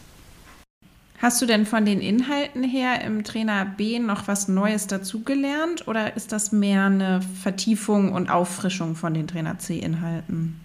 Hast 1.17 1.41
du 1.41 1.45
denn 1.45 1.65
von 1.65 1.85
den 1.85 2.01
Inhalten 2.01 2.63
her 2.63 3.01
im 3.01 3.23
Trainer 3.23 3.65
B 3.65 3.99
noch 3.99 4.27
was 4.27 4.47
Neues 4.47 4.85
dazugelernt 4.85 5.87
oder 5.87 6.15
ist 6.15 6.31
das 6.31 6.51
mehr 6.51 6.83
eine 6.83 7.21
Vertiefung 7.21 8.11
und 8.11 8.29
Auffrischung 8.29 8.95
von 8.95 9.13
den 9.13 9.27
Trainer 9.27 9.57
C-Inhalten? 9.57 10.59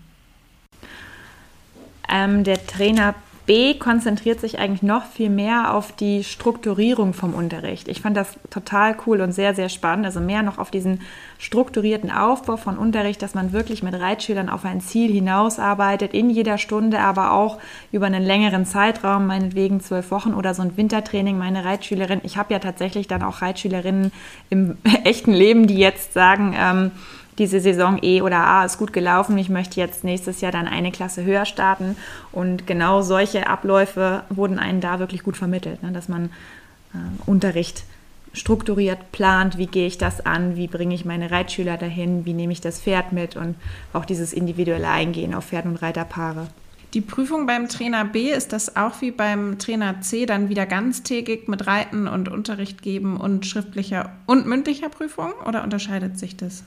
Ähm, 2.11 2.45
der 2.45 2.67
Trainer 2.67 3.15
B 3.51 3.75
konzentriert 3.75 4.39
sich 4.39 4.61
eigentlich 4.61 4.85
noch 4.85 5.07
viel 5.07 5.29
mehr 5.29 5.75
auf 5.75 5.91
die 5.91 6.23
Strukturierung 6.23 7.15
vom 7.15 7.35
Unterricht. 7.35 7.89
Ich 7.89 8.01
fand 8.01 8.17
das 8.17 8.39
total 8.49 8.97
cool 9.07 9.21
und 9.21 9.33
sehr, 9.33 9.57
sehr 9.57 9.69
spannend. 9.69 10.07
Also 10.07 10.21
mehr 10.21 10.45
noch 10.45 10.59
auf 10.59 10.71
diesen 10.71 11.01
strukturierten 11.37 12.13
Aufbau 12.13 12.57
von 12.57 12.79
Unterricht, 12.79 13.23
dass 13.23 13.35
man 13.35 13.53
wirklich 13.53 13.83
mit 13.83 13.95
Reitschülern 13.95 14.49
auf 14.51 14.65
ein 14.65 14.81
Ziel 14.81 15.11
hinausarbeitet, 15.11 16.15
in 16.15 16.31
jeder 16.31 16.59
Stunde, 16.59 17.01
aber 17.01 17.33
auch 17.33 17.59
über 17.91 18.07
einen 18.07 18.23
längeren 18.23 18.67
Zeitraum, 18.67 19.27
meinetwegen 19.27 19.81
zwölf 19.81 20.13
Wochen 20.13 20.35
oder 20.35 20.55
so 20.55 20.63
ein 20.63 20.77
Wintertraining. 20.77 21.37
Meine 21.37 21.65
Reitschülerin, 21.65 22.21
ich 22.23 22.37
habe 22.37 22.53
ja 22.53 22.61
tatsächlich 22.61 23.09
dann 23.09 23.25
auch 23.25 23.43
Reitschülerinnen 23.43 24.13
im 24.49 24.77
echten 25.05 25.33
Leben, 25.33 25.67
die 25.67 25.79
jetzt 25.79 26.13
sagen, 26.13 26.55
ähm, 26.57 26.93
diese 27.41 27.59
Saison 27.59 27.99
E 28.03 28.21
oder 28.21 28.37
A 28.37 28.67
ist 28.67 28.77
gut 28.77 28.93
gelaufen, 28.93 29.37
ich 29.39 29.49
möchte 29.49 29.81
jetzt 29.81 30.05
nächstes 30.05 30.43
Jahr 30.43 30.53
dann 30.53 30.69
eine 30.69 30.93
Klasse 30.93 31.25
höher 31.25 31.47
starten. 31.47 31.97
Und 32.33 32.67
genau 32.67 33.01
solche 33.01 33.49
Abläufe 33.49 34.23
wurden 34.29 34.59
einem 34.59 34.83
da 34.83 34.99
wirklich 34.99 35.23
gut 35.23 35.39
vermittelt, 35.39 35.83
ne? 35.83 35.91
dass 35.91 36.09
man 36.09 36.27
äh, 36.93 36.99
Unterricht 37.25 37.85
strukturiert 38.35 39.11
plant, 39.11 39.57
wie 39.57 39.67
gehe 39.67 39.87
ich 39.87 39.97
das 39.97 40.25
an, 40.25 40.55
wie 40.55 40.69
bringe 40.69 40.95
ich 40.95 41.07
meine 41.07 41.31
Reitschüler 41.31 41.79
dahin, 41.79 42.27
wie 42.27 42.35
nehme 42.35 42.53
ich 42.53 42.61
das 42.61 42.79
Pferd 42.79 43.13
mit 43.13 43.37
und 43.37 43.57
auch 43.95 44.05
dieses 44.05 44.35
individuelle 44.35 44.89
Eingehen 44.89 45.35
auf 45.35 45.47
Pferd- 45.47 45.65
und 45.65 45.77
Reiterpaare. 45.77 46.47
Die 46.93 47.01
Prüfung 47.01 47.47
beim 47.47 47.69
Trainer 47.69 48.05
B, 48.05 48.31
ist 48.31 48.53
das 48.53 48.77
auch 48.77 49.01
wie 49.01 49.13
beim 49.13 49.59
Trainer 49.59 50.03
C 50.03 50.27
dann 50.27 50.49
wieder 50.51 50.67
ganztägig 50.67 51.49
mit 51.49 51.67
Reiten 51.67 52.07
und 52.07 52.29
Unterricht 52.29 52.83
geben 52.83 53.17
und 53.17 53.47
schriftlicher 53.47 54.13
und 54.27 54.47
mündlicher 54.47 54.91
Prüfung 54.91 55.33
oder 55.47 55.65
unterscheidet 55.65 56.19
sich 56.19 56.37
das? 56.37 56.65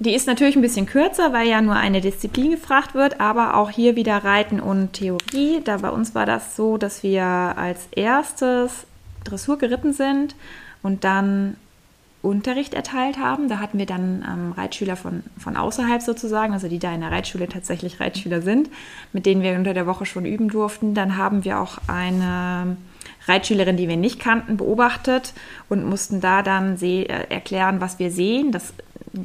Die 0.00 0.14
ist 0.14 0.28
natürlich 0.28 0.54
ein 0.54 0.62
bisschen 0.62 0.86
kürzer, 0.86 1.32
weil 1.32 1.48
ja 1.48 1.60
nur 1.60 1.74
eine 1.74 2.00
Disziplin 2.00 2.52
gefragt 2.52 2.94
wird, 2.94 3.20
aber 3.20 3.56
auch 3.56 3.70
hier 3.70 3.96
wieder 3.96 4.22
Reiten 4.22 4.60
und 4.60 4.92
Theorie. 4.92 5.60
Da 5.64 5.78
bei 5.78 5.90
uns 5.90 6.14
war 6.14 6.24
das 6.24 6.54
so, 6.54 6.78
dass 6.78 7.02
wir 7.02 7.24
als 7.24 7.88
erstes 7.90 8.86
Dressur 9.24 9.58
geritten 9.58 9.92
sind 9.92 10.36
und 10.84 11.02
dann 11.02 11.56
Unterricht 12.22 12.74
erteilt 12.74 13.18
haben. 13.18 13.48
Da 13.48 13.58
hatten 13.58 13.78
wir 13.78 13.86
dann 13.86 14.24
ähm, 14.28 14.52
Reitschüler 14.52 14.94
von, 14.94 15.24
von 15.36 15.56
außerhalb 15.56 16.00
sozusagen, 16.00 16.52
also 16.52 16.68
die 16.68 16.78
da 16.78 16.92
in 16.92 17.00
der 17.00 17.10
Reitschule 17.10 17.48
tatsächlich 17.48 17.98
Reitschüler 17.98 18.40
sind, 18.40 18.70
mit 19.12 19.26
denen 19.26 19.42
wir 19.42 19.56
unter 19.56 19.74
der 19.74 19.86
Woche 19.86 20.06
schon 20.06 20.26
üben 20.26 20.48
durften. 20.48 20.94
Dann 20.94 21.16
haben 21.16 21.44
wir 21.44 21.58
auch 21.58 21.78
eine 21.88 22.76
Reitschülerin, 23.26 23.76
die 23.76 23.88
wir 23.88 23.96
nicht 23.96 24.18
kannten, 24.20 24.56
beobachtet 24.56 25.32
und 25.68 25.84
mussten 25.84 26.20
da 26.20 26.42
dann 26.42 26.80
äh, 26.82 27.04
erklären, 27.28 27.80
was 27.80 27.98
wir 27.98 28.10
sehen. 28.10 28.52
Das 28.52 28.72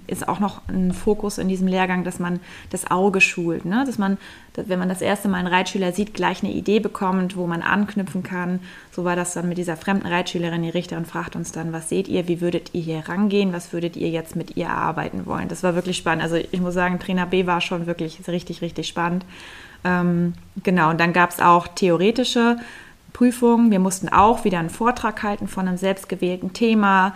ist 0.07 0.27
auch 0.27 0.39
noch 0.39 0.61
ein 0.67 0.93
Fokus 0.93 1.37
in 1.37 1.47
diesem 1.47 1.67
Lehrgang, 1.67 2.03
dass 2.03 2.19
man 2.19 2.39
das 2.69 2.89
Auge 2.89 3.21
schult, 3.21 3.65
ne? 3.65 3.83
dass 3.85 3.97
man, 3.97 4.17
wenn 4.55 4.79
man 4.79 4.89
das 4.89 5.01
erste 5.01 5.27
Mal 5.27 5.37
einen 5.37 5.47
Reitschüler 5.47 5.91
sieht, 5.91 6.13
gleich 6.13 6.43
eine 6.43 6.53
Idee 6.53 6.79
bekommt, 6.79 7.35
wo 7.35 7.47
man 7.47 7.61
anknüpfen 7.61 8.23
kann. 8.23 8.59
So 8.91 9.03
war 9.03 9.15
das 9.15 9.33
dann 9.33 9.49
mit 9.49 9.57
dieser 9.57 9.77
fremden 9.77 10.07
Reitschülerin. 10.07 10.63
Die 10.63 10.69
Richterin 10.69 11.05
fragt 11.05 11.35
uns 11.35 11.51
dann, 11.51 11.73
was 11.73 11.89
seht 11.89 12.07
ihr, 12.07 12.27
wie 12.27 12.41
würdet 12.41 12.73
ihr 12.73 12.81
hier 12.81 13.09
rangehen, 13.09 13.53
was 13.53 13.73
würdet 13.73 13.95
ihr 13.95 14.09
jetzt 14.09 14.35
mit 14.35 14.55
ihr 14.57 14.65
erarbeiten 14.65 15.25
wollen. 15.25 15.47
Das 15.47 15.63
war 15.63 15.75
wirklich 15.75 15.97
spannend. 15.97 16.23
Also 16.23 16.35
ich 16.35 16.61
muss 16.61 16.73
sagen, 16.73 16.99
Trainer 16.99 17.25
B 17.25 17.45
war 17.45 17.61
schon 17.61 17.85
wirklich 17.85 18.27
richtig, 18.27 18.61
richtig 18.61 18.87
spannend. 18.87 19.25
Ähm, 19.83 20.33
genau, 20.63 20.89
und 20.89 20.99
dann 20.99 21.13
gab 21.13 21.31
es 21.31 21.39
auch 21.39 21.67
theoretische 21.67 22.57
Prüfungen. 23.13 23.71
Wir 23.71 23.79
mussten 23.79 24.09
auch 24.09 24.43
wieder 24.43 24.59
einen 24.59 24.69
Vortrag 24.69 25.23
halten 25.23 25.47
von 25.47 25.67
einem 25.67 25.77
selbstgewählten 25.77 26.53
Thema 26.53 27.13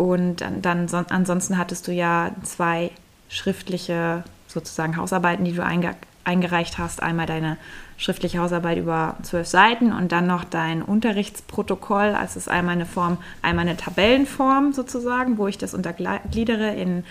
und 0.00 0.36
dann, 0.62 0.88
ansonsten 1.10 1.58
hattest 1.58 1.86
du 1.86 1.92
ja 1.92 2.30
zwei 2.42 2.90
schriftliche 3.28 4.24
sozusagen 4.46 4.96
Hausarbeiten, 4.96 5.44
die 5.44 5.52
du 5.52 5.62
einge, 5.62 5.94
eingereicht 6.24 6.78
hast. 6.78 7.02
Einmal 7.02 7.26
deine 7.26 7.58
schriftliche 7.98 8.38
Hausarbeit 8.38 8.78
über 8.78 9.18
zwölf 9.20 9.46
Seiten 9.46 9.92
und 9.92 10.10
dann 10.10 10.26
noch 10.26 10.44
dein 10.44 10.80
Unterrichtsprotokoll. 10.80 12.14
Also 12.14 12.30
es 12.30 12.36
ist 12.36 12.48
einmal 12.48 12.76
eine 12.76 12.86
Form, 12.86 13.18
einmal 13.42 13.68
eine 13.68 13.76
Tabellenform 13.76 14.72
sozusagen, 14.72 15.36
wo 15.36 15.48
ich 15.48 15.58
das 15.58 15.74
untergliedere 15.74 16.74
in 16.74 17.04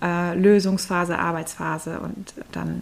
äh, 0.00 0.34
Lösungsphase, 0.34 1.18
Arbeitsphase 1.18 2.00
und 2.00 2.32
dann 2.52 2.80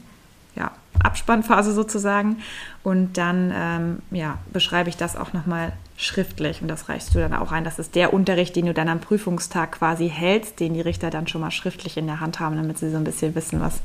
ja, 0.54 0.70
Abspannphase 1.02 1.72
sozusagen. 1.72 2.36
Und 2.84 3.18
dann 3.18 3.52
ähm, 3.52 4.02
ja, 4.12 4.38
beschreibe 4.52 4.88
ich 4.88 4.96
das 4.96 5.16
auch 5.16 5.32
nochmal 5.32 5.72
schriftlich 5.98 6.62
und 6.62 6.68
das 6.68 6.88
reichst 6.88 7.14
du 7.14 7.18
dann 7.18 7.34
auch 7.34 7.50
ein. 7.50 7.64
Das 7.64 7.80
ist 7.80 7.96
der 7.96 8.14
Unterricht, 8.14 8.54
den 8.54 8.66
du 8.66 8.72
dann 8.72 8.88
am 8.88 9.00
Prüfungstag 9.00 9.72
quasi 9.72 10.08
hältst, 10.08 10.60
den 10.60 10.72
die 10.72 10.80
Richter 10.80 11.10
dann 11.10 11.26
schon 11.26 11.40
mal 11.40 11.50
schriftlich 11.50 11.96
in 11.96 12.06
der 12.06 12.20
Hand 12.20 12.38
haben, 12.38 12.56
damit 12.56 12.78
sie 12.78 12.90
so 12.90 12.96
ein 12.96 13.04
bisschen 13.04 13.34
wissen, 13.34 13.60
was 13.60 13.80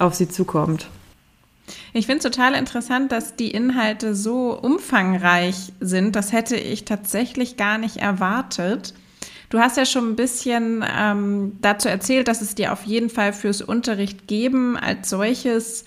auf 0.00 0.14
sie 0.14 0.28
zukommt. 0.28 0.88
Ich 1.92 2.06
finde 2.06 2.18
es 2.18 2.34
total 2.34 2.54
interessant, 2.54 3.12
dass 3.12 3.36
die 3.36 3.52
Inhalte 3.52 4.14
so 4.14 4.58
umfangreich 4.58 5.72
sind. 5.80 6.16
Das 6.16 6.32
hätte 6.32 6.56
ich 6.56 6.84
tatsächlich 6.84 7.56
gar 7.56 7.78
nicht 7.78 7.98
erwartet. 7.98 8.94
Du 9.48 9.60
hast 9.60 9.76
ja 9.76 9.86
schon 9.86 10.10
ein 10.10 10.16
bisschen 10.16 10.84
ähm, 10.98 11.56
dazu 11.60 11.88
erzählt, 11.88 12.26
dass 12.26 12.42
es 12.42 12.56
dir 12.56 12.72
auf 12.72 12.82
jeden 12.82 13.10
Fall 13.10 13.32
fürs 13.32 13.62
Unterricht 13.62 14.26
geben 14.26 14.76
als 14.76 15.08
solches 15.08 15.84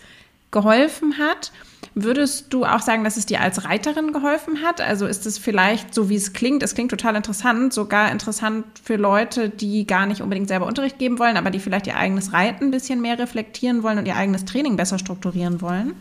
geholfen 0.51 1.17
hat. 1.17 1.51
Würdest 1.93 2.53
du 2.53 2.63
auch 2.63 2.79
sagen, 2.79 3.03
dass 3.03 3.17
es 3.17 3.25
dir 3.25 3.41
als 3.41 3.65
Reiterin 3.65 4.13
geholfen 4.13 4.61
hat? 4.61 4.79
Also 4.79 5.07
ist 5.07 5.25
es 5.25 5.37
vielleicht, 5.37 5.93
so 5.93 6.09
wie 6.09 6.15
es 6.15 6.31
klingt, 6.31 6.63
es 6.63 6.73
klingt 6.73 6.91
total 6.91 7.15
interessant, 7.15 7.73
sogar 7.73 8.11
interessant 8.11 8.65
für 8.81 8.95
Leute, 8.95 9.49
die 9.49 9.85
gar 9.85 10.05
nicht 10.05 10.21
unbedingt 10.21 10.47
selber 10.47 10.67
Unterricht 10.67 10.99
geben 10.99 11.19
wollen, 11.19 11.35
aber 11.35 11.49
die 11.49 11.59
vielleicht 11.59 11.87
ihr 11.87 11.97
eigenes 11.97 12.31
Reiten 12.31 12.65
ein 12.65 12.71
bisschen 12.71 13.01
mehr 13.01 13.19
reflektieren 13.19 13.83
wollen 13.83 13.97
und 13.97 14.05
ihr 14.05 14.15
eigenes 14.15 14.45
Training 14.45 14.77
besser 14.77 14.99
strukturieren 14.99 15.61
wollen? 15.61 15.93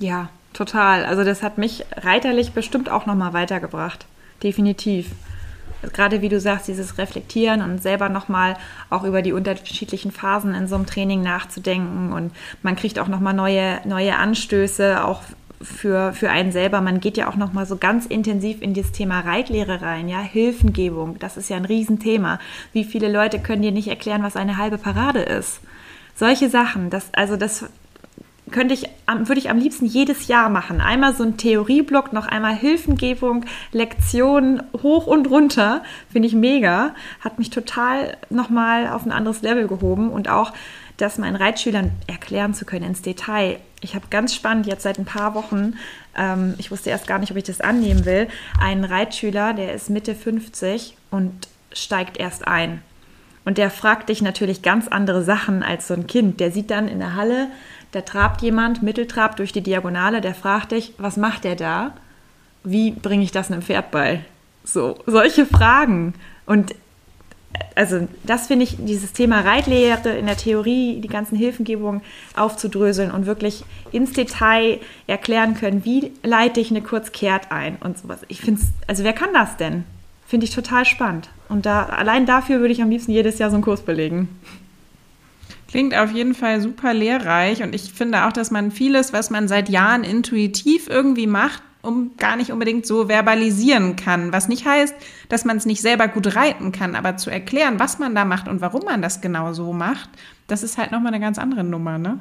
Ja, 0.00 0.30
total. 0.52 1.04
Also 1.04 1.22
das 1.22 1.42
hat 1.42 1.58
mich 1.58 1.84
reiterlich 1.96 2.52
bestimmt 2.52 2.88
auch 2.88 3.06
nochmal 3.06 3.34
weitergebracht. 3.34 4.06
Definitiv 4.42 5.10
gerade 5.92 6.22
wie 6.22 6.28
du 6.28 6.40
sagst, 6.40 6.68
dieses 6.68 6.98
Reflektieren 6.98 7.62
und 7.62 7.82
selber 7.82 8.08
nochmal 8.08 8.56
auch 8.90 9.04
über 9.04 9.22
die 9.22 9.32
unterschiedlichen 9.32 10.10
Phasen 10.10 10.54
in 10.54 10.68
so 10.68 10.74
einem 10.74 10.86
Training 10.86 11.22
nachzudenken 11.22 12.12
und 12.12 12.32
man 12.62 12.76
kriegt 12.76 12.98
auch 12.98 13.08
nochmal 13.08 13.34
neue, 13.34 13.80
neue 13.84 14.16
Anstöße, 14.16 15.04
auch 15.04 15.22
für, 15.62 16.12
für 16.12 16.30
einen 16.30 16.52
selber. 16.52 16.80
Man 16.80 17.00
geht 17.00 17.16
ja 17.16 17.28
auch 17.28 17.36
nochmal 17.36 17.66
so 17.66 17.76
ganz 17.76 18.06
intensiv 18.06 18.60
in 18.60 18.74
das 18.74 18.92
Thema 18.92 19.20
Reitlehre 19.20 19.82
rein, 19.82 20.08
ja, 20.08 20.20
Hilfengebung, 20.20 21.18
das 21.18 21.36
ist 21.36 21.48
ja 21.48 21.56
ein 21.56 21.64
Riesenthema. 21.64 22.38
Wie 22.72 22.84
viele 22.84 23.10
Leute 23.10 23.38
können 23.38 23.62
dir 23.62 23.72
nicht 23.72 23.88
erklären, 23.88 24.22
was 24.22 24.36
eine 24.36 24.56
halbe 24.58 24.78
Parade 24.78 25.20
ist? 25.20 25.60
Solche 26.14 26.48
Sachen, 26.48 26.90
das, 26.90 27.08
also 27.12 27.36
das 27.36 27.64
könnte 28.50 28.74
ich, 28.74 28.88
würde 29.06 29.38
ich 29.38 29.50
am 29.50 29.58
liebsten 29.58 29.86
jedes 29.86 30.28
Jahr 30.28 30.48
machen. 30.48 30.80
Einmal 30.80 31.14
so 31.14 31.24
ein 31.24 31.36
Theorieblock, 31.36 32.12
noch 32.12 32.26
einmal 32.26 32.54
Hilfengebung, 32.54 33.46
Lektionen 33.72 34.62
hoch 34.82 35.06
und 35.06 35.30
runter. 35.30 35.82
Finde 36.10 36.28
ich 36.28 36.34
mega. 36.34 36.94
Hat 37.20 37.38
mich 37.38 37.50
total 37.50 38.16
nochmal 38.28 38.88
auf 38.88 39.06
ein 39.06 39.12
anderes 39.12 39.42
Level 39.42 39.66
gehoben 39.66 40.10
und 40.10 40.28
auch 40.28 40.52
das 40.96 41.18
meinen 41.18 41.36
Reitschülern 41.36 41.90
erklären 42.06 42.54
zu 42.54 42.64
können 42.64 42.84
ins 42.84 43.02
Detail. 43.02 43.58
Ich 43.80 43.94
habe 43.94 44.06
ganz 44.10 44.34
spannend 44.34 44.66
jetzt 44.66 44.82
seit 44.82 44.98
ein 44.98 45.04
paar 45.04 45.34
Wochen, 45.34 45.74
ähm, 46.16 46.54
ich 46.58 46.70
wusste 46.70 46.90
erst 46.90 47.06
gar 47.06 47.18
nicht, 47.18 47.30
ob 47.32 47.36
ich 47.36 47.44
das 47.44 47.60
annehmen 47.60 48.04
will, 48.04 48.28
einen 48.60 48.84
Reitschüler, 48.84 49.54
der 49.54 49.74
ist 49.74 49.90
Mitte 49.90 50.14
50 50.14 50.96
und 51.10 51.48
steigt 51.72 52.16
erst 52.18 52.46
ein. 52.46 52.82
Und 53.44 53.58
der 53.58 53.70
fragt 53.70 54.08
dich 54.08 54.22
natürlich 54.22 54.62
ganz 54.62 54.88
andere 54.88 55.22
Sachen 55.22 55.62
als 55.62 55.88
so 55.88 55.94
ein 55.94 56.06
Kind. 56.06 56.40
Der 56.40 56.50
sieht 56.50 56.70
dann 56.70 56.88
in 56.88 56.98
der 56.98 57.14
Halle, 57.14 57.48
da 57.94 58.00
trabt 58.00 58.42
jemand, 58.42 58.82
Mitteltrab 58.82 59.36
durch 59.36 59.52
die 59.52 59.62
Diagonale, 59.62 60.20
der 60.20 60.34
fragt 60.34 60.72
dich, 60.72 60.94
was 60.98 61.16
macht 61.16 61.44
der 61.44 61.54
da? 61.54 61.92
Wie 62.64 62.90
bringe 62.90 63.22
ich 63.22 63.30
das 63.30 63.52
einem 63.52 63.62
Pferd 63.62 63.90
bei? 63.90 64.24
So, 64.64 64.98
solche 65.06 65.46
Fragen. 65.46 66.14
Und 66.44 66.74
also 67.76 68.08
das 68.24 68.48
finde 68.48 68.64
ich, 68.64 68.78
dieses 68.80 69.12
Thema 69.12 69.40
Reitlehre 69.42 70.10
in 70.10 70.26
der 70.26 70.36
Theorie, 70.36 71.00
die 71.00 71.08
ganzen 71.08 71.36
Hilfengebungen 71.36 72.00
aufzudröseln 72.34 73.12
und 73.12 73.26
wirklich 73.26 73.64
ins 73.92 74.12
Detail 74.12 74.80
erklären 75.06 75.54
können, 75.54 75.84
wie 75.84 76.10
leite 76.24 76.60
ich 76.60 76.70
eine 76.70 76.82
Kurzkehrt 76.82 77.52
ein 77.52 77.76
und 77.76 77.98
sowas. 77.98 78.20
Ich 78.26 78.40
finde 78.40 78.60
es, 78.60 78.68
also 78.88 79.04
wer 79.04 79.12
kann 79.12 79.32
das 79.32 79.56
denn? 79.56 79.84
Finde 80.26 80.46
ich 80.46 80.54
total 80.54 80.84
spannend. 80.84 81.28
Und 81.48 81.64
da, 81.64 81.84
allein 81.84 82.26
dafür 82.26 82.58
würde 82.58 82.72
ich 82.72 82.82
am 82.82 82.90
liebsten 82.90 83.12
jedes 83.12 83.38
Jahr 83.38 83.50
so 83.50 83.56
einen 83.56 83.64
Kurs 83.64 83.82
belegen. 83.82 84.28
Klingt 85.74 85.96
auf 85.96 86.12
jeden 86.12 86.36
Fall 86.36 86.60
super 86.60 86.94
lehrreich 86.94 87.60
und 87.64 87.74
ich 87.74 87.92
finde 87.92 88.26
auch, 88.26 88.32
dass 88.32 88.52
man 88.52 88.70
vieles, 88.70 89.12
was 89.12 89.30
man 89.30 89.48
seit 89.48 89.68
Jahren 89.68 90.04
intuitiv 90.04 90.88
irgendwie 90.88 91.26
macht, 91.26 91.64
um 91.82 92.12
gar 92.16 92.36
nicht 92.36 92.52
unbedingt 92.52 92.86
so 92.86 93.08
verbalisieren 93.08 93.96
kann. 93.96 94.32
Was 94.32 94.46
nicht 94.46 94.64
heißt, 94.64 94.94
dass 95.28 95.44
man 95.44 95.56
es 95.56 95.66
nicht 95.66 95.82
selber 95.82 96.06
gut 96.06 96.36
reiten 96.36 96.70
kann, 96.70 96.94
aber 96.94 97.16
zu 97.16 97.28
erklären, 97.28 97.80
was 97.80 97.98
man 97.98 98.14
da 98.14 98.24
macht 98.24 98.46
und 98.46 98.60
warum 98.60 98.84
man 98.84 99.02
das 99.02 99.20
genau 99.20 99.52
so 99.52 99.72
macht, 99.72 100.08
das 100.46 100.62
ist 100.62 100.78
halt 100.78 100.92
nochmal 100.92 101.12
eine 101.12 101.18
ganz 101.18 101.40
andere 101.40 101.64
Nummer, 101.64 101.98
ne? 101.98 102.20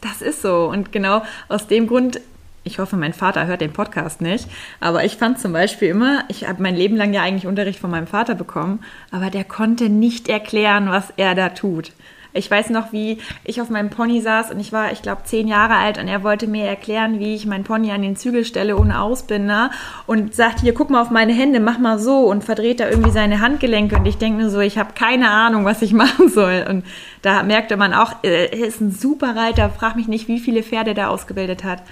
Das 0.00 0.22
ist 0.22 0.40
so. 0.40 0.70
Und 0.70 0.92
genau 0.92 1.24
aus 1.48 1.66
dem 1.66 1.88
Grund 1.88 2.20
ich 2.62 2.78
hoffe, 2.78 2.96
mein 2.96 3.14
Vater 3.14 3.46
hört 3.46 3.62
den 3.62 3.72
Podcast 3.72 4.20
nicht, 4.20 4.46
aber 4.80 5.04
ich 5.04 5.16
fand 5.16 5.38
zum 5.38 5.52
Beispiel 5.52 5.88
immer, 5.88 6.24
ich 6.28 6.46
habe 6.46 6.62
mein 6.62 6.76
Leben 6.76 6.96
lang 6.96 7.12
ja 7.12 7.22
eigentlich 7.22 7.46
Unterricht 7.46 7.80
von 7.80 7.90
meinem 7.90 8.06
Vater 8.06 8.34
bekommen, 8.34 8.80
aber 9.10 9.30
der 9.30 9.44
konnte 9.44 9.88
nicht 9.88 10.28
erklären, 10.28 10.90
was 10.90 11.12
er 11.16 11.34
da 11.34 11.48
tut. 11.48 11.92
Ich 12.32 12.50
weiß 12.50 12.70
noch, 12.70 12.92
wie 12.92 13.18
ich 13.44 13.60
auf 13.60 13.70
meinem 13.70 13.90
Pony 13.90 14.20
saß 14.20 14.50
und 14.50 14.60
ich 14.60 14.72
war, 14.72 14.92
ich 14.92 15.02
glaube, 15.02 15.22
zehn 15.24 15.48
Jahre 15.48 15.74
alt 15.74 15.98
und 15.98 16.08
er 16.08 16.22
wollte 16.22 16.46
mir 16.46 16.64
erklären, 16.64 17.18
wie 17.18 17.34
ich 17.34 17.46
mein 17.46 17.64
Pony 17.64 17.90
an 17.90 18.02
den 18.02 18.16
Zügel 18.16 18.44
stelle 18.44 18.76
ohne 18.76 19.00
Ausbinder 19.00 19.70
und 20.06 20.34
sagt, 20.34 20.60
hier, 20.60 20.74
guck 20.74 20.90
mal 20.90 21.02
auf 21.02 21.10
meine 21.10 21.32
Hände, 21.32 21.60
mach 21.60 21.78
mal 21.78 21.98
so 21.98 22.26
und 22.26 22.44
verdreht 22.44 22.80
da 22.80 22.88
irgendwie 22.88 23.10
seine 23.10 23.40
Handgelenke 23.40 23.96
und 23.96 24.06
ich 24.06 24.18
denke 24.18 24.40
nur 24.40 24.50
so, 24.50 24.60
ich 24.60 24.78
habe 24.78 24.92
keine 24.94 25.30
Ahnung, 25.30 25.64
was 25.64 25.82
ich 25.82 25.92
machen 25.94 26.28
soll. 26.28 26.64
Und 26.68 26.84
da 27.22 27.42
merkte 27.42 27.76
man 27.76 27.92
auch, 27.92 28.22
äh, 28.22 28.46
er 28.46 28.66
ist 28.66 28.80
ein 28.80 28.92
super 28.92 29.34
Reiter, 29.34 29.70
frag 29.70 29.96
mich 29.96 30.08
nicht, 30.08 30.28
wie 30.28 30.38
viele 30.38 30.62
Pferde 30.62 30.94
der 30.94 31.10
ausgebildet 31.10 31.64
hat. 31.64 31.82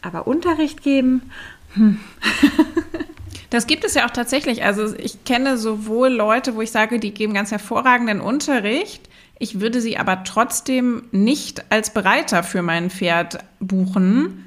Aber 0.00 0.26
Unterricht 0.26 0.82
geben, 0.82 1.30
hm. 1.74 2.00
Das 3.52 3.66
gibt 3.66 3.84
es 3.84 3.92
ja 3.92 4.06
auch 4.06 4.10
tatsächlich. 4.10 4.64
Also 4.64 4.94
ich 4.96 5.24
kenne 5.26 5.58
sowohl 5.58 6.08
Leute, 6.08 6.54
wo 6.54 6.62
ich 6.62 6.70
sage, 6.70 6.98
die 6.98 7.12
geben 7.12 7.34
ganz 7.34 7.50
hervorragenden 7.50 8.22
Unterricht, 8.22 9.10
ich 9.42 9.58
würde 9.60 9.80
sie 9.80 9.98
aber 9.98 10.22
trotzdem 10.22 11.02
nicht 11.10 11.64
als 11.68 11.90
Bereiter 11.90 12.44
für 12.44 12.62
mein 12.62 12.90
Pferd 12.90 13.38
buchen. 13.58 14.44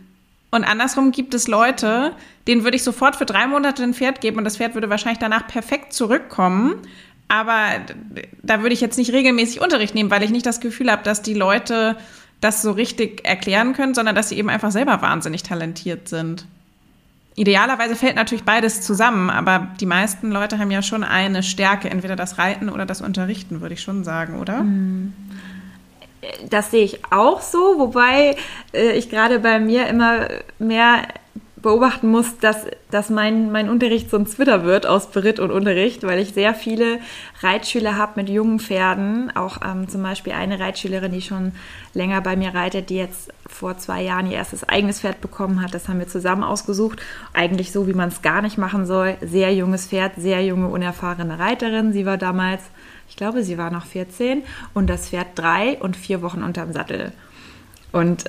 Und 0.51 0.63
andersrum 0.63 1.11
gibt 1.11 1.33
es 1.33 1.49
Leute, 1.49 2.13
denen 2.47 2.63
würde 2.63 2.77
ich 2.77 2.83
sofort 2.83 3.17
für 3.17 3.25
drei 3.25 3.45
Monate 3.45 3.83
ein 3.83 3.93
Pferd 3.93 4.21
geben 4.21 4.37
und 4.37 4.45
das 4.45 4.55
Pferd 4.55 4.73
würde 4.73 4.89
wahrscheinlich 4.89 5.19
danach 5.19 5.47
perfekt 5.47 5.91
zurückkommen. 5.91 6.75
Aber 7.27 7.81
da 8.41 8.61
würde 8.61 8.71
ich 8.71 8.79
jetzt 8.79 8.97
nicht 8.97 9.11
regelmäßig 9.11 9.59
Unterricht 9.59 9.95
nehmen, 9.95 10.11
weil 10.11 10.23
ich 10.23 10.29
nicht 10.29 10.45
das 10.45 10.61
Gefühl 10.61 10.89
habe, 10.89 11.03
dass 11.03 11.21
die 11.21 11.33
Leute 11.33 11.97
das 12.39 12.61
so 12.61 12.71
richtig 12.71 13.25
erklären 13.25 13.73
können, 13.73 13.95
sondern 13.95 14.15
dass 14.15 14.29
sie 14.29 14.37
eben 14.37 14.49
einfach 14.49 14.71
selber 14.71 15.01
wahnsinnig 15.01 15.43
talentiert 15.43 16.07
sind. 16.07 16.45
Idealerweise 17.37 17.95
fällt 17.95 18.15
natürlich 18.15 18.45
beides 18.45 18.81
zusammen, 18.81 19.29
aber 19.29 19.67
die 19.81 19.85
meisten 19.85 20.31
Leute 20.31 20.57
haben 20.57 20.71
ja 20.71 20.81
schon 20.81 21.03
eine 21.03 21.43
Stärke, 21.43 21.89
entweder 21.89 22.15
das 22.15 22.37
Reiten 22.37 22.69
oder 22.69 22.85
das 22.85 23.01
Unterrichten, 23.01 23.59
würde 23.59 23.73
ich 23.73 23.81
schon 23.81 24.05
sagen, 24.05 24.39
oder? 24.39 24.59
Hm. 24.59 25.13
Das 26.49 26.71
sehe 26.71 26.83
ich 26.83 27.01
auch 27.11 27.41
so, 27.41 27.77
wobei 27.77 28.37
äh, 28.73 28.91
ich 28.93 29.09
gerade 29.09 29.39
bei 29.39 29.59
mir 29.59 29.87
immer 29.87 30.29
mehr 30.59 31.07
beobachten 31.65 32.09
muss, 32.09 32.37
dass, 32.37 32.67
dass 32.91 33.09
mein, 33.09 33.51
mein 33.51 33.69
Unterricht 33.69 34.11
so 34.11 34.17
ein 34.17 34.27
Zwitter 34.27 34.65
wird 34.65 34.85
aus 34.85 35.09
Beritt 35.09 35.39
und 35.39 35.49
Unterricht, 35.49 36.03
weil 36.03 36.19
ich 36.19 36.35
sehr 36.35 36.53
viele 36.53 36.99
Reitschüler 37.41 37.97
habe 37.97 38.21
mit 38.21 38.29
jungen 38.29 38.59
Pferden. 38.59 39.35
Auch 39.35 39.57
ähm, 39.65 39.89
zum 39.89 40.03
Beispiel 40.03 40.33
eine 40.33 40.59
Reitschülerin, 40.59 41.11
die 41.11 41.23
schon 41.23 41.53
länger 41.95 42.21
bei 42.21 42.35
mir 42.35 42.53
reitet, 42.53 42.91
die 42.91 42.97
jetzt 42.97 43.33
vor 43.47 43.79
zwei 43.79 44.03
Jahren 44.03 44.29
ihr 44.29 44.37
erstes 44.37 44.69
eigenes 44.69 44.99
Pferd 44.99 45.21
bekommen 45.21 45.59
hat. 45.63 45.73
Das 45.73 45.89
haben 45.89 45.97
wir 45.97 46.07
zusammen 46.07 46.43
ausgesucht. 46.43 47.01
Eigentlich 47.33 47.71
so, 47.71 47.87
wie 47.87 47.93
man 47.93 48.09
es 48.09 48.21
gar 48.21 48.43
nicht 48.43 48.59
machen 48.59 48.85
soll. 48.85 49.17
Sehr 49.21 49.51
junges 49.51 49.87
Pferd, 49.87 50.11
sehr 50.17 50.45
junge, 50.45 50.67
unerfahrene 50.67 51.39
Reiterin. 51.39 51.93
Sie 51.93 52.05
war 52.05 52.19
damals, 52.19 52.61
ich 53.09 53.15
glaube, 53.15 53.41
sie 53.41 53.57
war 53.57 53.71
noch 53.71 53.87
14 53.87 54.43
und 54.75 54.87
das 54.87 55.09
Pferd 55.09 55.29
drei 55.33 55.79
und 55.79 55.97
vier 55.97 56.21
Wochen 56.21 56.43
unterm 56.43 56.73
Sattel. 56.73 57.11
Und 57.91 58.25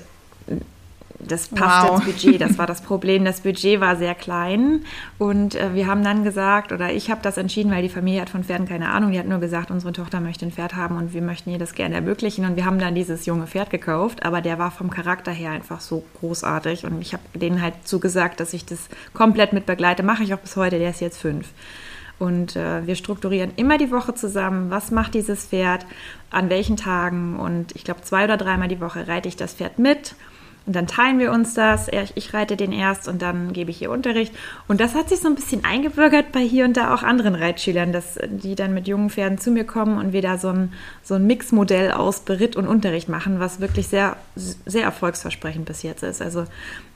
das 1.18 1.48
passte 1.48 1.92
wow. 1.92 1.96
ins 1.96 2.14
Budget. 2.14 2.40
Das 2.40 2.58
war 2.58 2.66
das 2.66 2.82
Problem. 2.82 3.24
Das 3.24 3.40
Budget 3.40 3.80
war 3.80 3.96
sehr 3.96 4.14
klein 4.14 4.84
und 5.18 5.54
äh, 5.54 5.74
wir 5.74 5.86
haben 5.86 6.02
dann 6.04 6.24
gesagt, 6.24 6.72
oder 6.72 6.92
ich 6.92 7.10
habe 7.10 7.20
das 7.22 7.36
entschieden, 7.36 7.70
weil 7.70 7.82
die 7.82 7.88
Familie 7.88 8.20
hat 8.20 8.30
von 8.30 8.44
Pferden 8.44 8.66
keine 8.66 8.90
Ahnung. 8.90 9.12
Die 9.12 9.18
hat 9.18 9.26
nur 9.26 9.38
gesagt, 9.38 9.70
unsere 9.70 9.92
Tochter 9.92 10.20
möchte 10.20 10.46
ein 10.46 10.52
Pferd 10.52 10.74
haben 10.74 10.96
und 10.96 11.14
wir 11.14 11.22
möchten 11.22 11.50
ihr 11.50 11.58
das 11.58 11.74
gerne 11.74 11.94
ermöglichen. 11.94 12.44
Und 12.44 12.56
wir 12.56 12.64
haben 12.64 12.78
dann 12.78 12.94
dieses 12.94 13.26
junge 13.26 13.46
Pferd 13.46 13.70
gekauft, 13.70 14.24
aber 14.24 14.40
der 14.40 14.58
war 14.58 14.70
vom 14.70 14.90
Charakter 14.90 15.32
her 15.32 15.50
einfach 15.50 15.80
so 15.80 16.04
großartig 16.20 16.84
und 16.84 17.00
ich 17.00 17.12
habe 17.12 17.22
denen 17.34 17.62
halt 17.62 17.74
zugesagt, 17.84 18.40
dass 18.40 18.52
ich 18.52 18.64
das 18.64 18.88
komplett 19.14 19.52
mit 19.52 19.66
begleite. 19.66 20.02
Mache 20.02 20.22
ich 20.22 20.34
auch 20.34 20.38
bis 20.38 20.56
heute. 20.56 20.78
Der 20.78 20.90
ist 20.90 21.00
jetzt 21.00 21.18
fünf. 21.18 21.48
Und 22.18 22.56
äh, 22.56 22.86
wir 22.86 22.96
strukturieren 22.96 23.52
immer 23.56 23.76
die 23.76 23.90
Woche 23.90 24.14
zusammen, 24.14 24.70
was 24.70 24.90
macht 24.90 25.12
dieses 25.12 25.46
Pferd, 25.46 25.84
an 26.30 26.48
welchen 26.48 26.76
Tagen. 26.76 27.38
Und 27.38 27.76
ich 27.76 27.84
glaube, 27.84 28.00
zwei 28.02 28.24
oder 28.24 28.38
dreimal 28.38 28.68
die 28.68 28.80
Woche 28.80 29.06
reite 29.06 29.28
ich 29.28 29.36
das 29.36 29.54
Pferd 29.54 29.78
mit 29.78 30.14
und 30.66 30.74
dann 30.74 30.88
teilen 30.88 31.20
wir 31.20 31.30
uns 31.30 31.54
das. 31.54 31.88
Ich 32.16 32.34
reite 32.34 32.56
den 32.56 32.72
erst 32.72 33.06
und 33.06 33.22
dann 33.22 33.52
gebe 33.52 33.70
ich 33.70 33.80
ihr 33.80 33.90
Unterricht. 33.90 34.34
Und 34.66 34.80
das 34.80 34.96
hat 34.96 35.08
sich 35.08 35.20
so 35.20 35.28
ein 35.28 35.36
bisschen 35.36 35.64
eingebürgert 35.64 36.32
bei 36.32 36.40
hier 36.40 36.64
und 36.64 36.76
da 36.76 36.92
auch 36.92 37.04
anderen 37.04 37.36
Reitschülern, 37.36 37.92
dass 37.92 38.18
die 38.28 38.56
dann 38.56 38.74
mit 38.74 38.88
jungen 38.88 39.08
Pferden 39.08 39.38
zu 39.38 39.52
mir 39.52 39.64
kommen 39.64 39.96
und 39.96 40.12
wir 40.12 40.22
da 40.22 40.38
so 40.38 40.48
ein, 40.48 40.72
so 41.04 41.14
ein 41.14 41.26
Mixmodell 41.26 41.92
aus 41.92 42.20
Beritt 42.20 42.56
und 42.56 42.66
Unterricht 42.66 43.08
machen, 43.08 43.38
was 43.38 43.60
wirklich 43.60 43.86
sehr, 43.86 44.16
sehr 44.34 44.82
erfolgsversprechend 44.82 45.66
bis 45.66 45.84
jetzt 45.84 46.02
ist. 46.02 46.20
Also 46.20 46.44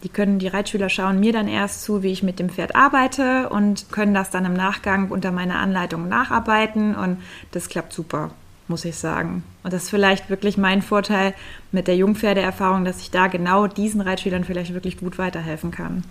die 0.03 0.09
können, 0.09 0.41
die 0.41 0.49
Reitschüler 0.49 0.89
schauen 0.89 1.21
mir 1.21 1.33
dann 1.33 1.47
erst 1.47 1.85
zu, 1.85 2.03
wie 2.03 2.11
ich 2.11 2.25
mit 2.25 2.41
dem 2.41 2.51
Pferd 2.51 2.75
arbeite 2.75 3.51
und 3.51 3.93
können 3.93 4.15
das 4.15 4.31
dann 4.31 4.45
im 4.47 4.55
Nachgang 4.55 5.11
unter 5.11 5.31
meiner 5.31 5.61
Anleitung 5.61 6.09
nacharbeiten 6.09 6.97
und 6.97 7.19
das 7.53 7.69
klappt 7.69 7.93
super 7.93 8.33
muss 8.71 8.87
ich 8.87 8.97
sagen. 8.97 9.43
Und 9.63 9.75
das 9.75 9.85
ist 9.85 9.91
vielleicht 9.91 10.31
wirklich 10.31 10.57
mein 10.57 10.81
Vorteil 10.81 11.35
mit 11.73 11.89
der 11.89 11.97
Jungpferdeerfahrung, 11.97 12.87
dass 12.87 13.03
ich 13.03 13.11
da 13.11 13.27
genau 13.27 13.67
diesen 13.67 14.01
Reitschülern 14.01 14.45
vielleicht 14.45 14.73
wirklich 14.73 14.97
gut 14.97 15.19
weiterhelfen 15.19 15.71
kann. 15.71 16.05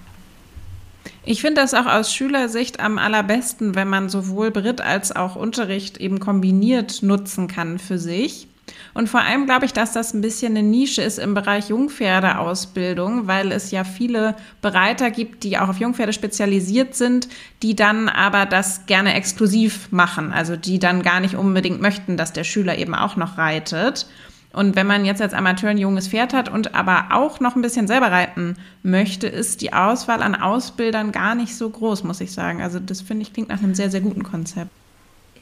Ich 1.23 1.41
finde 1.41 1.61
das 1.61 1.73
auch 1.73 1.85
aus 1.85 2.13
Schülersicht 2.13 2.79
am 2.79 2.97
allerbesten, 2.97 3.73
wenn 3.73 3.87
man 3.87 4.09
sowohl 4.09 4.51
Brit 4.51 4.81
als 4.81 5.15
auch 5.15 5.35
Unterricht 5.35 5.97
eben 5.97 6.19
kombiniert 6.19 7.01
nutzen 7.01 7.47
kann 7.47 7.79
für 7.79 7.97
sich. 7.97 8.48
Und 8.93 9.09
vor 9.09 9.21
allem 9.21 9.45
glaube 9.45 9.65
ich, 9.65 9.73
dass 9.73 9.93
das 9.93 10.13
ein 10.13 10.21
bisschen 10.21 10.57
eine 10.57 10.67
Nische 10.67 11.01
ist 11.01 11.19
im 11.19 11.33
Bereich 11.33 11.69
Jungpferdeausbildung, 11.69 13.27
weil 13.27 13.51
es 13.51 13.71
ja 13.71 13.83
viele 13.83 14.35
Bereiter 14.61 15.11
gibt, 15.11 15.43
die 15.43 15.57
auch 15.57 15.69
auf 15.69 15.79
Jungpferde 15.79 16.13
spezialisiert 16.13 16.95
sind, 16.95 17.27
die 17.61 17.75
dann 17.75 18.09
aber 18.09 18.45
das 18.45 18.85
gerne 18.85 19.13
exklusiv 19.13 19.91
machen. 19.91 20.31
Also 20.31 20.55
die 20.55 20.79
dann 20.79 21.01
gar 21.01 21.19
nicht 21.19 21.35
unbedingt 21.35 21.81
möchten, 21.81 22.17
dass 22.17 22.33
der 22.33 22.43
Schüler 22.43 22.77
eben 22.77 22.95
auch 22.95 23.15
noch 23.15 23.37
reitet. 23.37 24.07
Und 24.51 24.75
wenn 24.75 24.87
man 24.87 25.05
jetzt 25.05 25.21
als 25.21 25.33
Amateur 25.33 25.69
ein 25.69 25.77
junges 25.77 26.07
Pferd 26.07 26.33
hat 26.33 26.49
und 26.49 26.73
aber 26.73 27.09
auch 27.11 27.39
noch 27.39 27.55
ein 27.55 27.61
bisschen 27.61 27.87
selber 27.87 28.11
reiten 28.11 28.55
möchte, 28.81 29.27
ist 29.27 29.61
die 29.61 29.73
Auswahl 29.73 30.23
an 30.23 30.35
Ausbildern 30.35 31.11
gar 31.11 31.35
nicht 31.35 31.55
so 31.55 31.69
groß, 31.69 32.03
muss 32.03 32.21
ich 32.21 32.31
sagen. 32.31 32.61
Also 32.61 32.79
das 32.79 33.01
finde 33.01 33.21
ich 33.21 33.33
klingt 33.33 33.49
nach 33.49 33.61
einem 33.61 33.75
sehr, 33.75 33.91
sehr 33.91 34.01
guten 34.01 34.23
Konzept. 34.23 34.71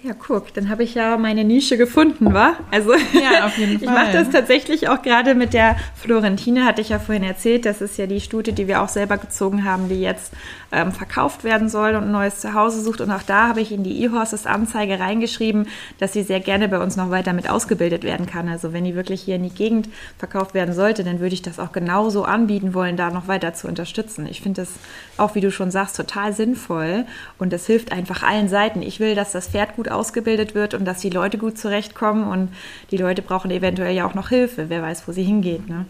Ja, 0.07 0.13
guck, 0.13 0.53
dann 0.53 0.69
habe 0.69 0.83
ich 0.83 0.95
ja 0.95 1.17
meine 1.17 1.43
Nische 1.43 1.75
gefunden, 1.75 2.33
wa? 2.33 2.55
Also 2.71 2.93
ja, 2.93 3.45
auf 3.45 3.57
jeden 3.57 3.77
Fall. 3.79 3.81
ich 3.81 3.89
mache 3.89 4.13
das 4.13 4.29
tatsächlich 4.29 4.87
auch 4.87 5.01
gerade 5.01 5.35
mit 5.35 5.53
der 5.53 5.75
Florentine, 5.95 6.63
hatte 6.63 6.79
ich 6.79 6.89
ja 6.89 6.99
vorhin 6.99 7.25
erzählt. 7.25 7.65
Das 7.65 7.81
ist 7.81 7.97
ja 7.97 8.07
die 8.07 8.21
Stute, 8.21 8.53
die 8.53 8.69
wir 8.69 8.81
auch 8.81 8.87
selber 8.87 9.17
gezogen 9.17 9.65
haben, 9.65 9.89
die 9.89 9.99
jetzt 9.99 10.31
ähm, 10.71 10.91
verkauft 10.91 11.43
werden 11.43 11.69
soll 11.69 11.95
und 11.95 12.03
ein 12.03 12.11
neues 12.11 12.39
Zuhause 12.39 12.81
sucht. 12.81 13.01
Und 13.01 13.11
auch 13.11 13.23
da 13.23 13.47
habe 13.47 13.61
ich 13.61 13.71
in 13.71 13.83
die 13.83 14.03
E-Horses-Anzeige 14.03 14.99
reingeschrieben, 14.99 15.67
dass 15.99 16.13
sie 16.13 16.23
sehr 16.23 16.39
gerne 16.39 16.67
bei 16.67 16.79
uns 16.79 16.95
noch 16.95 17.09
weiter 17.09 17.33
mit 17.33 17.49
ausgebildet 17.49 18.03
werden 18.03 18.25
kann. 18.25 18.49
Also 18.49 18.73
wenn 18.73 18.83
die 18.83 18.95
wirklich 18.95 19.21
hier 19.21 19.35
in 19.35 19.43
die 19.43 19.53
Gegend 19.53 19.89
verkauft 20.17 20.53
werden 20.53 20.73
sollte, 20.73 21.03
dann 21.03 21.19
würde 21.19 21.33
ich 21.33 21.41
das 21.41 21.59
auch 21.59 21.71
genauso 21.71 22.25
anbieten 22.25 22.73
wollen, 22.73 22.97
da 22.97 23.09
noch 23.09 23.27
weiter 23.27 23.53
zu 23.53 23.67
unterstützen. 23.67 24.27
Ich 24.27 24.41
finde 24.41 24.61
das 24.61 24.71
auch, 25.17 25.35
wie 25.35 25.41
du 25.41 25.51
schon 25.51 25.71
sagst, 25.71 25.95
total 25.95 26.33
sinnvoll 26.33 27.05
und 27.37 27.53
das 27.53 27.65
hilft 27.65 27.91
einfach 27.91 28.23
allen 28.23 28.49
Seiten. 28.49 28.81
Ich 28.81 28.99
will, 28.99 29.15
dass 29.15 29.31
das 29.31 29.47
Pferd 29.49 29.75
gut 29.75 29.89
ausgebildet 29.89 30.55
wird 30.55 30.73
und 30.73 30.85
dass 30.85 30.99
die 30.99 31.09
Leute 31.09 31.37
gut 31.37 31.57
zurechtkommen 31.57 32.27
und 32.27 32.49
die 32.91 32.97
Leute 32.97 33.21
brauchen 33.21 33.51
eventuell 33.51 33.95
ja 33.95 34.05
auch 34.05 34.13
noch 34.13 34.29
Hilfe. 34.29 34.69
Wer 34.69 34.81
weiß, 34.81 35.07
wo 35.07 35.11
sie 35.11 35.23
hingeht. 35.23 35.67
Ne? 35.69 35.85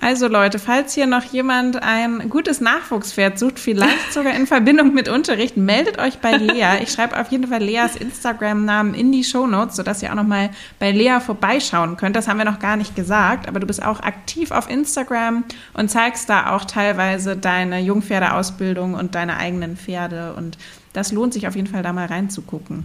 Also 0.00 0.28
Leute, 0.28 0.58
falls 0.58 0.94
hier 0.94 1.06
noch 1.06 1.24
jemand 1.24 1.82
ein 1.82 2.30
gutes 2.30 2.62
Nachwuchspferd 2.62 3.38
sucht, 3.38 3.58
vielleicht 3.58 4.12
sogar 4.12 4.34
in 4.34 4.46
Verbindung 4.46 4.94
mit 4.94 5.10
Unterricht, 5.10 5.58
meldet 5.58 5.98
euch 5.98 6.18
bei 6.18 6.32
Lea. 6.32 6.82
Ich 6.82 6.90
schreibe 6.90 7.20
auf 7.20 7.30
jeden 7.30 7.48
Fall 7.48 7.62
Leas 7.62 7.96
Instagram-Namen 7.96 8.94
in 8.94 9.12
die 9.12 9.24
Shownotes, 9.24 9.76
sodass 9.76 10.02
ihr 10.02 10.10
auch 10.10 10.14
noch 10.14 10.26
mal 10.26 10.50
bei 10.78 10.90
Lea 10.90 11.18
vorbeischauen 11.20 11.98
könnt. 11.98 12.16
Das 12.16 12.28
haben 12.28 12.38
wir 12.38 12.46
noch 12.46 12.60
gar 12.60 12.76
nicht 12.76 12.96
gesagt, 12.96 13.46
aber 13.46 13.60
du 13.60 13.66
bist 13.66 13.84
auch 13.84 14.00
aktiv 14.00 14.52
auf 14.52 14.70
Instagram 14.70 15.44
und 15.74 15.90
zeigst 15.90 16.30
da 16.30 16.56
auch 16.56 16.64
teilweise 16.64 17.36
deine 17.36 17.80
Jungpferdeausbildung 17.80 18.94
und 18.94 19.14
deine 19.14 19.36
eigenen 19.36 19.76
Pferde 19.76 20.32
und 20.32 20.56
das 20.94 21.12
lohnt 21.12 21.34
sich 21.34 21.46
auf 21.46 21.56
jeden 21.56 21.68
Fall 21.68 21.82
da 21.82 21.92
mal 21.92 22.06
reinzugucken. 22.06 22.84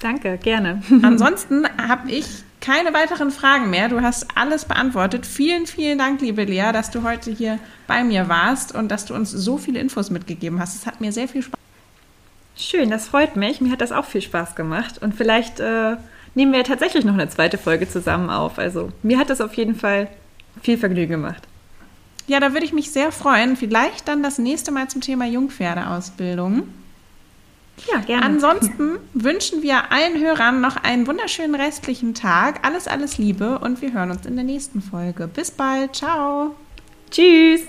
Danke, 0.00 0.38
gerne. 0.38 0.82
Ansonsten 1.02 1.66
habe 1.78 2.10
ich 2.10 2.26
keine 2.66 2.92
weiteren 2.92 3.30
Fragen 3.30 3.70
mehr. 3.70 3.88
Du 3.88 4.02
hast 4.02 4.26
alles 4.34 4.64
beantwortet. 4.64 5.24
Vielen, 5.24 5.66
vielen 5.66 5.98
Dank, 5.98 6.20
liebe 6.20 6.42
Lea, 6.42 6.72
dass 6.72 6.90
du 6.90 7.04
heute 7.04 7.30
hier 7.30 7.60
bei 7.86 8.02
mir 8.02 8.28
warst 8.28 8.74
und 8.74 8.88
dass 8.88 9.04
du 9.04 9.14
uns 9.14 9.30
so 9.30 9.56
viele 9.56 9.78
Infos 9.78 10.10
mitgegeben 10.10 10.58
hast. 10.58 10.74
Es 10.74 10.84
hat 10.84 11.00
mir 11.00 11.12
sehr 11.12 11.28
viel 11.28 11.42
Spaß. 11.42 11.60
Schön, 12.56 12.90
das 12.90 13.06
freut 13.06 13.36
mich. 13.36 13.60
Mir 13.60 13.70
hat 13.70 13.80
das 13.80 13.92
auch 13.92 14.04
viel 14.04 14.20
Spaß 14.20 14.56
gemacht. 14.56 15.00
Und 15.00 15.14
vielleicht 15.14 15.60
äh, 15.60 15.96
nehmen 16.34 16.52
wir 16.52 16.64
tatsächlich 16.64 17.04
noch 17.04 17.14
eine 17.14 17.28
zweite 17.28 17.56
Folge 17.56 17.88
zusammen 17.88 18.30
auf. 18.30 18.58
Also 18.58 18.90
mir 19.04 19.18
hat 19.18 19.30
das 19.30 19.40
auf 19.40 19.54
jeden 19.54 19.76
Fall 19.76 20.08
viel 20.60 20.76
Vergnügen 20.76 21.12
gemacht. 21.12 21.44
Ja, 22.26 22.40
da 22.40 22.52
würde 22.52 22.66
ich 22.66 22.72
mich 22.72 22.90
sehr 22.90 23.12
freuen. 23.12 23.56
Vielleicht 23.56 24.08
dann 24.08 24.24
das 24.24 24.38
nächste 24.38 24.72
Mal 24.72 24.88
zum 24.88 25.02
Thema 25.02 25.24
Jungpferdeausbildung. 25.24 26.64
Ja, 27.92 28.00
gerne. 28.00 28.24
Ansonsten 28.24 28.98
wünschen 29.12 29.62
wir 29.62 29.92
allen 29.92 30.20
Hörern 30.20 30.60
noch 30.60 30.76
einen 30.76 31.06
wunderschönen 31.06 31.54
restlichen 31.54 32.14
Tag. 32.14 32.66
Alles, 32.66 32.88
alles 32.88 33.18
Liebe 33.18 33.58
und 33.58 33.82
wir 33.82 33.92
hören 33.92 34.10
uns 34.10 34.26
in 34.26 34.34
der 34.34 34.44
nächsten 34.44 34.80
Folge. 34.80 35.28
Bis 35.28 35.50
bald. 35.50 35.94
Ciao. 35.94 36.54
Tschüss. 37.10 37.62